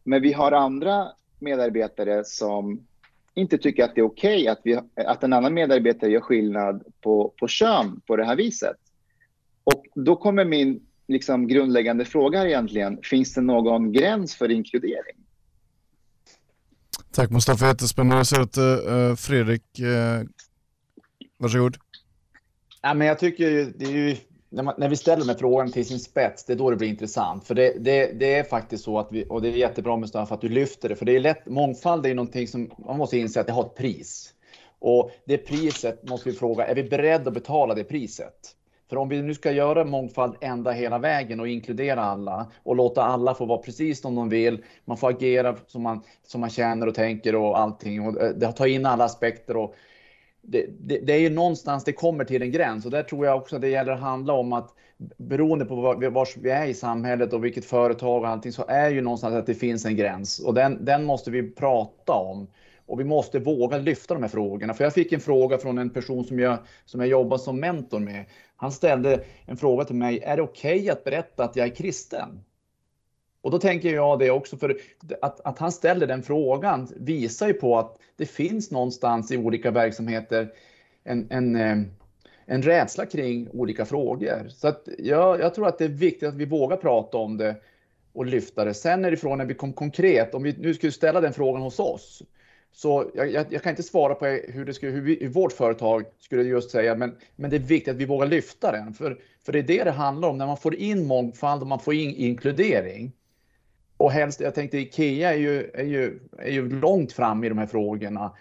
Men 0.04 0.22
vi 0.22 0.32
har 0.32 0.52
andra 0.52 1.08
medarbetare 1.38 2.24
som 2.24 2.86
inte 3.34 3.58
tycker 3.58 3.84
att 3.84 3.94
det 3.94 4.00
är 4.00 4.04
okej 4.04 4.50
okay 4.50 4.76
att, 4.76 5.06
att 5.06 5.24
en 5.24 5.32
annan 5.32 5.54
medarbetare 5.54 6.10
gör 6.10 6.20
skillnad 6.20 6.82
på, 7.00 7.34
på 7.38 7.48
kön 7.48 8.00
på 8.06 8.16
det 8.16 8.24
här 8.24 8.36
viset. 8.36 8.76
Och 9.64 9.84
då 9.94 10.16
kommer 10.16 10.44
min 10.44 10.86
liksom, 11.08 11.48
grundläggande 11.48 12.04
fråga 12.04 12.46
egentligen, 12.46 12.98
finns 13.02 13.34
det 13.34 13.40
någon 13.40 13.92
gräns 13.92 14.34
för 14.34 14.50
inkludering? 14.50 15.16
Tack 17.12 17.30
Mustafa, 17.30 17.66
jättespännande. 17.66 18.16
Jag 18.16 18.26
ser 18.26 18.40
att 18.40 18.58
uh, 18.58 19.16
Fredrik, 19.16 19.62
uh, 19.80 20.28
varsågod. 21.38 21.76
Ja, 22.82 22.94
men 22.94 23.06
jag 23.06 23.18
tycker 23.18 23.72
det 23.76 23.84
är 23.84 23.92
ju 23.92 24.16
när, 24.52 24.62
man, 24.62 24.74
när, 24.78 24.88
vi 24.88 24.96
ställer 24.96 25.24
med 25.24 25.38
frågan 25.38 25.72
till 25.72 25.86
sin 25.86 25.98
spets, 25.98 26.44
det 26.44 26.52
är 26.52 26.56
då 26.56 26.70
det 26.70 26.76
blir 26.76 26.88
intressant. 26.88 27.44
För 27.44 27.54
det, 27.54 27.84
det, 27.84 28.12
det 28.12 28.34
är 28.34 28.44
faktiskt 28.44 28.84
så 28.84 28.98
att 28.98 29.08
vi, 29.10 29.24
och 29.28 29.42
det 29.42 29.48
är 29.48 29.52
jättebra 29.52 29.96
Mustafa 29.96 30.34
att 30.34 30.40
du 30.40 30.48
lyfter 30.48 30.88
det, 30.88 30.96
för 30.96 31.04
det 31.04 31.16
är 31.16 31.20
lätt, 31.20 31.46
mångfald 31.46 32.04
är 32.04 32.08
ju 32.08 32.14
någonting 32.14 32.48
som 32.48 32.70
man 32.86 32.98
måste 32.98 33.18
inse 33.18 33.40
att 33.40 33.46
det 33.46 33.52
har 33.52 33.62
ett 33.62 33.74
pris. 33.74 34.34
Och 34.78 35.10
det 35.24 35.38
priset 35.38 36.08
måste 36.08 36.30
vi 36.30 36.36
fråga, 36.36 36.66
är 36.66 36.74
vi 36.74 36.82
beredda 36.82 37.28
att 37.28 37.34
betala 37.34 37.74
det 37.74 37.84
priset? 37.84 38.56
För 38.90 38.96
om 38.96 39.08
vi 39.08 39.22
nu 39.22 39.34
ska 39.34 39.50
göra 39.50 39.84
mångfald 39.84 40.34
ända 40.40 40.70
hela 40.70 40.98
vägen 40.98 41.40
och 41.40 41.48
inkludera 41.48 42.02
alla 42.02 42.46
och 42.62 42.76
låta 42.76 43.02
alla 43.02 43.34
få 43.34 43.44
vara 43.44 43.58
precis 43.58 44.00
som 44.00 44.14
de 44.14 44.28
vill. 44.28 44.64
Man 44.84 44.96
får 44.96 45.10
agera 45.10 45.56
som 45.66 45.82
man, 45.82 46.00
som 46.26 46.40
man 46.40 46.50
känner 46.50 46.86
och 46.86 46.94
tänker 46.94 47.34
och 47.34 47.58
allting 47.58 48.06
och 48.06 48.42
eh, 48.42 48.52
ta 48.52 48.66
in 48.66 48.86
alla 48.86 49.04
aspekter 49.04 49.56
och 49.56 49.74
det, 50.42 50.66
det, 50.80 50.98
det, 50.98 51.12
är 51.12 51.18
ju 51.18 51.30
någonstans 51.30 51.84
det 51.84 51.92
kommer 51.92 52.24
till 52.24 52.42
en 52.42 52.52
gräns 52.52 52.84
och 52.84 52.90
där 52.90 53.02
tror 53.02 53.26
jag 53.26 53.36
också 53.36 53.58
det 53.58 53.68
gäller 53.68 53.92
att 53.92 54.00
handla 54.00 54.32
om 54.32 54.52
att 54.52 54.74
beroende 55.16 55.64
på 55.64 55.74
var, 55.74 56.10
var 56.10 56.28
vi 56.42 56.50
är 56.50 56.66
i 56.66 56.74
samhället 56.74 57.32
och 57.32 57.44
vilket 57.44 57.64
företag 57.64 58.22
och 58.22 58.28
allting 58.28 58.52
så 58.52 58.64
är 58.68 58.90
ju 58.90 59.00
någonstans 59.00 59.34
att 59.34 59.46
det 59.46 59.54
finns 59.54 59.84
en 59.84 59.96
gräns 59.96 60.38
och 60.38 60.54
den, 60.54 60.84
den 60.84 61.04
måste 61.04 61.30
vi 61.30 61.50
prata 61.50 62.12
om. 62.12 62.46
Och 62.86 63.00
vi 63.00 63.04
måste 63.04 63.38
våga 63.38 63.78
lyfta 63.78 64.14
de 64.14 64.22
här 64.22 64.30
frågorna. 64.30 64.74
För 64.74 64.84
jag 64.84 64.94
fick 64.94 65.12
en 65.12 65.20
fråga 65.20 65.58
från 65.58 65.78
en 65.78 65.90
person 65.90 66.24
som 66.24 66.38
jag, 66.38 66.58
som 66.84 67.00
jag 67.00 67.08
jobbar 67.08 67.38
som 67.38 67.60
mentor 67.60 68.00
med. 68.00 68.24
Han 68.56 68.72
ställde 68.72 69.24
en 69.46 69.56
fråga 69.56 69.84
till 69.84 69.96
mig. 69.96 70.20
Är 70.22 70.36
det 70.36 70.42
okej 70.42 70.76
okay 70.76 70.90
att 70.90 71.04
berätta 71.04 71.44
att 71.44 71.56
jag 71.56 71.66
är 71.66 71.74
kristen? 71.74 72.44
Och 73.42 73.50
då 73.50 73.58
tänker 73.58 73.94
jag 73.94 74.18
det 74.18 74.30
också, 74.30 74.56
för 74.56 74.76
att, 75.20 75.40
att 75.40 75.58
han 75.58 75.72
ställer 75.72 76.06
den 76.06 76.22
frågan 76.22 76.88
visar 76.96 77.46
ju 77.46 77.54
på 77.54 77.78
att 77.78 77.98
det 78.16 78.26
finns 78.26 78.70
någonstans 78.70 79.32
i 79.32 79.36
olika 79.36 79.70
verksamheter 79.70 80.52
en, 81.04 81.26
en, 81.30 81.56
eh, 81.56 81.76
en 82.46 82.62
rädsla 82.62 83.06
kring 83.06 83.48
olika 83.52 83.84
frågor. 83.84 84.48
Så 84.48 84.68
att 84.68 84.88
jag, 84.98 85.40
jag 85.40 85.54
tror 85.54 85.68
att 85.68 85.78
det 85.78 85.84
är 85.84 85.88
viktigt 85.88 86.28
att 86.28 86.34
vi 86.34 86.44
vågar 86.44 86.76
prata 86.76 87.18
om 87.18 87.36
det 87.36 87.56
och 88.12 88.26
lyfta 88.26 88.64
det. 88.64 88.74
Sen 88.74 89.04
är 89.04 89.10
det 89.10 89.16
frågan 89.16 89.38
när 89.38 89.44
vi 89.44 89.54
kom 89.54 89.72
konkret, 89.72 90.34
om 90.34 90.42
vi 90.42 90.56
nu 90.58 90.74
skulle 90.74 90.92
ställa 90.92 91.20
den 91.20 91.32
frågan 91.32 91.62
hos 91.62 91.78
oss, 91.78 92.22
så 92.72 93.10
jag, 93.14 93.30
jag, 93.30 93.46
jag, 93.50 93.62
kan 93.62 93.70
inte 93.70 93.82
svara 93.82 94.14
på 94.14 94.26
hur, 94.26 94.64
det 94.64 94.74
skulle, 94.74 94.92
hur, 94.92 95.00
vi, 95.00 95.18
hur 95.20 95.28
vårt 95.28 95.52
företag 95.52 96.04
skulle 96.18 96.42
just 96.42 96.70
säga, 96.70 96.94
men, 96.94 97.16
men 97.36 97.50
det 97.50 97.56
är 97.56 97.60
viktigt 97.60 97.94
att 97.94 98.00
vi 98.00 98.04
vågar 98.04 98.26
lyfta 98.26 98.72
den. 98.72 98.94
För, 98.94 99.18
för 99.44 99.52
det 99.52 99.58
är 99.58 99.62
det 99.62 99.84
det 99.84 99.90
handlar 99.90 100.28
om, 100.28 100.38
när 100.38 100.46
man 100.46 100.56
får 100.56 100.74
in 100.74 101.06
mångfald 101.06 101.62
och 101.62 101.68
man 101.68 101.80
får 101.80 101.94
in 101.94 102.14
inkludering 102.14 103.12
och 104.02 104.12
helst, 104.12 104.40
jag 104.40 104.54
tänkte 104.54 104.78
Ikea 104.78 105.32
är 105.32 105.38
ju, 105.38 105.70
är 105.74 105.84
ju, 105.84 106.20
är 106.38 106.50
ju 106.50 106.80
långt 106.80 107.12
fram 107.12 107.44
i 107.44 107.48
de 107.48 107.58
här 107.58 107.66
frågorna. 107.66 108.32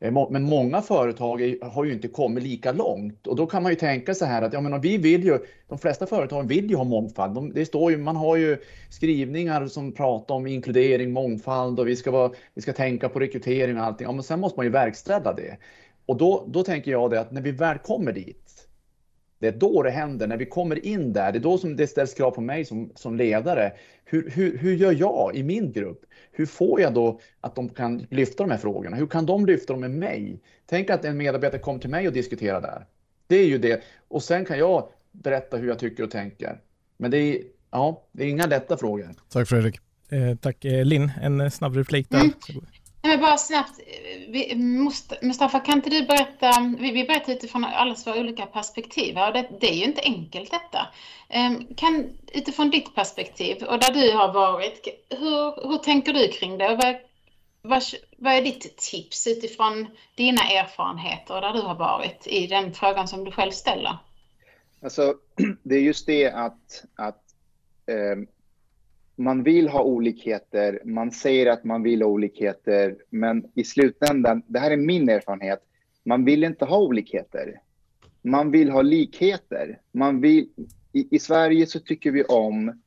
Eh, 0.00 0.30
men 0.30 0.42
många 0.42 0.82
företag 0.82 1.56
har 1.62 1.84
ju 1.84 1.92
inte 1.92 2.08
kommit 2.08 2.44
lika 2.44 2.72
långt 2.72 3.26
och 3.26 3.36
då 3.36 3.46
kan 3.46 3.62
man 3.62 3.72
ju 3.72 3.76
tänka 3.76 4.14
så 4.14 4.24
här 4.24 4.42
att 4.42 4.52
ja, 4.52 4.60
men 4.60 4.80
vi 4.80 4.98
vill 4.98 5.24
ju, 5.24 5.38
de 5.68 5.78
flesta 5.78 6.06
företag 6.06 6.48
vill 6.48 6.70
ju 6.70 6.76
ha 6.76 6.84
mångfald. 6.84 7.34
De, 7.34 7.52
det 7.52 7.66
står 7.66 7.90
ju, 7.90 7.98
man 7.98 8.16
har 8.16 8.36
ju 8.36 8.56
skrivningar 8.90 9.66
som 9.66 9.92
pratar 9.92 10.34
om 10.34 10.46
inkludering, 10.46 11.12
mångfald 11.12 11.80
och 11.80 11.88
vi 11.88 11.96
ska, 11.96 12.10
vara, 12.10 12.30
vi 12.54 12.62
ska 12.62 12.72
tänka 12.72 13.08
på 13.08 13.20
rekrytering 13.20 13.78
och 13.78 13.84
allting. 13.84 14.04
Ja, 14.04 14.12
men 14.12 14.22
sen 14.22 14.40
måste 14.40 14.58
man 14.58 14.66
ju 14.66 14.72
verkställa 14.72 15.32
det. 15.32 15.56
Och 16.06 16.16
då, 16.16 16.44
då 16.48 16.62
tänker 16.62 16.90
jag 16.90 17.10
det 17.10 17.20
att 17.20 17.32
när 17.32 17.40
vi 17.40 17.52
väl 17.52 17.78
kommer 17.78 18.12
dit, 18.12 18.59
det 19.40 19.48
är 19.48 19.52
då 19.52 19.82
det 19.82 19.90
händer, 19.90 20.26
när 20.26 20.36
vi 20.36 20.46
kommer 20.46 20.86
in 20.86 21.12
där, 21.12 21.32
det 21.32 21.38
är 21.38 21.40
då 21.40 21.58
som 21.58 21.76
det 21.76 21.86
ställs 21.86 22.14
krav 22.14 22.30
på 22.30 22.40
mig 22.40 22.64
som, 22.64 22.92
som 22.94 23.16
ledare. 23.16 23.72
Hur, 24.04 24.30
hur, 24.30 24.58
hur 24.58 24.74
gör 24.74 24.92
jag 24.92 25.36
i 25.36 25.42
min 25.42 25.72
grupp? 25.72 26.00
Hur 26.32 26.46
får 26.46 26.80
jag 26.80 26.94
då 26.94 27.20
att 27.40 27.54
de 27.54 27.68
kan 27.68 28.06
lyfta 28.10 28.42
de 28.42 28.50
här 28.50 28.58
frågorna? 28.58 28.96
Hur 28.96 29.06
kan 29.06 29.26
de 29.26 29.46
lyfta 29.46 29.72
dem 29.72 29.80
med 29.80 29.90
mig? 29.90 30.40
Tänk 30.66 30.90
att 30.90 31.04
en 31.04 31.16
medarbetare 31.16 31.60
kommer 31.60 31.78
till 31.78 31.90
mig 31.90 32.06
och 32.06 32.12
diskuterar 32.12 32.60
där. 32.60 32.86
Det 33.26 33.36
är 33.36 33.46
ju 33.46 33.58
det. 33.58 33.82
Och 34.08 34.22
sen 34.22 34.44
kan 34.44 34.58
jag 34.58 34.88
berätta 35.12 35.56
hur 35.56 35.68
jag 35.68 35.78
tycker 35.78 36.02
och 36.02 36.10
tänker. 36.10 36.60
Men 36.96 37.10
det 37.10 37.18
är, 37.18 37.42
ja, 37.70 38.06
det 38.12 38.24
är 38.24 38.28
inga 38.28 38.46
lätta 38.46 38.76
frågor. 38.76 39.14
Tack 39.28 39.48
Fredrik. 39.48 39.80
Eh, 40.08 40.36
tack 40.36 40.64
eh, 40.64 40.84
Linn, 40.84 41.12
en 41.22 41.50
snabb 41.50 41.76
replik 41.76 42.10
där. 42.10 42.20
Mm. 42.20 42.32
Men 43.02 43.20
bara 43.20 43.36
snabbt, 43.36 43.80
Mustafa, 45.22 45.60
kan 45.60 45.74
inte 45.74 45.90
du 45.90 46.02
berätta, 46.06 46.74
vi 46.78 47.04
berättar 47.04 47.32
utifrån 47.32 47.64
allas 47.64 48.06
våra 48.06 48.20
olika 48.20 48.46
perspektiv 48.46 49.18
och 49.18 49.32
det, 49.32 49.48
det, 49.60 49.70
är 49.70 49.74
ju 49.74 49.84
inte 49.84 50.02
enkelt 50.04 50.50
detta. 50.50 50.86
Ehm, 51.28 51.74
kan, 51.74 52.10
utifrån 52.32 52.70
ditt 52.70 52.94
perspektiv 52.94 53.62
och 53.62 53.80
där 53.80 53.90
du 53.90 54.12
har 54.12 54.32
varit, 54.32 54.88
hur, 55.10 55.68
hur 55.68 55.78
tänker 55.78 56.12
du 56.12 56.28
kring 56.28 56.58
det? 56.58 56.68
Och 56.68 56.78
vad, 56.78 56.96
vad, 57.62 57.82
vad 58.18 58.34
är 58.34 58.42
ditt 58.42 58.76
tips 58.76 59.26
utifrån 59.26 59.86
dina 60.14 60.42
erfarenheter 60.42 61.34
och 61.34 61.40
där 61.40 61.52
du 61.52 61.60
har 61.60 61.74
varit 61.74 62.26
i 62.26 62.46
den 62.46 62.74
frågan 62.74 63.08
som 63.08 63.24
du 63.24 63.30
själv 63.30 63.50
ställer? 63.50 63.98
Alltså, 64.82 65.14
det 65.62 65.74
är 65.74 65.80
just 65.80 66.06
det 66.06 66.30
att, 66.30 66.84
att 66.94 67.22
eh, 67.86 68.16
man 69.20 69.42
vill 69.42 69.68
ha 69.68 69.82
olikheter, 69.82 70.80
man 70.84 71.10
säger 71.10 71.46
att 71.46 71.64
man 71.64 71.82
vill 71.82 72.02
ha 72.02 72.08
olikheter, 72.08 72.96
men 73.10 73.44
i 73.54 73.64
slutändan, 73.64 74.42
det 74.46 74.58
här 74.58 74.70
är 74.70 74.76
min 74.76 75.08
erfarenhet, 75.08 75.62
man 76.04 76.24
vill 76.24 76.44
inte 76.44 76.64
ha 76.64 76.78
olikheter. 76.78 77.60
Man 78.22 78.50
vill 78.50 78.70
ha 78.70 78.82
likheter. 78.82 79.80
Man 79.92 80.20
vill, 80.20 80.48
i, 80.92 81.16
I 81.16 81.18
Sverige 81.18 81.66
så 81.66 81.80
tycker 81.80 82.10
vi 82.10 82.24
om 82.24 82.80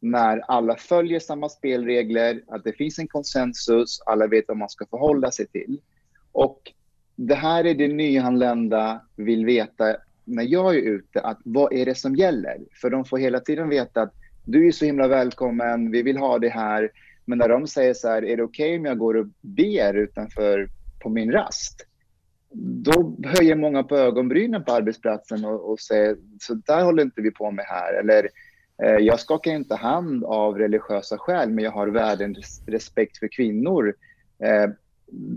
när 0.00 0.38
alla 0.38 0.76
följer 0.76 1.20
samma 1.20 1.48
spelregler, 1.48 2.42
att 2.48 2.64
det 2.64 2.72
finns 2.72 2.98
en 2.98 3.08
konsensus, 3.08 4.00
alla 4.06 4.26
vet 4.26 4.44
vad 4.48 4.56
man 4.56 4.68
ska 4.68 4.86
förhålla 4.86 5.30
sig 5.30 5.46
till. 5.46 5.80
Och 6.32 6.72
det 7.16 7.34
här 7.34 7.64
är 7.64 7.74
det 7.74 7.88
nyanlända 7.88 9.00
vill 9.16 9.46
veta 9.46 9.96
när 10.24 10.44
jag 10.44 10.74
är 10.74 10.82
ute, 10.82 11.20
att 11.20 11.38
vad 11.44 11.72
är 11.72 11.86
det 11.86 11.94
som 11.94 12.14
gäller? 12.14 12.58
För 12.80 12.90
de 12.90 13.04
får 13.04 13.18
hela 13.18 13.40
tiden 13.40 13.68
veta 13.68 14.02
att 14.02 14.14
du 14.48 14.66
är 14.66 14.72
så 14.72 14.84
himla 14.84 15.08
välkommen, 15.08 15.90
vi 15.90 16.02
vill 16.02 16.16
ha 16.16 16.38
det 16.38 16.48
här. 16.48 16.90
Men 17.24 17.38
när 17.38 17.48
de 17.48 17.66
säger 17.66 17.94
så 17.94 18.08
här, 18.08 18.24
är 18.24 18.36
det 18.36 18.42
okej 18.42 18.68
okay 18.68 18.78
om 18.78 18.84
jag 18.84 18.98
går 18.98 19.16
och 19.16 19.26
ber 19.40 19.94
utanför 19.94 20.68
på 21.02 21.08
min 21.08 21.32
rast? 21.32 21.86
Då 22.54 23.16
höjer 23.24 23.54
många 23.54 23.82
på 23.82 23.96
ögonbrynen 23.96 24.64
på 24.64 24.72
arbetsplatsen 24.72 25.44
och, 25.44 25.70
och 25.70 25.80
säger, 25.80 26.16
så 26.40 26.54
där 26.54 26.84
håller 26.84 27.02
inte 27.02 27.22
vi 27.22 27.30
på 27.30 27.50
med 27.50 27.64
här. 27.68 27.94
Eller, 27.94 28.28
eh, 28.82 29.04
jag 29.04 29.20
skakar 29.20 29.52
inte 29.52 29.74
hand 29.74 30.24
av 30.24 30.58
religiösa 30.58 31.18
skäl, 31.18 31.50
men 31.50 31.64
jag 31.64 31.72
har 31.72 31.88
världens 31.88 32.62
respekt 32.66 33.18
för 33.18 33.28
kvinnor. 33.28 33.94
Eh, 34.44 34.70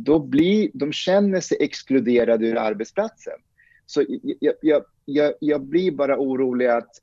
då 0.05 0.19
blir, 0.19 0.69
de 0.73 0.91
känner 0.91 1.39
sig 1.39 1.57
exkluderade 1.59 2.47
ur 2.47 2.57
arbetsplatsen. 2.57 3.39
Så 3.85 4.05
jag, 4.39 4.53
jag, 4.61 4.83
jag, 5.05 5.33
jag 5.39 5.61
blir 5.61 5.91
bara 5.91 6.17
orolig 6.17 6.67
att 6.67 7.01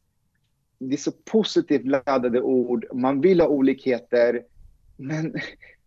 det 0.79 0.95
är 0.95 0.99
så 0.99 1.13
positivt 1.13 1.87
laddade 1.87 2.41
ord. 2.41 2.87
Man 2.93 3.21
vill 3.21 3.41
ha 3.41 3.49
olikheter, 3.49 4.43
men 4.97 5.35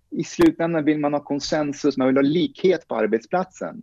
i 0.10 0.24
slutändan 0.24 0.86
vill 0.86 1.00
man 1.00 1.14
ha 1.14 1.20
konsensus, 1.20 1.98
man 1.98 2.08
vill 2.08 2.18
ha 2.18 2.22
likhet 2.22 2.88
på 2.88 2.96
arbetsplatsen. 2.96 3.82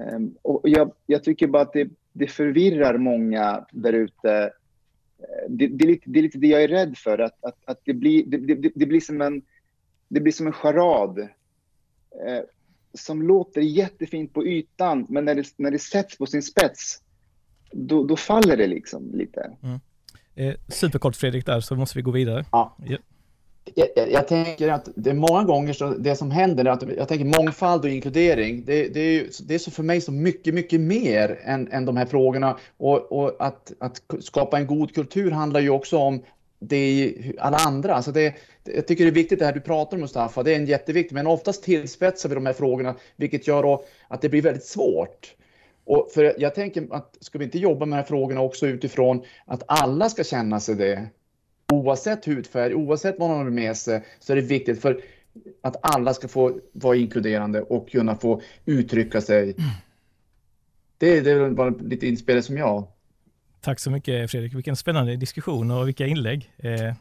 Ehm, 0.00 0.34
och 0.42 0.68
jag, 0.68 0.92
jag, 1.06 1.24
tycker 1.24 1.46
bara 1.46 1.62
att 1.62 1.72
det, 1.72 1.88
det 2.12 2.26
förvirrar 2.26 2.98
många 2.98 3.66
där 3.72 3.92
ute. 3.92 4.52
Ehm, 5.18 5.56
det, 5.56 5.66
det, 5.66 5.84
är 5.84 5.88
lite, 5.88 6.10
det 6.10 6.18
är 6.18 6.22
lite 6.22 6.38
det 6.38 6.46
jag 6.46 6.62
är 6.62 6.68
rädd 6.68 6.96
för, 6.96 7.18
att, 7.18 7.44
att, 7.44 7.58
att 7.64 7.80
det, 7.84 7.94
blir, 7.94 8.24
det, 8.26 8.70
det, 8.74 8.86
blir 8.86 9.00
som 9.00 9.20
en, 9.20 9.42
det 10.08 10.20
blir 10.20 10.32
som 10.32 10.46
en 10.46 10.52
charad 10.52 11.18
eh, 12.26 12.42
som 12.94 13.22
låter 13.22 13.60
jättefint 13.60 14.32
på 14.32 14.46
ytan, 14.46 15.06
men 15.08 15.24
när 15.24 15.34
det, 15.34 15.46
när 15.56 15.70
det 15.70 15.78
sätts 15.78 16.18
på 16.18 16.26
sin 16.26 16.42
spets, 16.42 17.02
då, 17.72 18.04
då 18.04 18.16
faller 18.16 18.56
det 18.56 18.66
liksom 18.66 19.14
lite. 19.14 19.56
Mm. 19.62 19.78
Eh, 20.34 20.54
superkort 20.68 21.16
Fredrik 21.16 21.46
där, 21.46 21.60
så 21.60 21.76
måste 21.76 21.98
vi 21.98 22.02
gå 22.02 22.10
vidare. 22.10 22.44
Ja. 22.52 22.76
ja. 22.86 22.96
Jag, 23.74 23.88
jag, 23.96 24.12
jag, 24.12 24.28
tänker 24.28 24.68
att 24.68 24.88
det 24.94 25.10
är 25.10 25.14
många 25.14 25.44
gånger 25.44 25.72
så 25.72 25.88
det 25.88 26.16
som 26.16 26.30
händer 26.30 26.64
är 26.64 26.70
att 26.70 26.82
jag 26.96 27.08
tänker 27.08 27.38
mångfald 27.38 27.84
och 27.84 27.90
inkludering. 27.90 28.64
Det, 28.64 28.88
det, 28.88 29.00
är, 29.00 29.26
det 29.48 29.54
är 29.54 29.58
så 29.58 29.70
för 29.70 29.82
mig 29.82 30.00
så 30.00 30.12
mycket, 30.12 30.54
mycket 30.54 30.80
mer 30.80 31.40
än, 31.44 31.72
än 31.72 31.84
de 31.84 31.96
här 31.96 32.06
frågorna. 32.06 32.58
Och, 32.76 33.12
och 33.12 33.36
att, 33.38 33.72
att 33.78 34.02
skapa 34.20 34.58
en 34.58 34.66
god 34.66 34.94
kultur 34.94 35.30
handlar 35.30 35.60
ju 35.60 35.70
också 35.70 35.98
om 35.98 36.22
det 36.58 36.76
är 36.76 37.32
alla 37.38 37.56
andra. 37.56 37.94
Alltså 37.94 38.12
det, 38.12 38.34
jag 38.64 38.86
tycker 38.86 39.04
det 39.04 39.10
är 39.10 39.14
viktigt 39.14 39.38
det 39.38 39.44
här 39.44 39.52
du 39.52 39.60
pratar 39.60 39.96
om 39.96 40.00
Mustafa, 40.00 40.42
det 40.42 40.52
är 40.52 40.56
en 40.56 40.66
jätteviktigt, 40.66 41.12
men 41.12 41.26
oftast 41.26 41.62
tillspetsar 41.64 42.28
vi 42.28 42.34
de 42.34 42.46
här 42.46 42.52
frågorna, 42.52 42.94
vilket 43.16 43.46
gör 43.46 43.80
att 44.08 44.22
det 44.22 44.28
blir 44.28 44.42
väldigt 44.42 44.64
svårt. 44.64 45.34
Och 45.84 46.10
för 46.14 46.34
jag 46.38 46.54
tänker 46.54 46.86
att 46.90 47.16
ska 47.20 47.38
vi 47.38 47.44
inte 47.44 47.58
jobba 47.58 47.86
med 47.86 47.98
de 47.98 48.00
här 48.00 48.08
frågorna 48.08 48.40
också 48.40 48.66
utifrån 48.66 49.22
att 49.44 49.62
alla 49.66 50.08
ska 50.08 50.24
känna 50.24 50.60
sig 50.60 50.74
det, 50.74 51.08
oavsett 51.72 52.24
hudfärg, 52.24 52.74
oavsett 52.74 53.18
vad 53.18 53.28
man 53.28 53.38
har 53.38 53.50
med 53.50 53.76
sig, 53.76 54.04
så 54.20 54.32
är 54.32 54.36
det 54.36 54.42
viktigt 54.42 54.80
för 54.80 55.00
att 55.62 55.76
alla 55.82 56.14
ska 56.14 56.28
få 56.28 56.60
vara 56.72 56.96
inkluderande 56.96 57.62
och 57.62 57.90
kunna 57.90 58.16
få 58.16 58.42
uttrycka 58.64 59.20
sig. 59.20 59.42
Mm. 59.42 59.70
Det, 60.98 61.20
det 61.20 61.30
är 61.30 61.50
bara 61.50 61.70
lite 61.70 62.06
inspel 62.06 62.42
som 62.42 62.56
jag. 62.56 62.86
Tack 63.60 63.80
så 63.80 63.90
mycket 63.90 64.30
Fredrik, 64.30 64.54
vilken 64.54 64.76
spännande 64.76 65.16
diskussion 65.16 65.70
och 65.70 65.88
vilka 65.88 66.06
inlägg. 66.06 66.52
Eh, 66.58 66.94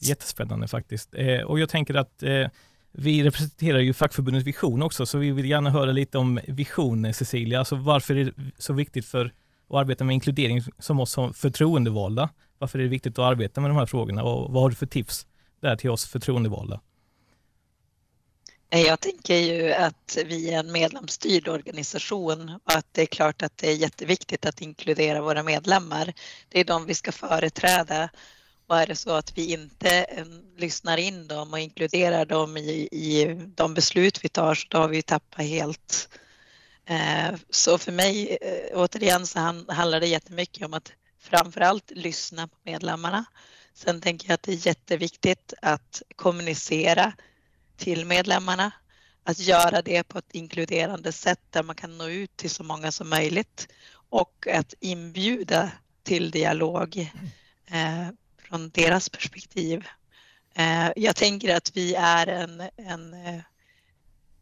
jättespännande 0.00 0.68
faktiskt. 0.68 1.14
Eh, 1.14 1.40
och 1.40 1.60
jag 1.60 1.68
tänker 1.68 1.94
att 1.94 2.22
eh, 2.22 2.48
vi 2.92 3.24
representerar 3.24 3.78
ju 3.78 3.92
fackförbundet 3.92 4.44
Vision 4.44 4.82
också, 4.82 5.06
så 5.06 5.18
vi 5.18 5.30
vill 5.30 5.50
gärna 5.50 5.70
höra 5.70 5.92
lite 5.92 6.18
om 6.18 6.40
Vision, 6.48 7.14
Cecilia. 7.14 7.58
Alltså 7.58 7.76
varför 7.76 8.16
är 8.16 8.24
det 8.24 8.32
så 8.58 8.72
viktigt 8.72 9.06
för 9.06 9.26
att 9.68 9.76
arbeta 9.76 10.04
med 10.04 10.14
inkludering 10.14 10.62
som 10.78 11.00
oss 11.00 11.10
som 11.10 11.34
förtroendevalda? 11.34 12.28
Varför 12.58 12.78
är 12.78 12.82
det 12.82 12.88
viktigt 12.88 13.18
att 13.18 13.24
arbeta 13.24 13.60
med 13.60 13.70
de 13.70 13.76
här 13.76 13.86
frågorna 13.86 14.22
och 14.22 14.52
vad 14.52 14.62
har 14.62 14.70
du 14.70 14.76
för 14.76 14.86
tips 14.86 15.26
där 15.60 15.76
till 15.76 15.90
oss 15.90 16.04
förtroendevalda? 16.04 16.80
Jag 18.70 19.00
tänker 19.00 19.36
ju 19.36 19.72
att 19.72 20.18
vi 20.26 20.54
är 20.54 20.58
en 20.58 20.72
medlemsstyrd 20.72 21.48
organisation 21.48 22.48
och 22.64 22.72
att 22.72 22.86
det 22.92 23.02
är 23.02 23.06
klart 23.06 23.42
att 23.42 23.56
det 23.56 23.70
är 23.70 23.74
jätteviktigt 23.74 24.46
att 24.46 24.60
inkludera 24.60 25.22
våra 25.22 25.42
medlemmar. 25.42 26.12
Det 26.48 26.60
är 26.60 26.64
de 26.64 26.86
vi 26.86 26.94
ska 26.94 27.12
företräda 27.12 28.08
och 28.72 28.78
är 28.78 28.86
det 28.86 28.96
så 28.96 29.10
att 29.10 29.38
vi 29.38 29.52
inte 29.52 30.04
eh, 30.04 30.24
lyssnar 30.56 30.96
in 30.96 31.26
dem 31.26 31.52
och 31.52 31.58
inkluderar 31.58 32.24
dem 32.24 32.56
i, 32.56 32.88
i 32.92 33.36
de 33.54 33.74
beslut 33.74 34.24
vi 34.24 34.28
tar 34.28 34.54
så 34.54 34.66
då 34.70 34.78
har 34.78 34.88
vi 34.88 35.02
tappat 35.02 35.46
helt. 35.46 36.08
Eh, 36.86 37.34
så 37.50 37.78
för 37.78 37.92
mig, 37.92 38.38
eh, 38.40 38.78
återigen, 38.78 39.26
så 39.26 39.38
handlar 39.68 40.00
det 40.00 40.06
jättemycket 40.06 40.66
om 40.66 40.74
att 40.74 40.92
framförallt 41.20 41.90
lyssna 41.90 42.48
på 42.48 42.56
medlemmarna. 42.62 43.24
Sen 43.74 44.00
tänker 44.00 44.28
jag 44.28 44.34
att 44.34 44.42
det 44.42 44.52
är 44.52 44.66
jätteviktigt 44.66 45.54
att 45.62 46.02
kommunicera 46.16 47.12
till 47.76 48.06
medlemmarna, 48.06 48.72
att 49.24 49.38
göra 49.38 49.82
det 49.82 50.02
på 50.02 50.18
ett 50.18 50.32
inkluderande 50.32 51.12
sätt 51.12 51.40
där 51.50 51.62
man 51.62 51.76
kan 51.76 51.98
nå 51.98 52.08
ut 52.08 52.36
till 52.36 52.50
så 52.50 52.64
många 52.64 52.92
som 52.92 53.08
möjligt 53.08 53.68
och 54.10 54.46
att 54.52 54.74
inbjuda 54.80 55.70
till 56.02 56.30
dialog 56.30 57.10
från 58.52 58.70
deras 58.70 59.08
perspektiv. 59.08 59.86
Eh, 60.54 60.90
jag 60.96 61.16
tänker 61.16 61.56
att 61.56 61.76
vi 61.76 61.94
är 61.94 62.26
en, 62.26 62.62
en, 62.76 63.14
eh, 63.14 63.40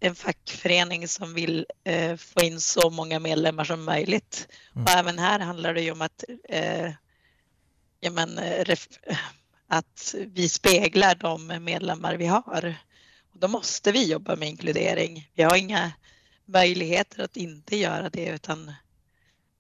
en 0.01 0.15
fackförening 0.15 1.09
som 1.09 1.35
vill 1.35 1.67
eh, 1.85 2.17
få 2.17 2.41
in 2.41 2.61
så 2.61 2.91
många 2.91 3.19
medlemmar 3.19 3.65
som 3.65 3.85
möjligt. 3.85 4.49
Mm. 4.75 4.85
Och 4.85 4.91
även 4.91 5.19
här 5.19 5.39
handlar 5.39 5.75
det 5.75 5.83
ju 5.83 5.91
om 5.91 6.03
att, 6.03 6.25
ja, 8.01 8.11
men, 8.11 8.41
att 9.69 10.15
vi 10.27 10.49
speglar 10.49 11.15
de 11.15 11.65
medlemmar 11.65 12.15
vi 12.15 12.27
har. 12.27 12.77
Och 13.33 13.39
då 13.41 13.49
måste 13.49 13.93
vi 13.93 14.11
jobba 14.11 14.37
med 14.37 14.49
inkludering. 14.49 15.31
Vi 15.35 15.43
har 15.43 15.57
inga 15.57 15.93
möjligheter 16.45 17.23
att 17.23 17.37
inte 17.37 17.77
göra 17.77 18.11
det 18.11 18.27
utan 18.27 18.73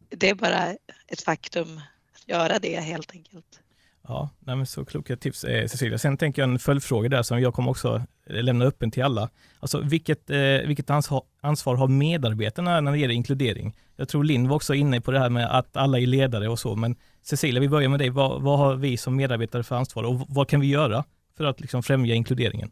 det 0.08 0.30
är 0.30 0.34
bara 0.34 0.76
ett 1.06 1.22
faktum 1.22 1.80
att 2.14 2.28
göra 2.28 2.58
det 2.58 2.80
helt 2.80 3.10
enkelt. 3.10 3.60
Ja, 4.08 4.30
nej 4.38 4.56
men 4.56 4.66
så 4.66 4.84
kloka 4.84 5.16
tips 5.16 5.44
eh, 5.44 5.66
Cecilia. 5.66 5.98
Sen 5.98 6.16
tänker 6.16 6.42
jag 6.42 6.50
en 6.50 6.58
följdfråga 6.58 7.08
där 7.08 7.22
som 7.22 7.40
jag 7.40 7.54
kommer 7.54 7.70
också 7.70 8.02
eh, 8.26 8.42
lämna 8.42 8.64
öppen 8.64 8.90
till 8.90 9.02
alla. 9.02 9.30
Alltså 9.60 9.80
vilket, 9.80 10.30
eh, 10.30 10.38
vilket 10.66 10.90
ansvar, 10.90 11.22
ansvar 11.40 11.76
har 11.76 11.88
medarbetarna 11.88 12.80
när 12.80 12.92
det 12.92 12.98
gäller 12.98 13.14
inkludering? 13.14 13.76
Jag 13.96 14.08
tror 14.08 14.24
Linn 14.24 14.48
var 14.48 14.56
också 14.56 14.74
inne 14.74 15.00
på 15.00 15.10
det 15.10 15.18
här 15.18 15.30
med 15.30 15.58
att 15.58 15.76
alla 15.76 15.98
är 15.98 16.06
ledare 16.06 16.48
och 16.48 16.58
så, 16.58 16.76
men 16.76 16.96
Cecilia, 17.22 17.60
vi 17.60 17.68
börjar 17.68 17.88
med 17.88 17.98
dig. 17.98 18.10
Vad, 18.10 18.42
vad 18.42 18.58
har 18.58 18.74
vi 18.74 18.96
som 18.96 19.16
medarbetare 19.16 19.62
för 19.62 19.76
ansvar 19.76 20.04
och 20.04 20.20
vad 20.28 20.48
kan 20.48 20.60
vi 20.60 20.66
göra 20.66 21.04
för 21.36 21.44
att 21.44 21.60
liksom 21.60 21.82
främja 21.82 22.14
inkluderingen? 22.14 22.70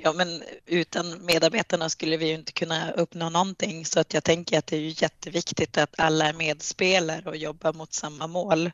Ja, 0.00 0.12
men 0.12 0.42
utan 0.66 1.24
medarbetarna 1.24 1.88
skulle 1.88 2.16
vi 2.16 2.28
ju 2.28 2.34
inte 2.34 2.52
kunna 2.52 2.90
uppnå 2.90 3.30
någonting 3.30 3.84
så 3.84 4.00
att 4.00 4.14
jag 4.14 4.24
tänker 4.24 4.58
att 4.58 4.66
det 4.66 4.76
är 4.76 4.80
ju 4.80 4.94
jätteviktigt 4.96 5.78
att 5.78 6.00
alla 6.00 6.28
är 6.28 6.32
medspelare 6.32 7.22
och 7.24 7.36
jobbar 7.36 7.72
mot 7.72 7.92
samma 7.92 8.26
mål. 8.26 8.70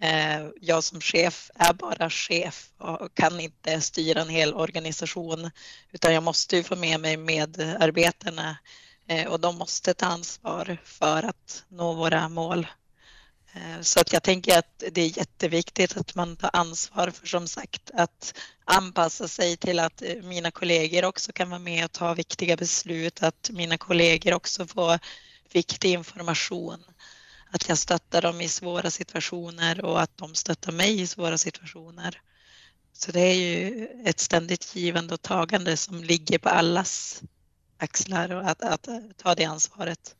Eh, 0.00 0.46
jag 0.60 0.84
som 0.84 1.00
chef 1.00 1.50
är 1.54 1.72
bara 1.72 2.10
chef 2.10 2.70
och 2.78 3.14
kan 3.14 3.40
inte 3.40 3.80
styra 3.80 4.20
en 4.20 4.28
hel 4.28 4.54
organisation 4.54 5.50
utan 5.92 6.14
jag 6.14 6.22
måste 6.22 6.56
ju 6.56 6.62
få 6.62 6.76
med 6.76 7.00
mig 7.00 7.16
medarbetarna 7.16 8.56
eh, 9.08 9.26
och 9.26 9.40
de 9.40 9.58
måste 9.58 9.94
ta 9.94 10.06
ansvar 10.06 10.78
för 10.84 11.22
att 11.22 11.64
nå 11.68 11.92
våra 11.92 12.28
mål. 12.28 12.66
Eh, 13.54 13.80
så 13.80 14.00
att 14.00 14.12
jag 14.12 14.22
tänker 14.22 14.58
att 14.58 14.82
det 14.92 15.00
är 15.00 15.18
jätteviktigt 15.18 15.96
att 15.96 16.14
man 16.14 16.36
tar 16.36 16.50
ansvar 16.52 17.10
för 17.10 17.26
som 17.26 17.48
sagt 17.48 17.90
att 17.94 18.34
anpassa 18.64 19.28
sig 19.28 19.56
till 19.56 19.78
att 19.78 20.02
mina 20.22 20.50
kollegor 20.50 21.04
också 21.04 21.32
kan 21.32 21.50
vara 21.50 21.60
med 21.60 21.84
och 21.84 21.92
ta 21.92 22.14
viktiga 22.14 22.56
beslut, 22.56 23.22
att 23.22 23.50
mina 23.52 23.78
kollegor 23.78 24.34
också 24.34 24.66
får 24.66 24.98
viktig 25.52 25.90
information 25.92 26.84
att 27.50 27.68
jag 27.68 27.78
stöttar 27.78 28.22
dem 28.22 28.40
i 28.40 28.48
svåra 28.48 28.90
situationer 28.90 29.84
och 29.84 30.02
att 30.02 30.16
de 30.16 30.34
stöttar 30.34 30.72
mig 30.72 31.00
i 31.00 31.06
svåra 31.06 31.38
situationer. 31.38 32.20
Så 32.92 33.12
det 33.12 33.20
är 33.20 33.34
ju 33.34 33.86
ett 34.04 34.20
ständigt 34.20 34.76
givande 34.76 35.14
och 35.14 35.22
tagande 35.22 35.76
som 35.76 36.04
ligger 36.04 36.38
på 36.38 36.48
allas 36.48 37.22
axlar 37.78 38.32
och 38.32 38.50
att, 38.50 38.62
att 38.62 38.88
ta 39.16 39.34
det 39.34 39.44
ansvaret. 39.44 40.16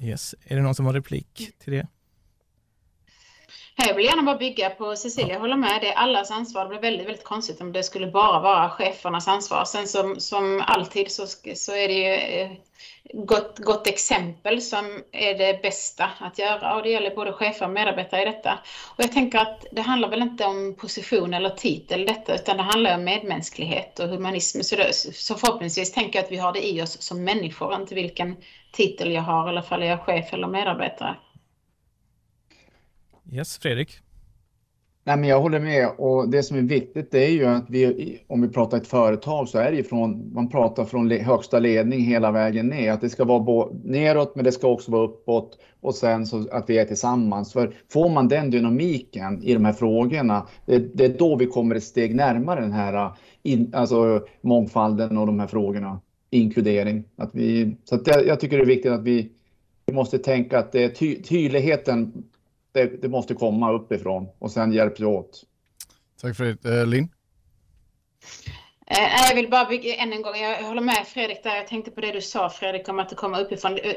Yes. 0.00 0.34
Är 0.44 0.56
det 0.56 0.62
någon 0.62 0.74
som 0.74 0.86
har 0.86 0.92
replik 0.92 1.50
till 1.58 1.72
det? 1.72 1.86
Jag 3.76 3.94
vill 3.94 4.04
gärna 4.04 4.22
bara 4.22 4.36
bygga 4.36 4.70
på 4.70 4.96
Cecilia, 4.96 5.34
jag 5.34 5.40
håller 5.40 5.56
med. 5.56 5.78
Det 5.80 5.92
är 5.92 5.96
allas 5.96 6.30
ansvar. 6.30 6.62
Det 6.62 6.68
blir 6.68 6.80
väldigt, 6.80 7.06
väldigt 7.06 7.24
konstigt 7.24 7.60
om 7.60 7.72
det 7.72 7.82
skulle 7.82 8.06
bara 8.06 8.40
vara 8.40 8.70
chefernas 8.70 9.28
ansvar. 9.28 9.64
Sen 9.64 9.88
som, 9.88 10.20
som 10.20 10.62
alltid 10.66 11.10
så, 11.10 11.26
så 11.54 11.72
är 11.72 11.88
det 11.88 11.94
ju 11.94 12.12
eh, 12.12 12.50
gott, 13.12 13.58
gott 13.58 13.86
exempel 13.86 14.62
som 14.62 15.02
är 15.12 15.38
det 15.38 15.62
bästa 15.62 16.10
att 16.20 16.38
göra 16.38 16.76
och 16.76 16.82
det 16.82 16.90
gäller 16.90 17.14
både 17.14 17.32
chefer 17.32 17.66
och 17.66 17.72
medarbetare 17.72 18.22
i 18.22 18.24
detta. 18.24 18.58
Och 18.96 19.04
jag 19.04 19.12
tänker 19.12 19.38
att 19.38 19.66
det 19.72 19.80
handlar 19.80 20.08
väl 20.08 20.22
inte 20.22 20.44
om 20.44 20.74
position 20.78 21.34
eller 21.34 21.50
titel 21.50 22.06
detta 22.06 22.34
utan 22.34 22.56
det 22.56 22.62
handlar 22.62 22.94
om 22.94 23.04
medmänsklighet 23.04 23.98
och 23.98 24.08
humanism. 24.08 24.60
Så, 24.60 24.76
det, 24.76 24.92
så 25.14 25.34
förhoppningsvis 25.34 25.92
tänker 25.92 26.18
jag 26.18 26.24
att 26.24 26.32
vi 26.32 26.36
har 26.36 26.52
det 26.52 26.68
i 26.68 26.82
oss 26.82 27.02
som 27.02 27.24
människor, 27.24 27.74
inte 27.74 27.94
vilken 27.94 28.36
titel 28.72 29.12
jag 29.12 29.22
har 29.22 29.48
eller 29.48 29.64
om 29.74 29.82
jag 29.82 29.90
är 29.90 29.96
chef 29.96 30.32
eller 30.32 30.46
medarbetare. 30.46 31.16
Yes, 33.32 33.58
Fredrik? 33.58 34.00
Nej, 35.06 35.16
men 35.16 35.28
jag 35.28 35.40
håller 35.40 35.60
med 35.60 35.88
och 35.98 36.28
det 36.28 36.42
som 36.42 36.56
är 36.56 36.62
viktigt 36.62 37.10
det 37.10 37.24
är 37.24 37.30
ju 37.30 37.44
att 37.44 37.70
vi, 37.70 38.20
om 38.26 38.42
vi 38.42 38.48
pratar 38.48 38.76
ett 38.76 38.86
företag 38.86 39.48
så 39.48 39.58
är 39.58 39.70
det 39.70 39.76
ju 39.76 39.82
från, 39.82 40.34
man 40.34 40.48
pratar 40.48 40.84
från 40.84 41.10
högsta 41.10 41.58
ledning 41.58 42.00
hela 42.00 42.30
vägen 42.30 42.68
ner. 42.68 42.92
Att 42.92 43.00
det 43.00 43.10
ska 43.10 43.24
vara 43.24 43.68
neråt 43.84 44.36
men 44.36 44.44
det 44.44 44.52
ska 44.52 44.68
också 44.68 44.90
vara 44.90 45.04
uppåt 45.04 45.58
och 45.80 45.94
sen 45.94 46.26
så 46.26 46.48
att 46.50 46.70
vi 46.70 46.78
är 46.78 46.84
tillsammans. 46.84 47.52
För 47.52 47.74
får 47.92 48.08
man 48.10 48.28
den 48.28 48.50
dynamiken 48.50 49.42
i 49.42 49.54
de 49.54 49.64
här 49.64 49.72
frågorna, 49.72 50.46
det, 50.66 50.78
det 50.78 51.04
är 51.04 51.18
då 51.18 51.36
vi 51.36 51.46
kommer 51.46 51.74
ett 51.74 51.84
steg 51.84 52.14
närmare 52.14 52.60
den 52.60 52.72
här 52.72 53.10
in, 53.42 53.70
alltså 53.74 54.26
mångfalden 54.40 55.18
och 55.18 55.26
de 55.26 55.40
här 55.40 55.46
frågorna. 55.46 56.00
Inkludering. 56.30 57.04
Att 57.16 57.30
vi, 57.32 57.76
så 57.84 57.94
att 57.94 58.06
jag, 58.06 58.26
jag 58.26 58.40
tycker 58.40 58.56
det 58.56 58.62
är 58.62 58.66
viktigt 58.66 58.92
att 58.92 59.02
vi, 59.02 59.30
vi 59.86 59.94
måste 59.94 60.18
tänka 60.18 60.58
att 60.58 60.72
det 60.72 60.84
är 60.84 60.88
ty, 60.88 61.22
tydligheten 61.22 62.24
det, 62.74 63.02
det, 63.02 63.08
måste 63.08 63.34
komma 63.34 63.72
uppifrån 63.72 64.28
och 64.38 64.50
sen 64.50 64.72
hjälps 64.72 65.00
vi 65.00 65.04
åt. 65.04 65.44
Tack 66.20 66.36
Fredrik. 66.36 66.64
Eh, 66.64 66.86
Linn? 66.86 67.08
Eh, 68.86 69.26
jag 69.28 69.34
vill 69.34 69.50
bara 69.50 69.64
bygga 69.64 69.94
än 69.94 70.12
en 70.12 70.22
gång, 70.22 70.36
jag 70.36 70.62
håller 70.62 70.80
med 70.80 71.06
Fredrik 71.06 71.42
där. 71.42 71.56
Jag 71.56 71.66
tänkte 71.66 71.90
på 71.90 72.00
det 72.00 72.12
du 72.12 72.20
sa 72.20 72.50
Fredrik 72.50 72.88
om 72.88 72.98
att 72.98 73.08
det 73.08 73.14
kommer 73.14 73.40
uppifrån. 73.40 73.78
Eh, 73.78 73.94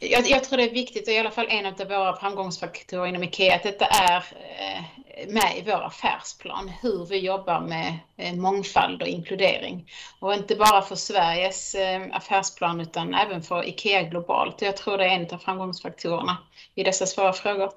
jag, 0.00 0.26
jag 0.26 0.44
tror 0.44 0.56
det 0.56 0.70
är 0.70 0.74
viktigt 0.74 1.08
och 1.08 1.14
i 1.14 1.18
alla 1.18 1.30
fall 1.30 1.46
en 1.48 1.66
av 1.66 1.88
våra 1.88 2.16
framgångsfaktorer 2.16 3.06
inom 3.06 3.22
IKEA 3.22 3.56
att 3.56 3.62
detta 3.62 3.84
är 3.84 4.16
eh, 4.16 5.28
med 5.28 5.58
i 5.58 5.62
vår 5.66 5.84
affärsplan. 5.84 6.68
Hur 6.82 7.06
vi 7.06 7.18
jobbar 7.18 7.60
med 7.60 7.98
mångfald 8.38 9.02
och 9.02 9.08
inkludering. 9.08 9.90
Och 10.20 10.34
inte 10.34 10.56
bara 10.56 10.82
för 10.82 10.96
Sveriges 10.96 11.76
affärsplan 12.12 12.80
utan 12.80 13.14
även 13.14 13.42
för 13.42 13.68
IKEA 13.68 14.02
globalt. 14.02 14.62
Jag 14.62 14.76
tror 14.76 14.98
det 14.98 15.04
är 15.04 15.08
en 15.08 15.34
av 15.34 15.38
framgångsfaktorerna 15.38 16.36
i 16.74 16.82
dessa 16.82 17.06
svåra 17.06 17.32
frågor. 17.32 17.70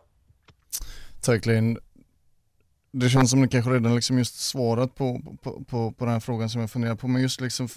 Tack 1.22 1.46
Linn. 1.46 1.78
Det 2.92 3.10
känns 3.10 3.30
som 3.30 3.42
ni 3.42 3.48
kanske 3.48 3.72
redan 3.72 3.96
liksom 3.96 4.18
just 4.18 4.40
svarat 4.40 4.96
på, 4.96 5.22
på, 5.44 5.64
på, 5.64 5.92
på 5.92 6.06
den 6.06 6.14
här 6.14 6.20
frågan 6.20 6.50
som 6.50 6.62
jag 6.62 6.72
funderar 6.72 6.96
på. 6.96 7.08
Men 7.08 7.22
just 7.22 7.42
liksom, 7.42 7.68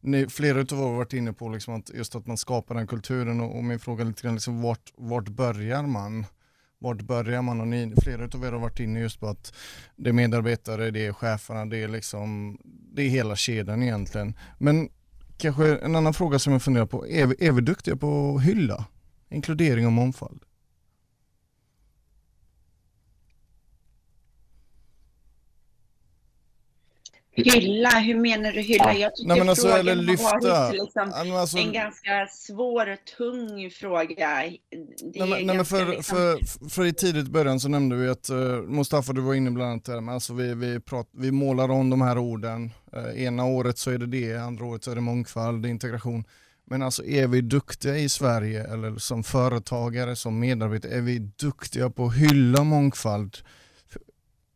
ni, 0.00 0.26
flera 0.26 0.58
av 0.60 0.72
er 0.72 0.76
har 0.76 0.96
varit 0.96 1.12
inne 1.12 1.32
på 1.32 1.48
liksom 1.48 1.74
att, 1.74 1.90
just 1.94 2.14
att 2.14 2.26
man 2.26 2.36
skapar 2.36 2.74
den 2.74 2.86
kulturen 2.86 3.40
och, 3.40 3.56
och 3.56 3.64
min 3.64 3.78
fråga 3.78 4.02
är 4.02 4.06
lite 4.06 4.22
grann 4.22 4.34
liksom 4.34 4.62
vart, 4.62 4.92
vart 4.96 5.28
börjar 5.28 5.82
man? 5.82 6.26
Vart 6.78 7.02
börjar 7.02 7.42
man? 7.42 7.60
Och 7.60 7.68
ni, 7.68 7.94
flera 8.02 8.24
av 8.24 8.44
er 8.44 8.52
har 8.52 8.58
varit 8.58 8.80
inne 8.80 9.00
just 9.00 9.20
på 9.20 9.28
att 9.28 9.54
det 9.96 10.08
är 10.08 10.12
medarbetare, 10.12 10.90
det 10.90 11.06
är 11.06 11.12
cheferna, 11.12 11.66
det 11.66 11.82
är 11.82 11.88
liksom, 11.88 12.58
det 12.94 13.02
är 13.02 13.08
hela 13.08 13.36
kedjan 13.36 13.82
egentligen. 13.82 14.34
Men 14.58 14.88
kanske 15.36 15.76
en 15.76 15.96
annan 15.96 16.14
fråga 16.14 16.38
som 16.38 16.52
jag 16.52 16.62
funderar 16.62 16.86
på, 16.86 17.06
är 17.06 17.26
vi, 17.26 17.46
är 17.46 17.52
vi 17.52 17.60
duktiga 17.60 17.96
på 17.96 18.36
att 18.36 18.44
hylla 18.44 18.84
inkludering 19.30 19.86
och 19.86 19.92
mångfald? 19.92 20.42
Hylla, 27.34 27.90
hur 27.90 28.14
menar 28.14 28.52
du 28.52 28.60
hylla? 28.60 28.94
Jag 28.94 29.16
tycker 29.16 29.28
Nej, 29.28 29.48
alltså, 29.48 29.68
frågan 29.68 29.88
eller 29.88 30.02
lyfta. 30.02 30.24
har 30.24 30.40
varit 30.40 30.72
liksom 30.72 31.12
alltså, 31.14 31.58
en 31.58 31.72
ganska 31.72 32.26
svår 32.30 32.92
och 32.92 32.98
tung 33.16 33.70
fråga. 33.70 34.28
Nej, 34.28 34.60
men, 35.16 35.30
nej, 35.30 35.44
men 35.44 35.64
för, 35.64 35.86
liksom... 35.86 36.16
för, 36.16 36.68
för 36.68 36.86
i 36.86 36.92
tidigt 36.92 37.28
början 37.28 37.60
så 37.60 37.68
nämnde 37.68 37.96
vi 37.96 38.08
att 38.08 38.30
uh, 38.30 38.62
Mustafa, 38.62 39.12
du 39.12 39.20
var 39.20 39.34
inne 39.34 39.50
bland 39.50 39.70
annat 39.70 39.84
där, 39.84 40.10
alltså 40.10 40.34
vi, 40.34 40.54
vi, 40.54 40.80
prat, 40.80 41.08
vi 41.12 41.30
målar 41.30 41.70
om 41.70 41.90
de 41.90 42.00
här 42.00 42.18
orden. 42.18 42.70
Uh, 42.96 43.22
ena 43.22 43.44
året 43.44 43.78
så 43.78 43.90
är 43.90 43.98
det 43.98 44.06
det, 44.06 44.36
andra 44.36 44.64
året 44.64 44.84
så 44.84 44.90
är 44.90 44.94
det 44.94 45.00
mångfald, 45.00 45.66
integration. 45.66 46.24
Men 46.64 46.82
alltså 46.82 47.04
är 47.04 47.26
vi 47.26 47.40
duktiga 47.40 47.96
i 47.96 48.08
Sverige 48.08 48.64
eller 48.72 48.98
som 48.98 49.22
företagare, 49.24 50.16
som 50.16 50.38
medarbetare, 50.38 50.92
är 50.92 51.00
vi 51.00 51.18
duktiga 51.18 51.90
på 51.90 52.06
att 52.06 52.16
hylla 52.16 52.64
mångfald, 52.64 53.36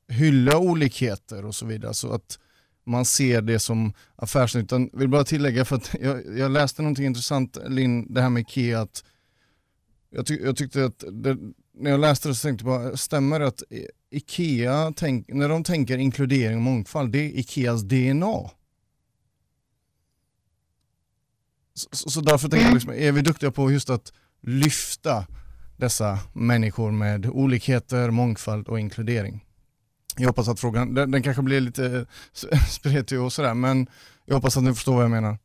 hylla 0.09 0.59
olikheter 0.59 1.45
och 1.45 1.55
så 1.55 1.67
vidare. 1.67 1.95
Så 1.95 2.13
att 2.13 2.39
man 2.87 3.05
ser 3.05 3.43
det 3.43 3.59
som 3.59 3.93
affärsnyttan. 4.17 4.91
Vill 4.93 5.09
bara 5.09 5.25
tillägga 5.25 5.65
för 5.65 5.77
att 5.77 5.95
jag, 6.01 6.39
jag 6.39 6.51
läste 6.51 6.83
någonting 6.83 7.07
intressant 7.07 7.59
Linn, 7.69 8.15
det 8.15 8.23
här 8.23 8.31
med 8.31 8.41
IKEA. 8.41 8.81
Att 8.81 9.05
jag, 10.11 10.27
ty 10.27 10.41
jag 10.45 10.57
tyckte 10.57 10.85
att 10.85 11.05
det, 11.13 11.37
när 11.75 11.91
jag 11.91 12.01
läste 12.01 12.29
det 12.29 12.35
så 12.35 12.49
tänkte 12.49 12.65
jag 12.67 12.83
bara, 12.83 12.97
stämmer 12.97 13.41
det 13.41 13.47
att 13.47 13.63
IKEA, 14.11 14.93
tänk, 14.97 15.29
när 15.29 15.49
de 15.49 15.65
tänker 15.65 15.99
inkludering 15.99 16.57
och 16.57 16.63
mångfald, 16.63 17.13
det 17.13 17.19
är 17.19 17.39
IKEAs 17.39 17.83
DNA? 17.83 18.51
Så, 21.75 22.11
så 22.11 22.21
därför 22.21 22.49
tänker 22.49 22.67
jag, 22.67 22.75
liksom, 22.75 22.93
är 22.93 23.13
vi 23.13 23.21
duktiga 23.21 23.51
på 23.51 23.71
just 23.71 23.91
att 23.91 24.13
lyfta 24.43 25.27
dessa 25.77 26.19
människor 26.33 26.91
med 26.91 27.27
olikheter, 27.27 28.11
mångfald 28.11 28.69
och 28.69 28.81
inkludering? 28.81 29.46
Jag 30.19 30.27
hoppas 30.27 30.49
att 30.49 30.61
frågan, 30.61 30.95
den, 30.95 31.11
den 31.11 31.23
kanske 31.23 31.43
blir 31.43 31.61
lite 31.61 32.07
eh, 32.53 32.59
spretig 32.69 33.21
och 33.21 33.33
sådär, 33.33 33.55
men 33.55 33.87
jag 34.25 34.35
hoppas 34.35 34.57
att 34.57 34.63
ni 34.63 34.75
förstår 34.75 34.95
vad 34.95 35.05
jag 35.05 35.11
menar. 35.11 35.39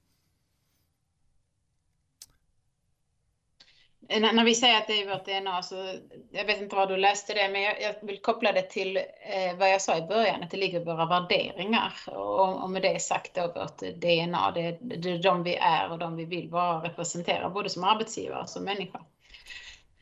Eh, 4.09 4.33
när 4.33 4.43
vi 4.43 4.55
säger 4.55 4.77
att 4.77 4.87
det 4.87 5.01
är 5.01 5.09
vårt 5.09 5.25
DNA, 5.25 5.63
så 5.63 5.95
jag 6.31 6.45
vet 6.45 6.61
inte 6.61 6.75
var 6.75 6.87
du 6.87 6.97
läste 6.97 7.33
det, 7.33 7.49
men 7.49 7.61
jag, 7.61 7.81
jag 7.81 7.95
vill 8.01 8.21
koppla 8.21 8.51
det 8.51 8.61
till 8.61 8.97
eh, 8.97 9.57
vad 9.57 9.69
jag 9.71 9.81
sa 9.81 9.97
i 9.97 10.01
början, 10.01 10.43
att 10.43 10.51
det 10.51 10.57
ligger 10.57 10.81
i 10.81 10.83
våra 10.83 11.05
värderingar. 11.05 11.93
Och, 12.07 12.63
och 12.63 12.69
med 12.69 12.81
det 12.81 13.01
sagt 13.01 13.35
då 13.35 13.47
vårt 13.47 13.77
DNA, 13.77 14.51
det, 14.51 14.77
det 14.81 15.09
är 15.09 15.23
de 15.23 15.43
vi 15.43 15.55
är 15.55 15.91
och 15.91 15.99
de 15.99 16.15
vi 16.15 16.25
vill 16.25 16.49
vara 16.49 16.83
representera, 16.83 17.49
både 17.49 17.69
som 17.69 17.83
arbetsgivare 17.83 18.41
och 18.41 18.49
som 18.49 18.63
människa. 18.63 19.01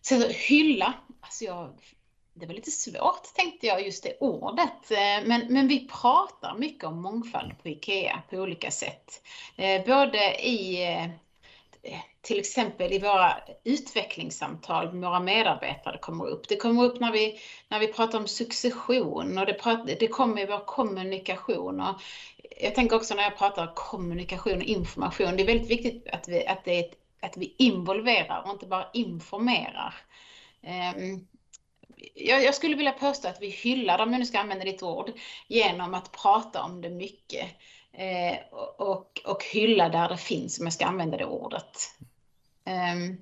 Så 0.02 0.28
hylla, 0.28 0.94
alltså 1.22 1.46
jag 1.46 1.70
det 2.34 2.46
var 2.46 2.54
lite 2.54 2.72
svårt 2.72 3.34
tänkte 3.36 3.68
jag, 3.68 3.86
just 3.86 4.04
det 4.04 4.18
ordet. 4.20 4.92
Eh, 4.92 5.26
men, 5.26 5.42
men 5.50 5.68
vi 5.68 5.88
pratar 5.88 6.56
mycket 6.58 6.84
om 6.84 7.02
mångfald 7.02 7.64
på 7.64 7.70
IKEA 7.70 8.22
på 8.30 8.38
olika 8.38 8.72
sätt. 8.72 9.22
Eh, 9.56 9.86
både 9.86 10.48
i 10.48 10.84
eh, 11.84 12.00
till 12.22 12.40
exempel 12.40 12.94
i 12.94 13.00
våra 13.00 13.38
utvecklingssamtal 13.64 14.94
med 14.94 15.10
våra 15.10 15.20
medarbetare 15.20 15.98
kommer 15.98 16.26
upp. 16.26 16.48
Det 16.48 16.56
kommer 16.56 16.84
upp 16.84 17.00
när 17.00 17.12
vi, 17.12 17.40
när 17.68 17.80
vi 17.80 17.88
pratar 17.88 18.20
om 18.20 18.28
succession 18.28 19.38
och 19.38 19.46
det, 19.46 19.54
pratar, 19.54 19.96
det 20.00 20.08
kommer 20.08 20.42
i 20.42 20.46
vår 20.46 20.66
kommunikation. 20.66 21.82
Och 21.82 22.02
jag 22.62 22.76
tänker 22.76 22.96
också 22.96 23.16
när 23.16 23.24
jag 23.24 23.38
pratar 23.38 23.68
om 23.68 23.74
kommunikation 23.76 24.58
och 24.58 24.64
information, 24.64 25.36
det 25.36 25.44
är 25.44 25.48
väldigt 25.48 25.72
viktigt 25.72 26.08
att 26.08 26.28
vi, 26.28 26.48
att 26.48 26.66
det 26.66 26.94
att 27.22 27.38
vi 27.38 27.56
involverar 27.58 28.44
och 28.46 28.52
inte 28.52 28.66
bara 28.66 28.90
informerar. 28.94 29.96
Um, 30.96 31.28
jag, 32.16 32.44
jag, 32.44 32.56
skulle 32.56 32.76
vilja 32.76 32.92
påstå 32.92 33.28
att 33.28 33.42
vi 33.42 33.50
hyllar, 33.50 34.02
om 34.02 34.12
jag 34.12 34.20
nu 34.20 34.26
ska 34.26 34.40
använda 34.40 34.66
ditt 34.66 34.84
ord, 34.84 35.12
genom 35.48 35.94
att 35.94 36.12
prata 36.12 36.64
om 36.64 36.82
det 36.82 36.90
mycket. 36.90 37.46
Eh, 37.94 38.38
och, 38.78 39.22
och 39.26 39.44
hylla 39.52 39.90
där 39.90 40.10
det 40.10 40.18
finns, 40.18 40.60
om 40.60 40.66
jag 40.66 40.74
ska 40.74 40.86
använda 40.86 41.18
det 41.18 41.26
ordet. 41.26 41.96
Um, 42.66 43.18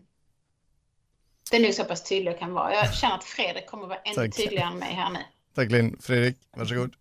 det 1.52 1.58
är 1.58 1.62
nog 1.62 1.74
så 1.74 1.84
pass 1.84 2.04
tydlig 2.04 2.32
jag 2.32 2.40
kan 2.40 2.54
vara. 2.54 2.74
Jag 2.74 2.94
känner 2.94 3.16
att 3.16 3.24
Fredrik 3.24 3.68
kommer 3.68 3.88
vara 3.88 4.00
ännu 4.00 4.32
tydligare 4.32 4.68
än 4.72 4.80
mig 4.80 4.94
här 4.94 5.10
nu. 5.10 5.20
Tack 5.56 5.72
Linn. 5.72 5.98
Fredrik, 6.02 6.38
varsågod. 6.58 6.96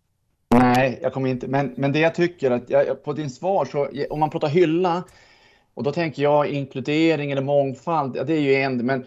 Nej, 0.49 0.99
jag 1.03 1.13
kommer 1.13 1.31
inte. 1.31 1.49
Men, 1.49 1.75
men 1.77 1.93
det 1.93 1.99
jag 1.99 2.15
tycker 2.15 2.51
att 2.51 2.71
jag, 2.71 3.05
på 3.05 3.13
din 3.13 3.31
svar 3.31 3.65
så 3.65 3.89
om 4.11 4.21
man 4.21 4.31
pratar 4.31 4.49
hylla 4.49 5.05
och 5.75 5.83
då 5.83 5.93
tänker 5.93 6.23
jag 6.23 6.47
inkludering 6.47 7.33
eller 7.33 7.43
mångfald. 7.43 8.17
Ja, 8.17 8.25
det 8.25 8.35
är 8.35 8.41
ju 8.41 8.55
en, 8.55 8.87
men 8.87 9.07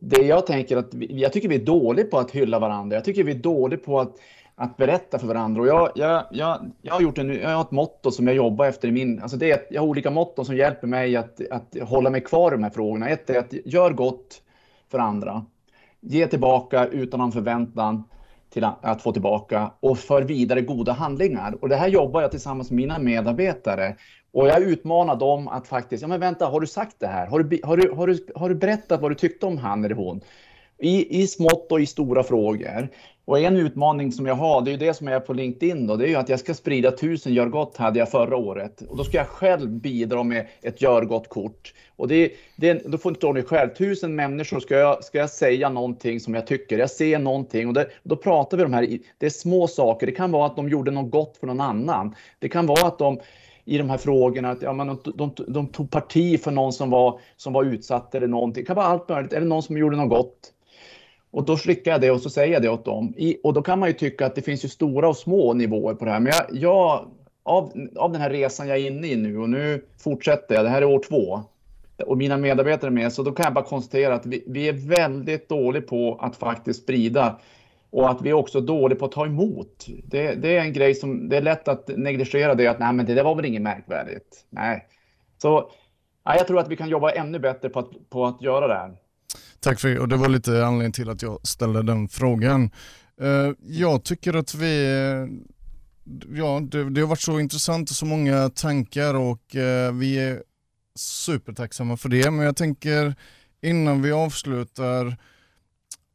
det 0.00 0.22
jag 0.22 0.46
tänker 0.46 0.76
att 0.76 0.94
vi, 0.94 1.20
jag 1.20 1.32
tycker 1.32 1.48
vi 1.48 1.54
är 1.54 1.64
dåliga 1.64 2.06
på 2.06 2.18
att 2.18 2.30
hylla 2.30 2.58
varandra. 2.58 2.96
Jag 2.96 3.04
tycker 3.04 3.24
vi 3.24 3.32
är 3.32 3.38
dåliga 3.38 3.80
på 3.80 4.00
att, 4.00 4.12
att 4.54 4.76
berätta 4.76 5.18
för 5.18 5.26
varandra. 5.26 5.62
Och 5.62 5.68
jag, 5.68 5.90
jag, 5.94 6.24
jag, 6.30 6.70
jag, 6.82 6.94
har 6.94 7.00
gjort 7.00 7.18
en, 7.18 7.34
jag 7.34 7.50
har 7.50 7.60
ett 7.60 7.70
motto 7.70 8.10
som 8.10 8.26
jag 8.26 8.36
jobbar 8.36 8.66
efter 8.66 8.88
i 8.88 8.92
min... 8.92 9.22
Alltså 9.22 9.36
det 9.36 9.50
är, 9.50 9.66
jag 9.70 9.82
har 9.82 9.88
olika 9.88 10.10
motton 10.10 10.44
som 10.44 10.56
hjälper 10.56 10.86
mig 10.86 11.16
att, 11.16 11.40
att 11.50 11.76
hålla 11.82 12.10
mig 12.10 12.20
kvar 12.20 12.52
i 12.52 12.54
de 12.54 12.62
här 12.62 12.70
frågorna. 12.70 13.08
Ett 13.08 13.30
är 13.30 13.38
att 13.38 13.54
gör 13.64 13.90
gott 13.90 14.42
för 14.90 14.98
andra. 14.98 15.44
Ge 16.00 16.26
tillbaka 16.26 16.86
utan 16.86 17.20
någon 17.20 17.32
förväntan 17.32 18.04
till 18.50 18.64
att, 18.64 18.84
att 18.84 19.02
få 19.02 19.12
tillbaka 19.12 19.72
och 19.80 19.98
för 19.98 20.22
vidare 20.22 20.60
goda 20.60 20.92
handlingar. 20.92 21.56
Och 21.60 21.68
det 21.68 21.76
här 21.76 21.88
jobbar 21.88 22.22
jag 22.22 22.30
tillsammans 22.30 22.70
med 22.70 22.76
mina 22.76 22.98
medarbetare. 22.98 23.96
Och 24.32 24.48
jag 24.48 24.62
utmanar 24.62 25.16
dem 25.16 25.48
att 25.48 25.68
faktiskt, 25.68 26.02
ja 26.02 26.08
men 26.08 26.20
vänta, 26.20 26.46
har 26.46 26.60
du 26.60 26.66
sagt 26.66 26.96
det 26.98 27.06
här? 27.06 27.26
Har 27.26 27.42
du, 27.42 27.60
har 27.64 27.76
du, 27.76 27.90
har 27.90 28.06
du, 28.06 28.26
har 28.34 28.48
du 28.48 28.54
berättat 28.54 29.00
vad 29.00 29.10
du 29.10 29.14
tyckte 29.14 29.46
om 29.46 29.58
han 29.58 29.84
eller 29.84 29.94
hon? 29.94 30.20
i, 30.82 31.22
i 31.22 31.26
smått 31.26 31.72
och 31.72 31.80
i 31.80 31.86
stora 31.86 32.22
frågor. 32.22 32.88
Och 33.24 33.38
en 33.38 33.56
utmaning 33.56 34.12
som 34.12 34.26
jag 34.26 34.34
har, 34.34 34.62
det 34.62 34.70
är 34.70 34.72
ju 34.72 34.78
det 34.78 34.94
som 34.94 35.08
är 35.08 35.20
på 35.20 35.32
LinkedIn 35.32 35.86
då, 35.86 35.96
det 35.96 36.06
är 36.06 36.08
ju 36.08 36.16
att 36.16 36.28
jag 36.28 36.40
ska 36.40 36.54
sprida 36.54 36.90
tusen 36.90 37.34
gör 37.34 37.46
gott 37.46 37.76
hade 37.76 37.98
jag 37.98 38.10
förra 38.10 38.36
året. 38.36 38.82
Och 38.88 38.96
då 38.96 39.04
ska 39.04 39.16
jag 39.16 39.28
själv 39.28 39.70
bidra 39.70 40.22
med 40.22 40.46
ett 40.62 40.82
gör 40.82 41.02
gott-kort. 41.02 41.74
Och 41.96 42.08
det, 42.08 42.32
det, 42.56 42.72
då 42.86 42.98
får 42.98 43.12
inte 43.12 43.32
ni 43.32 43.42
själv, 43.42 43.74
tusen 43.74 44.14
människor 44.14 44.60
ska 44.60 44.74
jag, 44.74 45.04
ska 45.04 45.18
jag 45.18 45.30
säga 45.30 45.68
någonting 45.68 46.20
som 46.20 46.34
jag 46.34 46.46
tycker, 46.46 46.78
jag 46.78 46.90
ser 46.90 47.18
någonting 47.18 47.68
och 47.68 47.74
det, 47.74 47.88
då 48.02 48.16
pratar 48.16 48.56
vi 48.56 48.64
om 48.64 48.70
de 48.70 48.76
här, 48.76 48.98
det 49.18 49.26
är 49.26 49.30
små 49.30 49.68
saker, 49.68 50.06
det 50.06 50.12
kan 50.12 50.32
vara 50.32 50.46
att 50.46 50.56
de 50.56 50.68
gjorde 50.68 50.90
något 50.90 51.10
gott 51.10 51.36
för 51.36 51.46
någon 51.46 51.60
annan. 51.60 52.14
Det 52.38 52.48
kan 52.48 52.66
vara 52.66 52.86
att 52.86 52.98
de 52.98 53.20
i 53.64 53.78
de 53.78 53.90
här 53.90 53.98
frågorna, 53.98 54.50
att 54.50 54.62
ja, 54.62 54.72
men 54.72 54.86
de, 54.86 54.98
de, 55.14 55.32
de 55.48 55.66
tog 55.66 55.90
parti 55.90 56.40
för 56.40 56.50
någon 56.50 56.72
som 56.72 56.90
var, 56.90 57.20
som 57.36 57.52
var 57.52 57.64
utsatt 57.64 58.14
eller 58.14 58.26
någonting. 58.26 58.62
Det 58.62 58.66
kan 58.66 58.76
vara 58.76 58.86
allt 58.86 59.08
möjligt, 59.08 59.32
eller 59.32 59.46
någon 59.46 59.62
som 59.62 59.78
gjorde 59.78 59.96
något 59.96 60.08
gott. 60.08 60.52
Och 61.30 61.44
då 61.44 61.56
skickar 61.56 61.90
jag 61.90 62.00
det 62.00 62.10
och 62.10 62.20
så 62.20 62.30
säger 62.30 62.52
jag 62.52 62.62
det 62.62 62.68
åt 62.68 62.84
dem. 62.84 63.14
I, 63.16 63.36
och 63.42 63.52
då 63.52 63.62
kan 63.62 63.78
man 63.78 63.88
ju 63.88 63.92
tycka 63.92 64.26
att 64.26 64.34
det 64.34 64.42
finns 64.42 64.64
ju 64.64 64.68
stora 64.68 65.08
och 65.08 65.16
små 65.16 65.54
nivåer 65.54 65.94
på 65.94 66.04
det 66.04 66.10
här. 66.10 66.20
Men 66.20 66.32
jag, 66.32 66.44
jag, 66.52 67.06
av, 67.42 67.72
av 67.96 68.12
den 68.12 68.20
här 68.20 68.30
resan 68.30 68.68
jag 68.68 68.78
är 68.78 68.86
inne 68.86 69.06
i 69.06 69.16
nu 69.16 69.38
och 69.38 69.50
nu 69.50 69.84
fortsätter 69.98 70.54
jag, 70.54 70.64
det 70.64 70.68
här 70.68 70.82
är 70.82 70.86
år 70.86 71.02
två. 71.08 71.40
Och 72.06 72.18
mina 72.18 72.36
medarbetare 72.36 72.88
är 72.88 72.92
med, 72.92 73.12
så 73.12 73.22
då 73.22 73.32
kan 73.32 73.44
jag 73.44 73.54
bara 73.54 73.64
konstatera 73.64 74.14
att 74.14 74.26
vi, 74.26 74.44
vi 74.46 74.68
är 74.68 74.72
väldigt 74.72 75.48
dåliga 75.48 75.82
på 75.82 76.18
att 76.20 76.36
faktiskt 76.36 76.82
sprida 76.82 77.38
och 77.92 78.10
att 78.10 78.22
vi 78.22 78.30
är 78.30 78.34
också 78.34 78.60
dåliga 78.60 78.98
på 78.98 79.04
att 79.04 79.12
ta 79.12 79.26
emot. 79.26 79.86
Det, 80.04 80.34
det, 80.34 80.56
är 80.56 80.60
en 80.60 80.72
grej 80.72 80.94
som 80.94 81.28
det 81.28 81.36
är 81.36 81.42
lätt 81.42 81.68
att 81.68 81.88
negligera 81.88 82.54
det 82.54 82.66
att 82.66 82.78
nej, 82.78 82.92
men 82.92 83.06
det 83.06 83.14
där 83.14 83.24
var 83.24 83.34
väl 83.34 83.44
inget 83.44 83.62
märkvärdigt. 83.62 84.46
Nej, 84.50 84.86
så 85.42 85.70
ja, 86.24 86.36
jag 86.36 86.46
tror 86.46 86.58
att 86.58 86.68
vi 86.68 86.76
kan 86.76 86.88
jobba 86.88 87.10
ännu 87.10 87.38
bättre 87.38 87.68
på 87.68 87.78
att, 87.78 88.10
på 88.10 88.26
att 88.26 88.42
göra 88.42 88.68
det 88.68 88.74
här. 88.74 88.96
Tack 89.60 89.80
för 89.80 89.88
det 89.88 90.00
och 90.00 90.08
det 90.08 90.16
var 90.16 90.28
lite 90.28 90.50
anledningen 90.50 90.92
till 90.92 91.10
att 91.10 91.22
jag 91.22 91.46
ställde 91.46 91.82
den 91.82 92.08
frågan. 92.08 92.70
Eh, 93.20 93.52
jag 93.60 94.04
tycker 94.04 94.34
att 94.34 94.54
vi, 94.54 94.96
ja 96.34 96.60
det, 96.60 96.90
det 96.90 97.00
har 97.00 97.08
varit 97.08 97.20
så 97.20 97.40
intressant 97.40 97.90
och 97.90 97.96
så 97.96 98.06
många 98.06 98.48
tankar 98.48 99.14
och 99.14 99.56
eh, 99.56 99.92
vi 99.92 100.18
är 100.18 100.42
supertacksamma 100.96 101.96
för 101.96 102.08
det. 102.08 102.30
Men 102.30 102.46
jag 102.46 102.56
tänker 102.56 103.14
innan 103.62 104.02
vi 104.02 104.12
avslutar, 104.12 105.16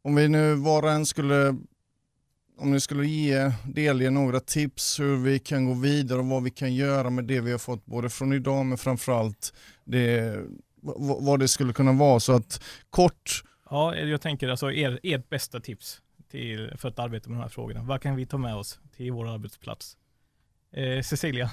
om 0.07 0.15
vi 0.15 0.27
nu 0.27 0.55
var 0.55 0.83
och 0.83 0.91
en 0.91 1.05
skulle 1.05 1.55
om 2.57 2.71
ni 2.71 2.79
skulle 2.79 3.07
ge, 3.07 3.51
delge 3.65 4.09
några 4.09 4.39
tips 4.39 4.99
hur 4.99 5.17
vi 5.17 5.39
kan 5.39 5.65
gå 5.65 5.73
vidare 5.73 6.19
och 6.19 6.25
vad 6.25 6.43
vi 6.43 6.49
kan 6.49 6.75
göra 6.75 7.09
med 7.09 7.25
det 7.25 7.41
vi 7.41 7.51
har 7.51 7.59
fått 7.59 7.85
både 7.85 8.09
från 8.09 8.33
idag 8.33 8.65
men 8.65 8.77
framförallt 8.77 9.53
det 9.83 10.35
vad 11.19 11.39
det 11.39 11.47
skulle 11.47 11.73
kunna 11.73 11.91
vara. 11.91 12.19
Så 12.19 12.33
att 12.33 12.63
kort... 12.89 13.43
Ja, 13.69 13.95
jag 13.95 14.21
tänker 14.21 14.49
alltså 14.49 14.71
er, 14.71 14.99
ert 15.03 15.29
bästa 15.29 15.59
tips 15.59 16.01
till, 16.31 16.73
för 16.77 16.89
att 16.89 16.99
arbeta 16.99 17.29
med 17.29 17.37
de 17.37 17.41
här 17.41 17.49
frågorna. 17.49 17.83
Vad 17.83 18.01
kan 18.01 18.15
vi 18.15 18.25
ta 18.25 18.37
med 18.37 18.55
oss 18.55 18.79
till 18.95 19.11
vår 19.11 19.27
arbetsplats? 19.27 19.97
Eh, 20.71 21.01
Cecilia? 21.01 21.51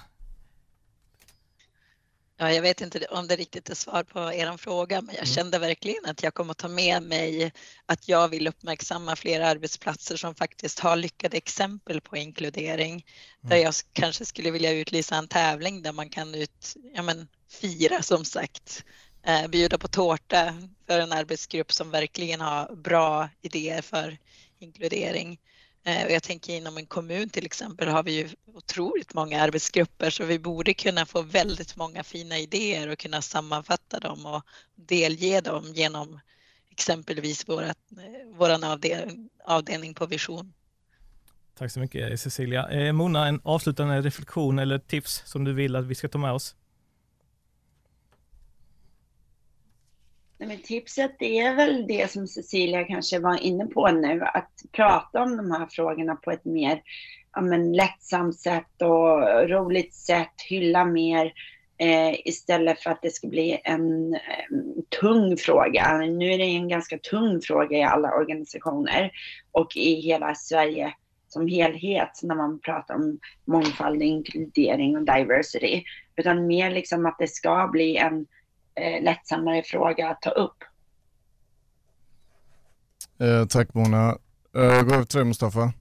Ja, 2.45 2.53
jag 2.53 2.63
vet 2.63 2.81
inte 2.81 3.07
om 3.11 3.29
det 3.29 3.37
riktigt 3.37 3.71
är 3.71 3.75
svar 3.75 4.03
på 4.03 4.33
er 4.33 4.57
fråga, 4.57 5.01
men 5.01 5.15
jag 5.15 5.25
mm. 5.25 5.35
kände 5.35 5.59
verkligen 5.59 6.05
att 6.07 6.23
jag 6.23 6.35
kommer 6.35 6.51
att 6.51 6.59
ta 6.59 6.69
med 6.69 7.03
mig 7.03 7.53
att 7.87 8.09
jag 8.09 8.29
vill 8.29 8.49
uppmärksamma 8.49 9.17
fler 9.17 9.41
arbetsplatser 9.41 10.17
som 10.17 10.35
faktiskt 10.35 10.79
har 10.79 10.97
lyckade 10.97 11.37
exempel 11.37 12.01
på 12.01 12.17
inkludering. 12.17 12.93
Mm. 12.93 13.05
Där 13.41 13.57
jag 13.57 13.75
kanske 13.93 14.25
skulle 14.25 14.51
vilja 14.51 14.73
utlysa 14.73 15.17
en 15.17 15.29
tävling 15.29 15.83
där 15.83 15.93
man 15.93 16.09
kan 16.09 16.35
ut, 16.35 16.77
ja 16.95 17.03
men, 17.03 17.29
fira 17.49 18.03
som 18.03 18.25
sagt 18.25 18.85
eh, 19.27 19.47
bjuda 19.47 19.79
på 19.79 19.89
tårta 19.89 20.55
för 20.87 21.01
en 21.01 21.13
arbetsgrupp 21.13 21.73
som 21.73 21.91
verkligen 21.91 22.41
har 22.41 22.77
bra 22.77 23.29
idéer 23.43 23.83
för 23.83 24.19
inkludering. 24.59 25.39
Eh, 25.85 26.13
jag 26.13 26.23
tänker 26.23 26.53
inom 26.53 26.77
en 26.77 26.87
kommun 26.87 27.29
till 27.29 27.47
exempel 27.47 27.89
har 27.89 28.03
vi 28.03 28.13
ju 28.13 28.29
otroligt 28.55 29.15
många 29.15 29.43
arbetsgrupper 29.43 30.11
så 30.11 30.25
vi 30.25 30.39
borde 30.39 30.75
kunna 30.75 31.07
få 31.07 31.23
väldigt 31.23 31.77
många 31.77 32.05
fina 32.05 32.39
idéer 32.39 32.89
och 32.89 32.99
kunna 32.99 33.23
sammanfatta 33.23 34.01
dem 34.01 34.27
och 34.27 34.43
delge 34.75 35.41
dem 35.41 35.65
genom 35.75 36.21
exempelvis 36.71 37.49
vårat, 37.49 37.79
eh, 37.97 38.37
våran 38.39 38.65
avdelning, 38.65 39.31
avdelning 39.45 39.95
på 39.95 40.07
Vision. 40.07 40.53
Tack 41.59 41.73
så 41.73 41.81
mycket 41.81 42.21
Cecilia. 42.21 42.69
Eh, 42.69 42.93
Mona, 42.93 43.29
en 43.29 43.41
avslutande 43.45 44.01
reflektion 44.01 44.59
eller 44.59 44.79
tips 44.79 45.23
som 45.27 45.45
du 45.45 45.53
vill 45.53 45.77
att 45.77 45.85
vi 45.85 45.95
ska 45.95 46.09
ta 46.09 46.19
med 46.19 46.33
oss? 46.33 46.57
Men 50.47 50.59
tipset 50.59 51.23
är 51.23 51.55
väl 51.55 51.87
det 51.87 52.11
som 52.11 52.27
Cecilia 52.27 52.85
kanske 52.85 53.19
var 53.19 53.43
inne 53.43 53.67
på 53.67 53.89
nu, 53.89 54.23
att 54.23 54.51
prata 54.73 55.23
om 55.23 55.37
de 55.37 55.51
här 55.51 55.67
frågorna 55.71 56.17
på 56.17 56.31
ett 56.31 56.45
mer 56.45 56.83
ja, 57.35 57.41
men, 57.41 57.73
lättsamt 57.73 58.41
sätt 58.41 58.83
och 58.83 59.49
roligt 59.49 59.95
sätt, 59.95 60.33
hylla 60.49 60.85
mer 60.85 61.33
eh, 61.79 62.27
istället 62.29 62.81
för 62.81 62.91
att 62.91 63.03
det 63.03 63.11
ska 63.11 63.29
bli 63.29 63.61
en 63.65 64.15
eh, 64.15 64.21
tung 65.01 65.37
fråga. 65.37 65.97
Nu 65.99 66.33
är 66.33 66.39
det 66.39 66.45
en 66.45 66.69
ganska 66.69 66.99
tung 66.99 67.41
fråga 67.41 67.79
i 67.79 67.83
alla 67.83 68.15
organisationer 68.15 69.11
och 69.53 69.77
i 69.77 69.95
hela 69.95 70.35
Sverige 70.35 70.95
som 71.29 71.49
helhet 71.49 72.21
när 72.23 72.35
man 72.35 72.61
pratar 72.61 72.95
om 72.95 73.19
mångfald, 73.45 74.03
inkludering 74.03 74.97
och 74.97 75.05
diversity, 75.05 75.83
utan 76.17 76.47
mer 76.47 76.71
liksom 76.71 77.07
att 77.07 77.17
det 77.19 77.29
ska 77.29 77.69
bli 77.73 77.97
en 77.97 78.27
eh, 78.75 79.03
lättsammare 79.03 79.63
fråga 79.63 80.09
att 80.09 80.23
ta 80.23 80.31
upp. 80.31 80.65
Eh, 83.19 83.47
tack 83.47 83.75
Mona. 83.75 84.19
Eh, 84.55 84.83
gå 84.83 84.95
över 84.95 85.05
till 85.05 85.19
dig 85.19 85.27
Mustafa. 85.27 85.73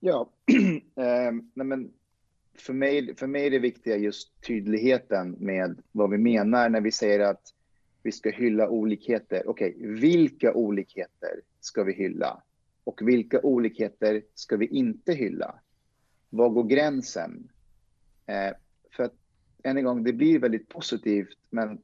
Ja, 0.00 0.30
eh, 0.96 1.32
nej 1.54 1.66
men 1.66 1.92
för, 2.58 2.72
mig, 2.72 3.16
för 3.16 3.26
mig 3.26 3.46
är 3.46 3.50
det 3.50 3.58
viktiga 3.58 3.96
just 3.96 4.42
tydligheten 4.46 5.36
med 5.38 5.82
vad 5.92 6.10
vi 6.10 6.18
menar 6.18 6.68
när 6.68 6.80
vi 6.80 6.92
säger 6.92 7.20
att 7.20 7.54
vi 8.02 8.12
ska 8.12 8.30
hylla 8.30 8.68
olikheter. 8.68 9.42
Okej, 9.46 9.74
okay, 9.76 9.88
vilka 9.88 10.54
olikheter 10.54 11.40
ska 11.60 11.82
vi 11.82 11.92
hylla? 11.92 12.42
Och 12.84 13.00
vilka 13.02 13.40
olikheter 13.40 14.22
ska 14.34 14.56
vi 14.56 14.66
inte 14.66 15.12
hylla? 15.12 15.54
Var 16.30 16.48
går 16.48 16.64
gränsen? 16.64 17.48
Eh, 18.26 18.56
än 19.64 19.76
en 19.76 19.84
gång, 19.84 20.04
det 20.04 20.12
blir 20.12 20.38
väldigt 20.38 20.68
positivt, 20.68 21.38
men 21.50 21.78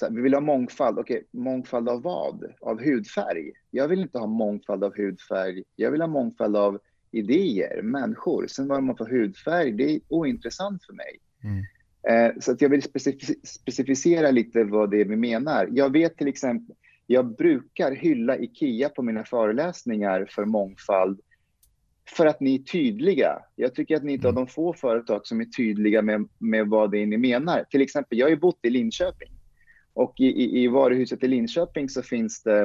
här, 0.00 0.10
vi 0.10 0.22
vill 0.22 0.34
ha 0.34 0.40
mångfald. 0.40 0.98
Okej, 0.98 1.24
mångfald 1.30 1.88
av 1.88 2.02
vad? 2.02 2.52
Av 2.60 2.84
hudfärg? 2.84 3.52
Jag 3.70 3.88
vill 3.88 4.00
inte 4.00 4.18
ha 4.18 4.26
mångfald 4.26 4.84
av 4.84 4.96
hudfärg. 4.96 5.62
Jag 5.76 5.90
vill 5.90 6.00
ha 6.00 6.08
mångfald 6.08 6.56
av 6.56 6.78
idéer, 7.10 7.82
människor. 7.82 8.46
Sen 8.46 8.68
vad 8.68 8.82
man 8.82 8.96
får 8.96 9.06
hudfärg, 9.06 9.72
det 9.72 9.94
är 9.94 10.00
ointressant 10.08 10.84
för 10.84 10.92
mig. 10.92 11.18
Mm. 11.44 11.64
Eh, 12.08 12.40
så 12.40 12.52
att 12.52 12.60
jag 12.60 12.68
vill 12.68 12.82
specif 12.82 13.30
specificera 13.42 14.30
lite 14.30 14.64
vad 14.64 14.90
det 14.90 15.00
är 15.00 15.04
vi 15.04 15.16
menar. 15.16 15.68
Jag 15.72 15.92
vet 15.92 16.16
till 16.16 16.28
exempel, 16.28 16.76
jag 17.06 17.36
brukar 17.36 17.92
hylla 17.92 18.38
IKEA 18.38 18.88
på 18.88 19.02
mina 19.02 19.24
föreläsningar 19.24 20.26
för 20.30 20.44
mångfald 20.44 21.20
för 22.08 22.26
att 22.26 22.40
ni 22.40 22.54
är 22.54 22.58
tydliga. 22.58 23.38
Jag 23.56 23.74
tycker 23.74 23.96
att 23.96 24.02
ni 24.02 24.14
är 24.14 24.18
ett 24.18 24.24
av 24.24 24.30
mm. 24.30 24.44
de 24.44 24.50
få 24.50 24.72
företag 24.72 25.26
som 25.26 25.40
är 25.40 25.44
tydliga 25.44 26.02
med, 26.02 26.28
med 26.38 26.68
vad 26.68 26.90
det 26.90 26.98
är 26.98 27.06
ni 27.06 27.16
menar. 27.16 27.64
Till 27.70 27.80
exempel, 27.80 28.18
jag 28.18 28.26
har 28.26 28.30
ju 28.30 28.36
bott 28.36 28.58
i 28.62 28.70
Linköping 28.70 29.32
och 29.94 30.20
i, 30.20 30.26
i, 30.26 30.64
i 30.64 30.68
varuhuset 30.68 31.24
i 31.24 31.28
Linköping 31.28 31.88
så 31.88 32.02
finns 32.02 32.42
det, 32.42 32.62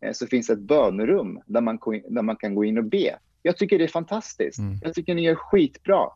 eh, 0.00 0.12
så 0.12 0.26
finns 0.26 0.50
ett 0.50 0.58
bönerum 0.58 1.40
där 1.46 1.60
man, 1.60 1.78
där 2.08 2.22
man 2.22 2.36
kan 2.36 2.54
gå 2.54 2.64
in 2.64 2.78
och 2.78 2.84
be. 2.84 3.18
Jag 3.42 3.56
tycker 3.56 3.78
det 3.78 3.84
är 3.84 3.88
fantastiskt. 3.88 4.58
Mm. 4.58 4.78
Jag 4.82 4.94
tycker 4.94 5.14
ni 5.14 5.22
gör 5.22 5.34
skitbra. 5.34 6.06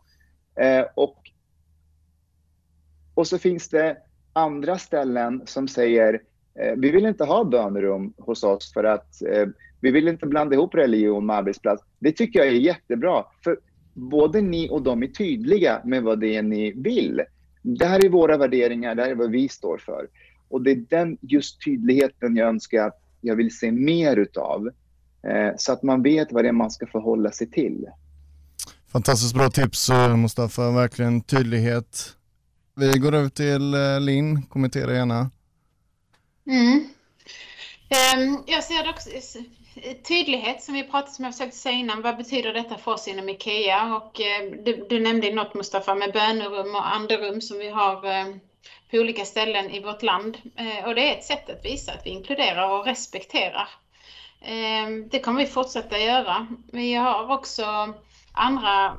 Eh, 0.61 0.85
och, 0.95 1.19
och 3.15 3.27
så 3.27 3.39
finns 3.39 3.69
det 3.69 3.97
andra 4.33 4.79
ställen 4.79 5.43
som 5.45 5.69
säger 5.69 6.23
eh, 6.61 6.75
vi 6.77 6.91
vill 6.91 7.07
inte 7.07 7.25
ha 7.25 7.45
bönerum 7.45 8.15
hos 8.19 8.45
oss 8.45 8.73
för 8.73 8.85
att 8.85 9.23
eh, 9.23 9.47
vi 9.85 9.91
vill 9.91 10.09
inte 10.09 10.27
blanda 10.27 10.55
ihop 10.55 10.75
religion 10.75 11.27
med 11.27 11.37
arbetsplats. 11.37 11.83
Det 11.99 12.13
tycker 12.13 12.39
jag 12.39 12.49
är 12.49 12.53
jättebra. 12.53 13.25
För 13.45 13.59
både 13.95 14.41
ni 14.41 14.69
och 14.71 14.83
de 14.83 15.03
är 15.03 15.07
tydliga 15.07 15.81
med 15.85 16.03
vad 16.03 16.21
det 16.21 16.37
är 16.37 16.43
ni 16.43 16.73
vill. 16.73 17.23
Det 17.63 17.87
här 17.87 18.05
är 18.05 18.09
våra 18.09 18.37
värderingar, 18.37 18.95
det 18.95 19.03
här 19.03 19.11
är 19.11 19.15
vad 19.15 19.31
vi 19.31 19.49
står 19.49 19.79
för. 19.79 20.09
Och 20.49 20.63
det 20.63 20.71
är 20.71 20.85
den 20.89 21.19
just 21.21 21.65
tydligheten 21.65 22.37
jag 22.37 22.49
önskar 22.49 22.87
att 22.87 23.03
jag 23.21 23.37
vill 23.37 23.57
se 23.57 23.73
mer 23.73 24.17
utav. 24.17 24.67
Eh, 25.23 25.53
så 25.57 25.73
att 25.73 25.83
man 25.83 26.03
vet 26.03 26.33
vad 26.33 26.45
det 26.45 26.49
är 26.49 26.53
man 26.53 26.71
ska 26.71 26.87
förhålla 26.87 27.31
sig 27.31 27.51
till. 27.51 27.87
Fantastiskt 28.93 29.35
bra 29.35 29.51
tips 29.51 29.91
eh, 29.91 30.17
Mustafa, 30.17 30.71
verkligen 30.71 31.21
tydlighet. 31.21 32.17
Vi 32.77 32.99
går 32.99 33.15
över 33.15 33.29
till 33.29 33.75
eh, 33.75 34.01
Linn, 34.01 34.43
kommentera 34.43 34.93
gärna. 34.93 35.31
Mm. 36.47 36.85
Ehm, 37.95 38.43
jag 38.47 38.65
ser 38.65 38.91
också 38.91 39.11
tydlighet 40.09 40.63
som 40.63 40.75
vi 40.75 40.83
pratade 40.83 41.13
som 41.13 41.25
jag 41.25 41.35
försökte 41.35 41.57
säga 41.57 41.75
innan. 41.75 42.03
Vad 42.03 42.17
betyder 42.17 42.53
detta 42.53 42.79
för 42.79 42.93
oss 42.93 43.09
inom 43.09 43.29
IKEA? 43.29 43.97
Och 43.97 44.21
ehm, 44.21 44.65
du, 44.65 44.87
du, 44.89 45.01
nämnde 45.01 45.33
något 45.33 45.55
Mustafa 45.55 45.95
med 45.95 46.13
bönerum 46.13 46.75
och 46.75 46.95
andrum 46.95 47.41
som 47.41 47.59
vi 47.59 47.71
har 47.71 48.07
ehm, 48.07 48.41
på 48.91 48.97
olika 48.97 49.25
ställen 49.25 49.71
i 49.71 49.81
vårt 49.81 50.03
land. 50.03 50.39
Eh, 50.57 50.89
och 50.89 50.95
det 50.95 51.11
är 51.11 51.19
ett 51.19 51.25
sätt 51.25 51.51
att 51.51 51.65
visa 51.65 51.93
att 51.93 52.07
vi 52.07 52.11
inkluderar 52.11 52.71
och 52.71 52.87
respekterar. 52.87 53.69
Det 55.11 55.19
kommer 55.19 55.41
vi 55.41 55.47
fortsätta 55.47 55.99
göra. 55.99 56.47
Vi 56.73 56.95
har 56.95 57.33
också 57.33 57.95
andra 58.33 58.99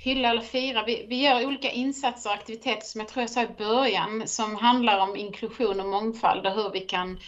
hylla 0.00 0.30
eller 0.30 0.42
fira. 0.42 0.84
Vi, 0.84 1.06
vi 1.08 1.22
gör 1.22 1.46
olika 1.46 1.70
insatser 1.70 2.30
och 2.30 2.34
aktiviteter 2.36 2.86
som 2.86 3.00
jag 3.00 3.08
tror 3.08 3.22
jag 3.22 3.30
sa 3.30 3.42
i 3.42 3.48
början 3.58 4.22
som 4.26 4.56
handlar 4.56 4.98
om 4.98 5.16
inklusion 5.16 5.80
och 5.80 5.88
mångfald 5.88 6.46
och 6.46 6.52
hur 6.52 6.70
vi 6.70 6.80
kan 6.80 7.18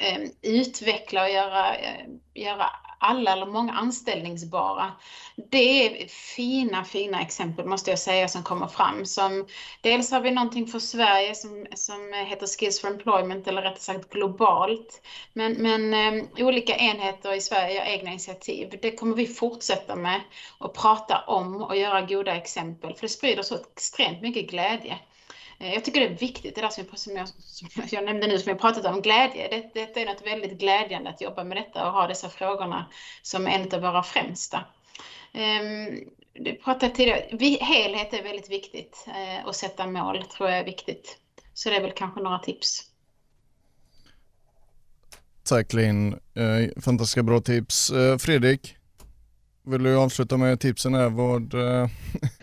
Ehm, 0.00 0.30
utveckla 0.42 1.22
och 1.22 1.30
göra, 1.30 1.76
eh, 1.76 2.06
göra 2.34 2.70
alla 3.00 3.32
eller 3.32 3.46
många 3.46 3.72
anställningsbara. 3.72 4.92
Det 5.50 5.86
är 5.86 6.08
fina, 6.08 6.84
fina 6.84 7.22
exempel 7.22 7.66
måste 7.66 7.90
jag 7.90 7.98
säga 7.98 8.28
som 8.28 8.42
kommer 8.42 8.66
fram. 8.66 9.06
Som, 9.06 9.46
dels 9.80 10.10
har 10.10 10.20
vi 10.20 10.30
någonting 10.30 10.66
för 10.66 10.78
Sverige 10.78 11.34
som, 11.34 11.66
som 11.74 12.12
heter 12.12 12.46
Skills 12.46 12.80
for 12.80 12.88
Employment 12.88 13.48
eller 13.48 13.62
rättare 13.62 13.80
sagt 13.80 14.10
globalt. 14.10 15.02
Men, 15.32 15.52
men 15.52 15.94
eh, 15.94 16.24
olika 16.46 16.76
enheter 16.76 17.32
i 17.32 17.40
Sverige 17.40 17.74
gör 17.74 17.84
egna 17.84 18.10
initiativ. 18.10 18.78
Det 18.82 18.96
kommer 18.96 19.16
vi 19.16 19.26
fortsätta 19.26 19.96
med 19.96 20.20
och 20.58 20.74
prata 20.74 21.18
om 21.26 21.62
och 21.62 21.76
göra 21.76 22.02
goda 22.02 22.36
exempel 22.36 22.94
för 22.94 23.02
det 23.02 23.08
sprider 23.08 23.42
så 23.42 23.54
extremt 23.74 24.22
mycket 24.22 24.50
glädje. 24.50 24.98
Eh, 25.60 25.74
jag 25.74 25.84
tycker 25.84 26.00
det 26.00 26.06
är 26.06 26.18
viktigt, 26.18 26.54
det 26.54 26.60
där 26.60 26.68
som 26.68 26.84
jag, 26.90 26.98
som 26.98 27.16
jag, 27.16 27.28
som 27.28 27.88
jag 27.90 28.04
nämnde 28.04 28.26
nu, 28.26 28.38
som 28.38 28.50
jag 28.50 28.60
pratat 28.60 28.86
om, 28.86 29.02
glädje. 29.02 29.48
Det, 29.48 29.94
det 29.94 30.02
är 30.02 30.06
något 30.06 30.26
väldigt 30.26 30.58
glädjande 30.58 31.10
att 31.10 31.20
jobba 31.20 31.44
med 31.44 31.56
detta 31.56 31.86
och 31.86 31.92
ha 31.92 32.06
dessa 32.06 32.28
frågorna 32.28 32.86
som 33.22 33.46
en 33.46 33.72
av 33.72 33.80
våra 33.80 34.02
främsta. 34.02 34.64
Um, 35.34 36.08
du 36.32 36.54
pratade 36.54 36.94
tidigare, 36.94 37.28
vi, 37.32 37.58
helhet 37.60 38.12
är 38.12 38.22
väldigt 38.22 38.50
viktigt 38.50 39.06
eh, 39.06 39.40
uh, 39.40 39.46
och 39.46 39.56
sätta 39.56 39.86
mål 39.86 40.24
tror 40.24 40.48
jag 40.48 40.58
är 40.58 40.64
viktigt. 40.64 41.18
Så 41.54 41.70
det 41.70 41.76
är 41.76 41.82
väl 41.82 41.92
kanske 41.96 42.20
några 42.20 42.38
tips. 42.38 42.82
Tack 45.44 45.72
Linn, 45.72 46.12
uh, 46.12 46.80
fantastiska 46.80 47.22
bra 47.22 47.40
tips. 47.40 47.92
Uh, 47.92 48.18
Fredrik, 48.18 48.76
vill 49.62 49.82
du 49.82 49.96
avsluta 49.96 50.36
med 50.36 50.60
tipsen 50.60 50.94
här? 50.94 51.08
Vad, 51.08 51.54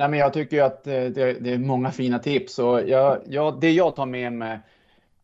Nej, 0.00 0.08
men 0.08 0.18
jag 0.18 0.32
tycker 0.32 0.62
att 0.62 0.86
eh, 0.86 0.92
det, 0.92 1.32
det, 1.40 1.52
är 1.52 1.58
många 1.58 1.90
fina 1.90 2.18
tips 2.18 2.58
och 2.58 2.88
jag, 2.88 3.18
jag, 3.26 3.60
det 3.60 3.70
jag 3.70 3.96
tar 3.96 4.06
med 4.06 4.32
mig, 4.32 4.58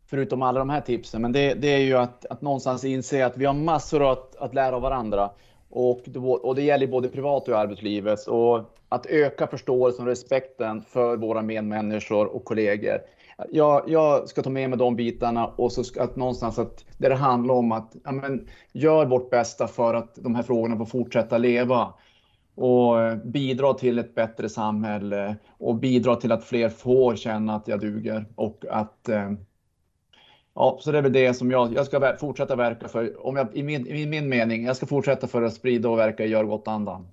förutom 0.07 0.43
alla 0.43 0.59
de 0.59 0.71
här 0.71 0.81
tipsen, 0.81 1.23
men 1.23 1.33
det, 1.33 1.55
det 1.55 1.69
är 1.69 1.79
ju 1.79 1.97
att, 1.97 2.27
att 2.27 2.43
någonstans 2.43 2.85
inse 2.85 3.27
att 3.27 3.37
vi 3.37 3.45
har 3.45 3.55
massor 3.55 4.13
att, 4.13 4.37
att 4.37 4.55
lära 4.55 4.77
av 4.77 4.83
varandra. 4.83 5.31
Och, 5.71 6.01
och 6.17 6.55
det 6.55 6.63
gäller 6.63 6.87
både 6.87 7.09
privat 7.09 7.43
och 7.43 7.49
i 7.49 7.57
arbetslivet. 7.57 8.27
Och 8.27 8.77
att 8.89 9.07
öka 9.07 9.47
förståelsen 9.47 10.05
och 10.05 10.09
respekten 10.09 10.83
för 10.83 11.17
våra 11.17 11.43
medmänniskor 11.43 12.27
och 12.27 12.45
kollegor. 12.45 12.99
Jag, 13.53 13.83
jag 13.87 14.29
ska 14.29 14.43
ta 14.43 14.51
med 14.51 14.71
mig 14.71 14.79
de 14.79 14.97
bitarna 14.97 15.47
och 15.47 15.73
så 15.73 15.85
ska 15.85 16.03
att 16.03 16.17
någonstans 16.17 16.59
att 16.59 16.85
det, 16.99 17.09
det 17.09 17.15
handlar 17.15 17.55
om 17.55 17.73
att 17.73 17.97
ja, 18.05 18.13
men, 18.13 18.49
gör 18.73 19.07
vårt 19.07 19.31
bästa 19.31 19.69
för 19.69 19.95
att 19.95 20.15
de 20.15 20.35
här 20.35 20.43
frågorna 20.43 20.77
får 20.77 20.85
fortsätta 20.85 21.39
leva 21.39 21.95
och 22.57 23.03
eh, 23.03 23.17
bidra 23.17 23.75
till 23.75 23.99
ett 23.99 24.15
bättre 24.15 24.49
samhälle 24.49 25.37
och 25.59 25.77
bidra 25.77 26.17
till 26.17 26.33
att 26.33 26.45
fler 26.45 26.69
får 26.69 27.17
känna 27.17 27.55
att 27.55 27.69
jag 27.69 27.81
duger 27.81 28.27
och 28.35 28.65
att 28.71 29.09
eh, 29.09 29.33
Ja, 30.55 30.79
så 30.81 30.93
det 30.93 30.99
är 30.99 31.03
väl 31.03 31.13
det 31.13 31.35
som 31.35 31.51
jag, 31.51 31.75
jag 31.75 31.87
ska 31.87 32.17
fortsätta 32.17 32.57
verka 32.57 32.89
för. 32.89 33.27
Om 33.27 33.37
jag, 33.37 33.57
i, 33.57 33.63
min, 33.63 33.87
I 33.87 34.07
min 34.07 34.29
mening, 34.29 34.65
jag 34.65 34.77
ska 34.77 34.87
fortsätta 34.87 35.27
för 35.27 35.43
att 35.43 35.55
sprida 35.55 35.89
och 35.89 35.99
verka 35.99 36.25
i 36.25 36.29
Gör 36.29 36.45
gott-andan. 36.45 37.09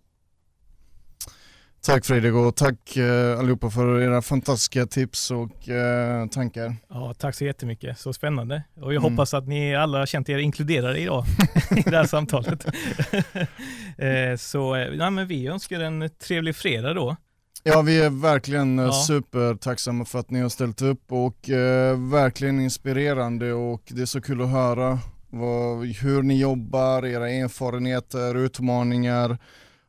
Tack 1.85 2.05
Fredrik 2.05 2.33
och 2.33 2.55
tack 2.55 2.97
eh, 2.97 3.39
allihopa 3.39 3.69
för 3.69 4.01
era 4.01 4.21
fantastiska 4.21 4.85
tips 4.85 5.31
och 5.31 5.69
eh, 5.69 6.27
tankar. 6.27 6.75
Ja, 6.89 7.13
tack 7.13 7.35
så 7.35 7.45
jättemycket, 7.45 7.99
så 7.99 8.13
spännande. 8.13 8.63
Och 8.75 8.93
jag 8.93 9.01
mm. 9.01 9.11
hoppas 9.11 9.33
att 9.33 9.47
ni 9.47 9.75
alla 9.75 9.99
har 9.99 10.05
känt 10.05 10.29
er 10.29 10.37
inkluderade 10.37 10.99
idag 10.99 11.25
i 11.77 11.81
det 11.81 11.97
här 11.97 12.05
samtalet. 12.05 12.65
eh, 13.97 14.37
så 14.37 14.87
ja, 14.97 15.09
men 15.09 15.27
vi 15.27 15.47
önskar 15.47 15.79
en 15.79 16.09
trevlig 16.27 16.55
fredag 16.55 16.93
då. 16.93 17.15
Ja, 17.63 17.81
vi 17.81 18.01
är 18.01 18.09
verkligen 18.09 18.77
ja. 18.77 18.91
supertacksamma 18.91 20.05
för 20.05 20.19
att 20.19 20.31
ni 20.31 20.39
har 20.39 20.49
ställt 20.49 20.81
upp 20.81 21.11
och 21.11 21.49
eh, 21.49 21.99
verkligen 21.99 22.59
inspirerande 22.59 23.53
och 23.53 23.83
det 23.87 24.01
är 24.01 24.05
så 24.05 24.21
kul 24.21 24.41
att 24.41 24.49
höra 24.49 24.99
vad, 25.29 25.85
hur 25.85 26.23
ni 26.23 26.39
jobbar, 26.39 27.05
era 27.05 27.29
erfarenheter, 27.29 28.35
utmaningar 28.35 29.37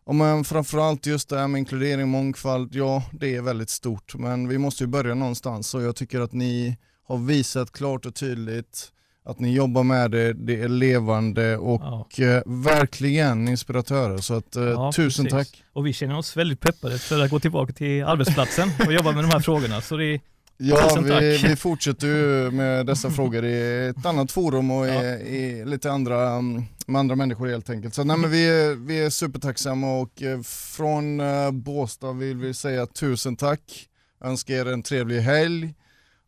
och 0.05 0.15
men 0.15 0.45
framförallt 0.45 1.07
just 1.07 1.29
det 1.29 1.39
här 1.39 1.49
med 1.49 1.59
inkludering 1.59 2.03
och 2.03 2.09
mångfald, 2.09 2.75
ja 2.75 3.03
det 3.13 3.37
är 3.37 3.43
väldigt 3.43 3.71
stort 3.71 4.15
men 4.15 4.49
vi 4.49 4.59
måste 4.59 4.85
ju 4.85 4.89
börja 4.89 5.15
någonstans 5.15 5.75
och 5.75 5.83
jag 5.83 5.97
tycker 5.97 6.21
att 6.21 6.33
ni 6.33 6.77
har 7.07 7.19
visat 7.19 7.73
klart 7.73 8.07
och 8.07 8.15
tydligt 8.15 8.91
att 9.27 9.41
ni 9.41 9.53
jobbar 9.53 9.83
med 9.83 10.11
det, 10.11 10.33
det 10.33 10.61
är 10.61 10.69
levande 10.69 11.57
och 11.57 11.83
ja. 12.17 12.25
eh, 12.25 12.43
verkligen 12.47 13.49
inspiratörer. 13.49 14.19
Så 14.19 14.35
att, 14.35 14.57
eh, 14.57 14.65
ja, 14.65 14.93
tusen 14.93 15.25
precis. 15.25 15.51
tack. 15.51 15.65
Och 15.73 15.87
vi 15.87 15.93
känner 15.93 16.19
oss 16.19 16.37
väldigt 16.37 16.61
peppade 16.61 16.99
för 16.99 17.25
att 17.25 17.31
gå 17.31 17.41
tillbaka 17.41 17.73
till 17.73 18.05
arbetsplatsen 18.05 18.71
och 18.87 18.93
jobba 18.93 19.13
med 19.13 19.25
de 19.25 19.31
här 19.31 19.41
frågorna. 19.41 19.81
Så 19.81 19.97
det 19.97 20.21
Ja, 20.57 21.01
vi, 21.03 21.37
vi, 21.37 21.57
fortsätter 21.57 22.07
ju 22.07 22.51
med 22.51 22.87
dessa 22.87 23.11
frågor 23.17 23.45
i 23.45 23.87
ett 23.89 24.07
annat 24.07 24.33
forum 24.33 24.71
och 24.71 24.89
ja. 24.89 25.05
i, 25.05 25.37
i, 25.37 25.65
lite 25.65 25.93
andra, 25.93 26.41
med 26.87 27.01
andra 27.01 27.17
människor 27.17 27.49
helt 27.49 27.71
enkelt. 27.71 27.95
Så 27.95 28.05
nej, 28.05 28.17
men 28.17 28.31
vi, 28.31 28.49
är, 28.49 28.75
vi 28.75 29.05
är 29.05 29.11
supertacksamma 29.11 29.99
och 29.99 30.23
eh, 30.23 30.43
från 30.43 31.21
uh, 31.21 31.51
Båstad 31.51 32.13
vill 32.13 32.37
vi 32.37 32.55
säga 32.55 32.87
tusen 32.87 33.37
tack. 33.37 33.89
Önskar 34.25 34.55
er 34.55 34.73
en 34.73 34.83
trevlig 34.83 35.21
helg 35.21 35.75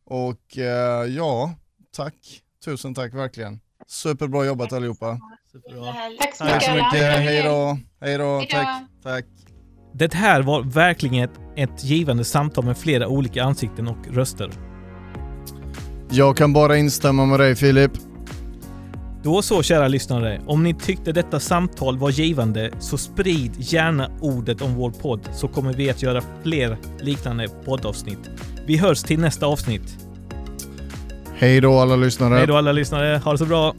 och 0.04 0.56
uh, 0.56 0.64
ja, 1.14 1.54
tack. 1.96 2.42
Tusen 2.64 2.94
tack 2.94 3.14
verkligen. 3.14 3.60
Superbra 3.86 4.44
jobbat 4.44 4.72
allihopa. 4.72 5.20
Superbra. 5.52 5.94
Tack 6.18 6.36
så 6.36 6.44
mycket. 6.44 6.60
Tack 6.60 6.64
så 6.64 6.70
mycket. 6.70 7.18
Hej 7.18 7.42
då. 7.42 7.78
Hej 8.00 8.18
då. 8.18 8.44
Tack. 8.50 8.82
Tack. 9.02 9.24
Det 9.98 10.14
här 10.14 10.42
var 10.42 10.62
verkligen 10.62 11.24
ett, 11.24 11.40
ett 11.56 11.84
givande 11.84 12.24
samtal 12.24 12.64
med 12.64 12.78
flera 12.78 13.08
olika 13.08 13.44
ansikten 13.44 13.88
och 13.88 13.96
röster. 14.10 14.50
Jag 16.10 16.36
kan 16.36 16.52
bara 16.52 16.76
instämma 16.76 17.26
med 17.26 17.40
dig 17.40 17.56
Filip. 17.56 17.90
Då 19.22 19.42
så 19.42 19.62
kära 19.62 19.88
lyssnare, 19.88 20.40
om 20.46 20.62
ni 20.62 20.74
tyckte 20.74 21.12
detta 21.12 21.40
samtal 21.40 21.98
var 21.98 22.10
givande 22.10 22.70
så 22.78 22.98
sprid 22.98 23.52
gärna 23.58 24.10
ordet 24.20 24.62
om 24.62 24.74
vår 24.74 24.90
podd 24.90 25.20
så 25.32 25.48
kommer 25.48 25.72
vi 25.72 25.90
att 25.90 26.02
göra 26.02 26.22
fler 26.42 26.76
liknande 27.00 27.48
poddavsnitt. 27.64 28.30
Vi 28.66 28.76
hörs 28.76 29.02
till 29.02 29.20
nästa 29.20 29.46
avsnitt. 29.46 29.98
Hej 31.34 31.60
då 31.60 31.78
alla 31.78 31.96
lyssnare. 31.96 32.34
Hej 32.34 32.46
då 32.46 32.56
alla 32.56 32.72
lyssnare. 32.72 33.20
Ha 33.24 33.32
det 33.32 33.38
så 33.38 33.46
bra. 33.46 33.74